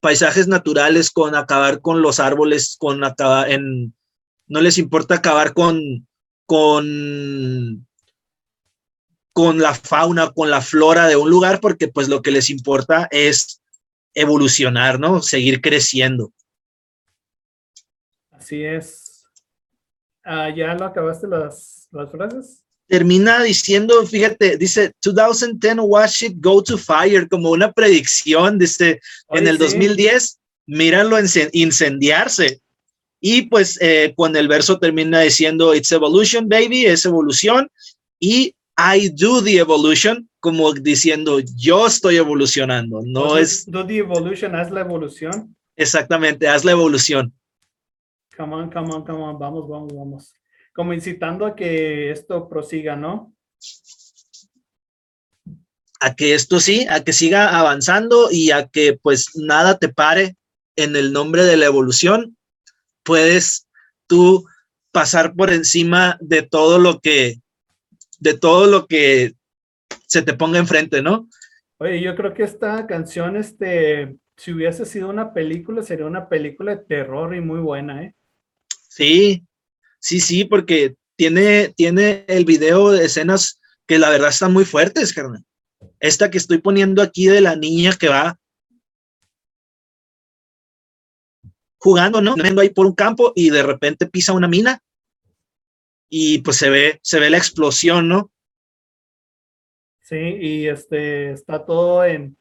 paisajes 0.00 0.48
naturales, 0.48 1.10
con 1.10 1.34
acabar 1.34 1.80
con 1.80 2.02
los 2.02 2.20
árboles, 2.20 2.76
con 2.78 3.02
acabar 3.04 3.50
en, 3.50 3.94
no 4.46 4.60
les 4.60 4.78
importa 4.78 5.16
acabar 5.16 5.54
con, 5.54 6.06
con, 6.46 7.86
con 9.32 9.58
la 9.60 9.74
fauna, 9.74 10.30
con 10.30 10.50
la 10.50 10.60
flora 10.60 11.08
de 11.08 11.16
un 11.16 11.30
lugar, 11.30 11.60
porque 11.60 11.88
pues 11.88 12.08
lo 12.08 12.22
que 12.22 12.30
les 12.30 12.50
importa 12.50 13.08
es 13.10 13.60
evolucionar, 14.14 14.98
¿no? 14.98 15.20
Seguir 15.22 15.60
creciendo. 15.60 16.32
Así 18.30 18.64
es. 18.64 19.24
Ah, 20.24 20.50
¿Ya 20.54 20.74
lo 20.74 20.86
acabaste 20.86 21.26
las, 21.26 21.88
las 21.90 22.10
frases? 22.10 22.64
Termina 22.86 23.42
diciendo, 23.42 24.06
fíjate, 24.06 24.56
dice 24.56 24.92
2010 25.02 25.76
watch 25.80 26.22
it 26.22 26.34
go 26.36 26.62
to 26.62 26.76
fire, 26.76 27.28
como 27.28 27.50
una 27.50 27.72
predicción, 27.72 28.58
dice, 28.58 29.00
en 29.30 29.48
el 29.48 29.56
2010, 29.56 30.38
míralo 30.66 31.16
incendiarse. 31.52 32.60
Y 33.20 33.42
pues 33.42 33.78
eh, 33.80 34.12
cuando 34.14 34.38
el 34.38 34.48
verso 34.48 34.78
termina 34.78 35.20
diciendo, 35.20 35.74
it's 35.74 35.92
evolution, 35.92 36.46
baby, 36.46 36.84
es 36.84 37.06
evolución. 37.06 37.70
Y 38.20 38.54
I 38.76 39.08
do 39.08 39.40
the 39.40 39.58
evolution, 39.58 40.28
como 40.40 40.72
diciendo 40.72 41.38
yo 41.56 41.86
estoy 41.86 42.16
evolucionando, 42.16 43.02
no 43.04 43.38
es... 43.38 43.64
Do 43.66 43.86
the 43.86 43.98
evolution, 43.98 44.54
haz 44.56 44.70
la 44.70 44.80
evolución. 44.80 45.56
Exactamente, 45.76 46.48
haz 46.48 46.64
la 46.64 46.72
evolución. 46.72 47.32
Come 48.36 48.54
on, 48.54 48.70
come 48.70 48.92
on, 48.92 49.04
come 49.04 49.22
on, 49.22 49.38
vamos, 49.38 49.68
vamos, 49.68 49.92
vamos. 49.94 50.34
Como 50.74 50.92
incitando 50.92 51.46
a 51.46 51.54
que 51.54 52.10
esto 52.10 52.48
prosiga, 52.48 52.96
¿no? 52.96 53.32
A 56.00 56.14
que 56.16 56.34
esto 56.34 56.58
sí, 56.58 56.86
a 56.90 57.04
que 57.04 57.12
siga 57.12 57.56
avanzando 57.58 58.28
y 58.30 58.50
a 58.50 58.66
que 58.66 58.98
pues 59.00 59.30
nada 59.36 59.78
te 59.78 59.88
pare 59.88 60.36
en 60.76 60.96
el 60.96 61.12
nombre 61.12 61.44
de 61.44 61.56
la 61.56 61.66
evolución. 61.66 62.36
Puedes 63.04 63.68
tú 64.08 64.44
pasar 64.90 65.34
por 65.34 65.52
encima 65.52 66.18
de 66.20 66.42
todo 66.42 66.78
lo 66.78 67.00
que 67.00 67.40
de 68.24 68.38
todo 68.38 68.66
lo 68.66 68.86
que 68.86 69.34
se 70.06 70.22
te 70.22 70.32
ponga 70.32 70.58
enfrente, 70.58 71.02
¿no? 71.02 71.28
Oye, 71.76 72.00
yo 72.00 72.16
creo 72.16 72.32
que 72.32 72.42
esta 72.42 72.86
canción, 72.86 73.36
este, 73.36 74.16
si 74.36 74.52
hubiese 74.52 74.86
sido 74.86 75.10
una 75.10 75.34
película, 75.34 75.82
sería 75.82 76.06
una 76.06 76.28
película 76.30 76.74
de 76.74 76.84
terror 76.84 77.36
y 77.36 77.42
muy 77.42 77.60
buena, 77.60 78.02
¿eh? 78.02 78.14
Sí, 78.88 79.44
sí, 79.98 80.20
sí, 80.20 80.46
porque 80.46 80.94
tiene, 81.16 81.74
tiene 81.76 82.24
el 82.26 82.46
video 82.46 82.92
de 82.92 83.04
escenas 83.04 83.60
que 83.86 83.98
la 83.98 84.08
verdad 84.08 84.30
están 84.30 84.54
muy 84.54 84.64
fuertes, 84.64 85.12
carnal. 85.12 85.44
Esta 86.00 86.30
que 86.30 86.38
estoy 86.38 86.58
poniendo 86.58 87.02
aquí 87.02 87.26
de 87.26 87.42
la 87.42 87.56
niña 87.56 87.92
que 87.92 88.08
va 88.08 88.38
jugando, 91.76 92.22
¿no? 92.22 92.36
Viendo 92.36 92.62
ahí 92.62 92.70
por 92.70 92.86
un 92.86 92.94
campo 92.94 93.34
y 93.36 93.50
de 93.50 93.62
repente 93.62 94.06
pisa 94.06 94.32
una 94.32 94.48
mina 94.48 94.80
y 96.08 96.38
pues 96.38 96.56
se 96.56 96.70
ve, 96.70 97.00
se 97.02 97.20
ve 97.20 97.30
la 97.30 97.38
explosión, 97.38 98.08
¿no? 98.08 98.30
Sí, 100.00 100.16
y 100.16 100.68
este 100.68 101.32
está 101.32 101.64
todo 101.64 102.04
en, 102.04 102.36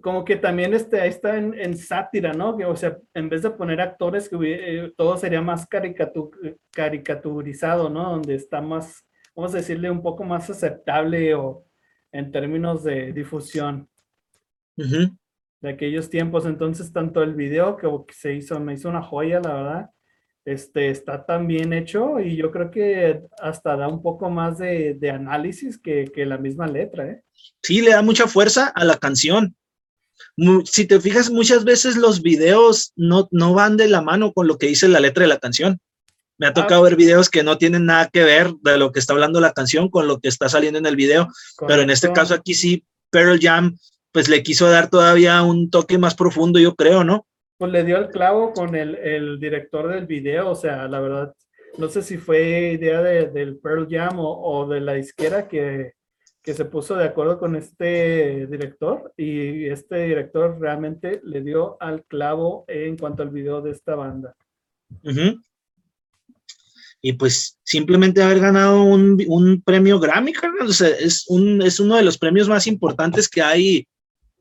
como 0.00 0.24
que 0.24 0.36
también 0.36 0.74
este, 0.74 1.00
ahí 1.00 1.08
está 1.08 1.36
en, 1.36 1.76
sátira, 1.76 2.32
¿no? 2.32 2.56
o 2.56 2.76
sea, 2.76 2.98
en 3.14 3.28
vez 3.28 3.42
de 3.42 3.50
poner 3.50 3.80
actores, 3.80 4.28
que 4.28 4.36
eh, 4.40 4.92
todo 4.96 5.16
sería 5.16 5.42
más 5.42 5.66
caricaturizado, 6.70 7.90
¿no? 7.90 8.10
Donde 8.10 8.36
está 8.36 8.60
más, 8.60 9.04
vamos 9.34 9.54
a 9.54 9.58
decirle, 9.58 9.90
un 9.90 10.02
poco 10.02 10.24
más 10.24 10.48
aceptable 10.50 11.34
o 11.34 11.64
en 12.12 12.30
términos 12.30 12.84
de 12.84 13.12
difusión 13.12 13.88
de 14.76 15.68
aquellos 15.68 16.08
tiempos. 16.10 16.46
Entonces, 16.46 16.92
tanto 16.92 17.22
el 17.22 17.34
video 17.34 17.76
que 17.76 17.88
se 18.14 18.34
hizo, 18.34 18.60
me 18.60 18.74
hizo 18.74 18.88
una 18.88 19.02
joya, 19.02 19.40
la 19.40 19.54
verdad 19.54 19.93
este, 20.44 20.90
está 20.90 21.24
tan 21.24 21.46
bien 21.46 21.72
hecho 21.72 22.20
y 22.20 22.36
yo 22.36 22.50
creo 22.50 22.70
que 22.70 23.22
hasta 23.40 23.76
da 23.76 23.88
un 23.88 24.02
poco 24.02 24.28
más 24.28 24.58
de, 24.58 24.94
de 24.94 25.10
análisis 25.10 25.78
que, 25.78 26.10
que, 26.14 26.26
la 26.26 26.38
misma 26.38 26.66
letra. 26.66 27.06
¿eh? 27.06 27.22
Sí, 27.62 27.80
le 27.80 27.90
da 27.90 28.02
mucha 28.02 28.26
fuerza 28.26 28.68
a 28.68 28.84
la 28.84 28.98
canción. 28.98 29.56
Si 30.64 30.86
te 30.86 31.00
fijas, 31.00 31.30
muchas 31.30 31.64
veces 31.64 31.96
los 31.96 32.20
videos 32.20 32.92
no, 32.96 33.28
no 33.30 33.54
van 33.54 33.76
de 33.76 33.88
la 33.88 34.02
mano 34.02 34.32
con 34.32 34.46
lo 34.46 34.58
que 34.58 34.66
dice 34.66 34.88
la 34.88 35.00
letra 35.00 35.22
de 35.22 35.28
la 35.28 35.38
canción. 35.38 35.78
Me 36.36 36.46
ha 36.46 36.50
ah, 36.50 36.54
tocado 36.54 36.82
ver 36.82 36.96
videos 36.96 37.30
que 37.30 37.44
no 37.44 37.56
tienen 37.58 37.86
nada 37.86 38.08
que 38.12 38.24
ver 38.24 38.52
de 38.62 38.76
lo 38.76 38.92
que 38.92 38.98
está 38.98 39.12
hablando 39.12 39.40
la 39.40 39.52
canción 39.52 39.88
con 39.88 40.08
lo 40.08 40.18
que 40.18 40.28
está 40.28 40.48
saliendo 40.48 40.78
en 40.78 40.86
el 40.86 40.96
video, 40.96 41.28
pero 41.66 41.82
en 41.82 41.90
este 41.90 42.12
caso 42.12 42.34
aquí 42.34 42.54
sí, 42.54 42.84
Pearl 43.10 43.38
Jam, 43.40 43.78
pues 44.10 44.28
le 44.28 44.42
quiso 44.42 44.68
dar 44.68 44.90
todavía 44.90 45.42
un 45.42 45.70
toque 45.70 45.96
más 45.96 46.14
profundo, 46.16 46.58
yo 46.58 46.74
creo, 46.74 47.04
¿no? 47.04 47.26
Pues 47.56 47.72
le 47.72 47.84
dio 47.84 47.98
el 47.98 48.08
clavo 48.08 48.52
con 48.52 48.74
el, 48.74 48.96
el, 48.96 49.38
director 49.38 49.88
del 49.88 50.06
video, 50.06 50.50
o 50.50 50.54
sea, 50.54 50.88
la 50.88 51.00
verdad, 51.00 51.34
no 51.78 51.88
sé 51.88 52.02
si 52.02 52.18
fue 52.18 52.72
idea 52.72 53.02
de, 53.02 53.30
del 53.30 53.58
Pearl 53.58 53.86
Jam 53.88 54.18
o, 54.18 54.40
o, 54.40 54.68
de 54.68 54.80
la 54.80 54.98
izquierda 54.98 55.48
que 55.48 55.92
que 56.44 56.52
se 56.52 56.66
puso 56.66 56.94
de 56.94 57.06
acuerdo 57.06 57.38
con 57.38 57.56
este 57.56 58.46
director 58.48 59.14
y 59.16 59.64
este 59.64 60.04
director 60.04 60.60
realmente 60.60 61.22
le 61.24 61.40
dio 61.40 61.78
al 61.80 62.04
clavo 62.04 62.66
en 62.68 62.98
cuanto 62.98 63.22
al 63.22 63.30
video 63.30 63.62
de 63.62 63.70
esta 63.70 63.94
banda. 63.94 64.36
Y 67.00 67.14
pues 67.14 67.58
simplemente 67.64 68.22
haber 68.22 68.40
ganado 68.40 68.82
un, 68.82 69.62
premio 69.64 69.98
Grammy, 69.98 70.34
es, 71.00 71.24
un, 71.28 71.62
es 71.62 71.80
uno 71.80 71.96
de 71.96 72.02
los 72.02 72.18
premios 72.18 72.46
más 72.46 72.66
importantes 72.66 73.26
que 73.26 73.40
hay 73.40 73.88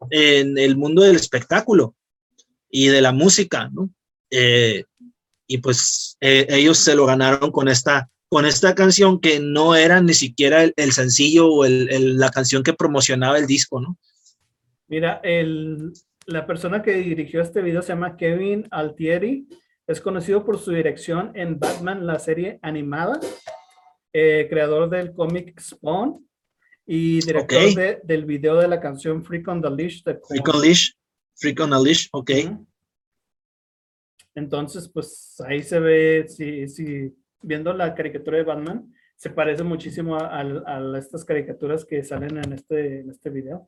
en 0.09 0.57
el 0.57 0.76
mundo 0.76 1.03
del 1.03 1.16
espectáculo 1.16 1.95
y 2.76 2.88
de 2.88 3.01
la 3.01 3.11
música, 3.11 3.69
¿no? 3.71 3.91
Eh, 4.32 4.86
y 5.45 5.59
pues 5.59 6.17
eh, 6.19 6.47
ellos 6.49 6.80
se 6.80 6.95
lo 6.95 7.05
ganaron 7.05 7.51
con 7.51 7.67
esta, 7.67 8.09
con 8.28 8.47
esta 8.47 8.74
canción 8.74 9.21
que 9.21 9.39
no 9.39 9.76
era 9.76 10.01
ni 10.01 10.15
siquiera 10.15 10.63
el, 10.63 10.91
sencillo 10.91 11.49
o 11.49 11.65
el, 11.65 12.17
la 12.17 12.32
canción 12.32 12.63
que 12.63 12.74
promocionaba 12.74 13.38
el 13.38 13.45
disco, 13.45 13.80
¿no? 13.80 13.95
Mira, 14.88 15.21
el, 15.24 15.93
la 16.26 16.47
persona 16.47 16.82
que 16.82 16.93
dirigió 16.93 17.41
este 17.41 17.61
video 17.61 17.84
se 17.84 17.89
llama 17.89 18.17
Kevin 18.17 18.67
Altieri, 18.71 19.47
es 19.86 20.01
conocido 20.01 20.43
por 20.43 20.57
su 20.57 20.71
dirección 20.71 21.32
en 21.36 21.59
Batman, 21.59 22.07
la 22.07 22.17
serie 22.17 22.57
animada, 22.63 23.19
eh, 24.13 24.47
creador 24.49 24.89
del 24.89 25.13
cómic 25.13 25.59
Spawn 25.61 26.28
y 26.88 27.19
director 27.24 28.01
del 28.03 28.26
video 28.26 28.55
de 28.55 28.67
la 28.67 28.80
canción 28.80 29.24
Freak 29.24 29.47
on 29.47 29.61
the 29.61 29.69
Leash. 29.69 30.01
Freak 30.03 30.49
on 30.49 30.61
Leash, 30.61 30.93
Freak 31.36 31.59
on 31.59 31.71
the 31.71 31.79
Leash, 31.79 32.07
ok. 32.11 32.31
Entonces, 34.36 34.88
pues 34.88 35.41
ahí 35.47 35.61
se 35.61 35.79
ve, 35.79 36.25
si, 36.27 36.67
si 36.67 37.15
viendo 37.41 37.73
la 37.73 37.93
caricatura 37.93 38.38
de 38.38 38.43
Batman, 38.43 38.93
se 39.15 39.29
parece 39.29 39.63
muchísimo 39.63 40.17
a, 40.17 40.41
a, 40.41 40.97
estas 40.97 41.23
caricaturas 41.23 41.86
que 41.86 42.03
salen 42.03 42.38
en 42.38 42.53
este, 42.53 43.01
en 43.01 43.09
este 43.09 43.29
video. 43.29 43.67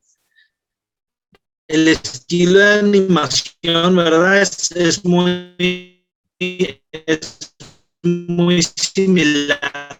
El 1.67 1.87
estilo 1.87 2.59
de 2.59 2.79
animación, 2.79 3.95
¿verdad? 3.95 4.41
Es, 4.41 4.71
es 4.71 5.05
muy, 5.05 6.05
es 6.39 7.55
muy 8.03 8.61
similar. 8.61 9.99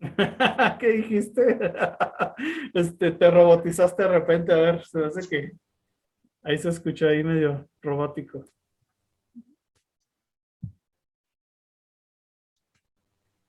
¿Qué 0.78 0.88
dijiste? 0.88 1.58
Este, 2.72 3.10
te 3.10 3.30
robotizaste 3.30 4.04
de 4.04 4.08
repente, 4.08 4.52
a 4.52 4.56
ver, 4.56 4.86
se 4.86 5.04
hace 5.04 5.28
que 5.28 5.52
ahí 6.42 6.58
se 6.58 6.68
escucha 6.68 7.06
ahí 7.06 7.22
medio 7.22 7.68
robótico. 7.82 8.44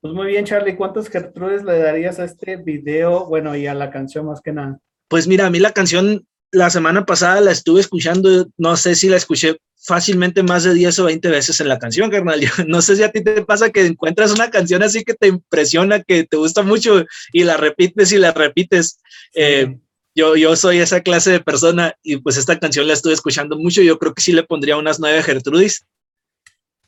Pues 0.02 0.14
muy 0.14 0.28
bien, 0.28 0.46
Charlie, 0.46 0.78
¿cuántos 0.78 1.10
Gertrudes 1.10 1.64
le 1.64 1.78
darías 1.80 2.20
a 2.20 2.24
este 2.24 2.56
video? 2.56 3.26
Bueno, 3.26 3.56
y 3.56 3.68
a 3.68 3.74
la 3.74 3.92
canción 3.92 4.28
más 4.28 4.42
que 4.42 4.54
nada. 4.54 4.80
Pues 5.10 5.28
mira, 5.28 5.48
a 5.48 5.50
mí 5.50 5.60
la 5.60 5.74
canción 5.74 6.26
la 6.52 6.70
semana 6.70 7.06
pasada 7.06 7.42
la 7.42 7.52
estuve 7.52 7.82
escuchando, 7.82 8.48
no 8.58 8.78
sé 8.78 8.96
si 8.96 9.10
la 9.10 9.18
escuché 9.18 9.58
fácilmente 9.82 10.44
más 10.44 10.64
de 10.64 10.74
10 10.74 11.00
o 11.00 11.06
20 11.06 11.30
veces 11.30 11.60
en 11.60 11.68
la 11.68 11.80
canción, 11.80 12.10
carnal. 12.10 12.40
no 12.68 12.82
sé 12.82 12.96
si 12.96 13.04
a 13.04 13.12
ti 13.12 13.24
te 13.24 13.44
pasa 13.44 13.72
que 13.72 13.86
encuentras 13.86 14.32
una 14.32 14.50
canción 14.50 14.84
así 14.84 15.04
que 15.04 15.14
te 15.14 15.28
impresiona, 15.28 16.02
que 16.02 16.24
te 16.24 16.38
gusta 16.38 16.64
mucho 16.64 17.06
y 17.34 17.44
la 17.44 17.58
repites 17.58 18.12
y 18.12 18.18
la 18.18 18.32
repites. 18.32 19.00
Eh, 19.36 19.78
yo, 20.16 20.36
yo 20.36 20.56
soy 20.56 20.80
esa 20.80 21.02
clase 21.02 21.32
de 21.32 21.40
persona 21.40 21.94
y 22.04 22.18
pues 22.18 22.38
esta 22.38 22.60
canción 22.60 22.88
la 22.88 22.94
estuve 22.94 23.14
escuchando 23.14 23.58
mucho. 23.58 23.82
Yo 23.82 23.98
creo 24.00 24.14
que 24.14 24.22
sí 24.22 24.34
le 24.34 24.44
pondría 24.44 24.78
unas 24.78 25.00
9 25.00 25.24
Gertrudis. 25.24 25.86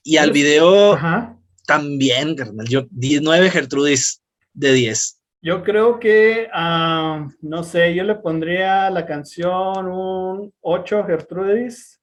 Y 0.03 0.17
al 0.17 0.31
video, 0.31 0.93
Ajá 0.93 1.37
también, 1.71 2.35
carnal. 2.35 2.67
Yo 2.67 2.85
19 2.91 3.49
Gertrudis 3.49 4.21
de 4.53 4.73
10. 4.73 5.21
Yo 5.41 5.63
creo 5.63 5.99
que, 5.99 6.49
ah, 6.53 7.27
no 7.41 7.63
sé, 7.63 7.95
yo 7.95 8.03
le 8.03 8.15
pondría 8.15 8.89
la 8.89 9.05
canción 9.05 9.87
un 9.87 10.53
8 10.61 11.05
Gertrudis 11.05 12.01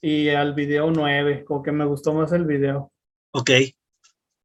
y 0.00 0.28
al 0.28 0.54
video 0.54 0.90
9, 0.90 1.44
como 1.44 1.62
que 1.62 1.72
me 1.72 1.86
gustó 1.86 2.12
más 2.12 2.32
el 2.32 2.44
video. 2.44 2.92
Ok. 3.32 3.50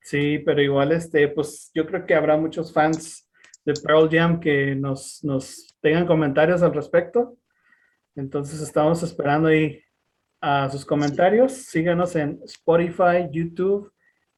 Sí, 0.02 0.40
pero 0.40 0.62
igual, 0.62 0.94
este, 0.94 1.28
pues 1.28 1.70
yo 1.74 1.86
creo 1.86 2.06
que 2.06 2.16
habrá 2.16 2.38
muchos 2.38 2.72
fans 2.72 3.27
de 3.68 3.74
Pearl 3.74 4.10
Jam 4.10 4.40
que 4.40 4.74
nos, 4.76 5.22
nos 5.26 5.76
tengan 5.82 6.08
comentarios 6.08 6.62
al 6.62 6.74
respecto. 6.74 7.38
Entonces 8.16 8.62
estamos 8.62 9.04
esperando 9.04 9.50
ahí 9.50 9.82
a 10.40 10.70
sus 10.70 10.86
comentarios. 10.86 11.52
Síganos 11.52 12.16
en 12.16 12.40
Spotify, 12.46 13.28
YouTube 13.30 13.92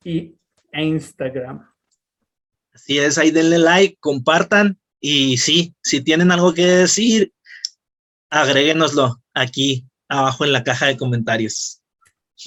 y 0.04 0.36
Instagram. 0.74 1.64
Así 2.74 2.98
es, 2.98 3.20
ahí 3.20 3.30
denle 3.30 3.60
like, 3.60 3.98
compartan 4.00 4.80
y 5.00 5.38
sí, 5.38 5.76
si 5.84 6.02
tienen 6.02 6.32
algo 6.32 6.52
que 6.52 6.66
decir, 6.66 7.32
agréguenoslo 8.32 9.22
aquí 9.36 9.86
abajo 10.08 10.44
en 10.44 10.54
la 10.54 10.64
caja 10.64 10.88
de 10.88 10.98
comentarios. 10.98 11.84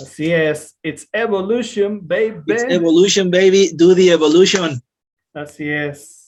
Así 0.00 0.32
es, 0.32 0.76
it's 0.82 1.06
evolution, 1.12 2.00
baby. 2.02 2.42
It's 2.48 2.64
evolution, 2.64 3.30
baby, 3.30 3.70
do 3.72 3.94
the 3.94 4.10
evolution. 4.10 4.82
Así 5.32 5.68
es. 5.68 6.21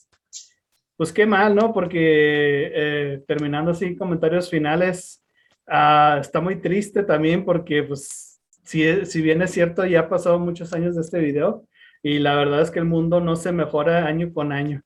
Pues 0.97 1.13
qué 1.13 1.27
mal, 1.27 1.55
¿no? 1.55 1.73
Porque 1.73 2.71
eh, 2.73 3.25
terminando 3.27 3.73
así 3.73 3.97
comentarios 3.97 4.49
finales, 4.49 5.23
ah, 5.67 6.19
está 6.21 6.41
muy 6.41 6.61
triste 6.61 7.03
también 7.03 7.45
porque 7.45 7.83
pues 7.83 8.41
si, 8.65 9.05
si 9.05 9.21
bien 9.21 9.43
es 9.43 9.51
cierto, 9.51 9.85
ya 9.85 10.01
ha 10.01 10.09
pasado 10.09 10.39
muchos 10.39 10.73
años 10.73 10.95
de 10.95 11.03
este 11.03 11.19
video 11.19 11.67
y 12.03 12.19
la 12.19 12.37
verdad 12.37 12.63
es 12.63 12.71
que 12.71 12.79
el 12.79 12.85
mundo 12.85 13.21
no 13.21 13.35
se 13.35 13.51
mejora 13.51 14.07
año 14.07 14.33
con 14.33 14.53
año. 14.53 14.83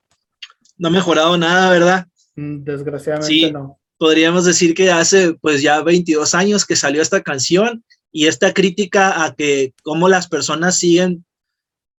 No 0.78 0.88
ha 0.88 0.92
mejorado 0.92 1.36
nada, 1.36 1.70
¿verdad? 1.70 2.06
Mm, 2.36 2.62
desgraciadamente 2.62 3.52
no. 3.52 3.78
Podríamos 3.98 4.44
decir 4.44 4.74
que 4.74 4.92
hace 4.92 5.34
pues 5.34 5.60
ya 5.60 5.82
22 5.82 6.34
años 6.34 6.64
que 6.64 6.76
salió 6.76 7.02
esta 7.02 7.22
canción 7.22 7.84
y 8.12 8.28
esta 8.28 8.54
crítica 8.54 9.24
a 9.24 9.34
que 9.34 9.74
cómo 9.82 10.08
las 10.08 10.28
personas 10.28 10.78
siguen 10.78 11.24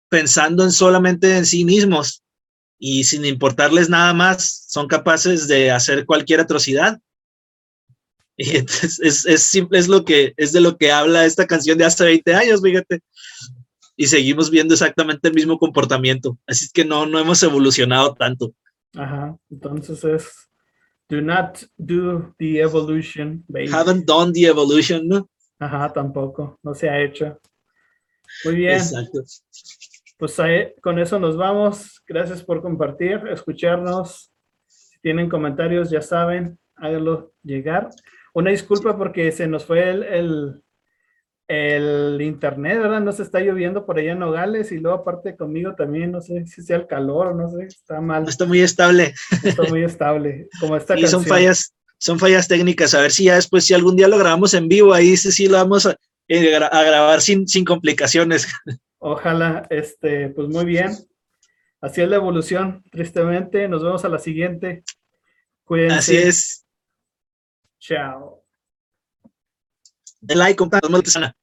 pensando 0.07 0.64
en 0.64 0.72
solamente 0.72 1.38
en 1.38 1.45
sí 1.45 1.66
mismos 1.66 2.24
y 2.80 3.04
sin 3.04 3.26
importarles 3.26 3.90
nada 3.90 4.14
más 4.14 4.66
son 4.68 4.88
capaces 4.88 5.48
de 5.48 5.70
hacer 5.70 6.06
cualquier 6.06 6.40
atrocidad. 6.40 7.00
Y 8.42 8.56
entonces 8.56 9.02
es, 9.04 9.26
es, 9.26 9.44
simple, 9.44 9.78
es, 9.78 9.90
lo 9.90 10.06
que, 10.06 10.34
es 10.38 10.54
de 10.54 10.62
lo 10.62 10.78
que 10.78 10.94
habla 10.94 11.26
esta 11.26 11.46
canción 11.46 11.78
de 11.78 11.84
hace 11.84 12.06
20 12.06 12.34
años, 12.34 12.62
fíjate. 12.62 13.02
Y 13.98 14.08
seguimos 14.08 14.50
viendo 14.50 14.74
exactamente 14.74 15.28
el 15.28 15.34
mismo 15.34 15.60
comportamiento. 15.60 16.38
Así 16.48 16.64
es 16.64 16.72
que 16.72 16.86
no, 16.86 17.06
no 17.06 17.20
hemos 17.20 17.44
evolucionado 17.44 18.14
tanto. 18.14 18.54
Ajá, 18.96 19.38
entonces 19.52 20.02
es 20.06 20.50
do 21.10 21.22
not 21.22 21.60
do 21.78 22.34
the 22.38 22.62
evolution, 22.62 23.44
baby. 23.50 23.70
Haven't 23.74 24.06
done 24.06 24.32
the 24.32 24.46
evolution, 24.46 25.06
¿no? 25.06 25.30
Ajá, 25.60 25.92
tampoco, 25.92 26.58
no 26.64 26.74
se 26.74 26.90
ha 26.90 27.04
hecho. 27.04 27.42
Muy 28.46 28.56
bien. 28.56 28.78
Exacto. 28.78 29.22
Pues 30.20 30.36
con 30.82 30.99
eso 30.99 31.17
nos 31.17 31.38
vamos. 31.38 32.03
Gracias 32.05 32.43
por 32.43 32.61
compartir, 32.61 33.22
escucharnos. 33.32 34.34
Si 34.67 34.99
tienen 34.99 35.30
comentarios, 35.30 35.89
ya 35.89 36.01
saben, 36.01 36.59
háganlo 36.76 37.32
llegar. 37.41 37.89
Una 38.34 38.51
disculpa 38.51 38.97
porque 38.97 39.32
se 39.32 39.47
nos 39.47 39.63
fue 39.63 39.89
el, 39.89 40.61
el, 41.47 42.22
internet, 42.22 42.80
¿verdad? 42.80 42.99
No 42.99 43.13
se 43.13 43.24
está 43.24 43.39
lloviendo 43.39 43.86
por 43.86 43.97
allá 43.97 44.11
en 44.11 44.20
Nogales 44.20 44.74
y 44.74 44.80
luego 44.80 44.97
aparte 44.97 45.38
conmigo 45.38 45.74
también, 45.76 46.11
no 46.11 46.20
sé 46.20 46.45
si 46.47 46.63
sea 46.63 46.76
el 46.76 46.88
calor, 46.88 47.34
no 47.34 47.47
sé, 47.47 47.63
está 47.63 48.01
mal. 48.01 48.28
está 48.28 48.45
muy 48.45 48.59
estable. 48.59 49.13
Está 49.41 49.63
muy 49.70 49.86
estable, 49.86 50.49
como 50.59 50.76
esta 50.76 50.95
y 50.99 51.07
son 51.07 51.24
fallas, 51.24 51.74
son 51.97 52.20
fallas 52.20 52.49
técnicas, 52.49 52.93
a 52.93 52.99
ver 52.99 53.11
si 53.11 53.24
ya 53.24 53.36
después, 53.36 53.65
si 53.65 53.74
algún 53.74 53.95
día 53.95 54.09
lo 54.09 54.17
grabamos 54.17 54.53
en 54.53 54.67
vivo, 54.67 54.93
ahí 54.93 55.15
sí, 55.15 55.32
sí 55.32 55.47
lo 55.47 55.55
vamos 55.55 55.86
a, 55.86 55.95
eh, 56.28 56.55
a 56.57 56.84
grabar 56.84 57.22
sin, 57.22 57.47
sin 57.47 57.63
complicaciones. 57.63 58.45
Ojalá, 59.00 59.66
este, 59.70 60.30
pues 60.30 60.50
muy 60.50 60.66
bien. 60.66 60.91
Así 61.82 62.02
es 62.02 62.10
la 62.10 62.18
evolución, 62.18 62.84
tristemente. 62.91 63.68
Nos 63.68 63.84
vemos 63.84 64.04
a 64.04 64.10
la 64.10 64.20
siguiente. 64.20 64.84
Cuídense. 65.64 65.97
Así 65.97 66.18
es. 66.18 66.66
Chao. 67.80 68.43
De 70.20 70.36
like, 70.36 70.62
sana. 71.06 71.36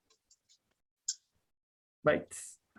Bye. 2.02 2.26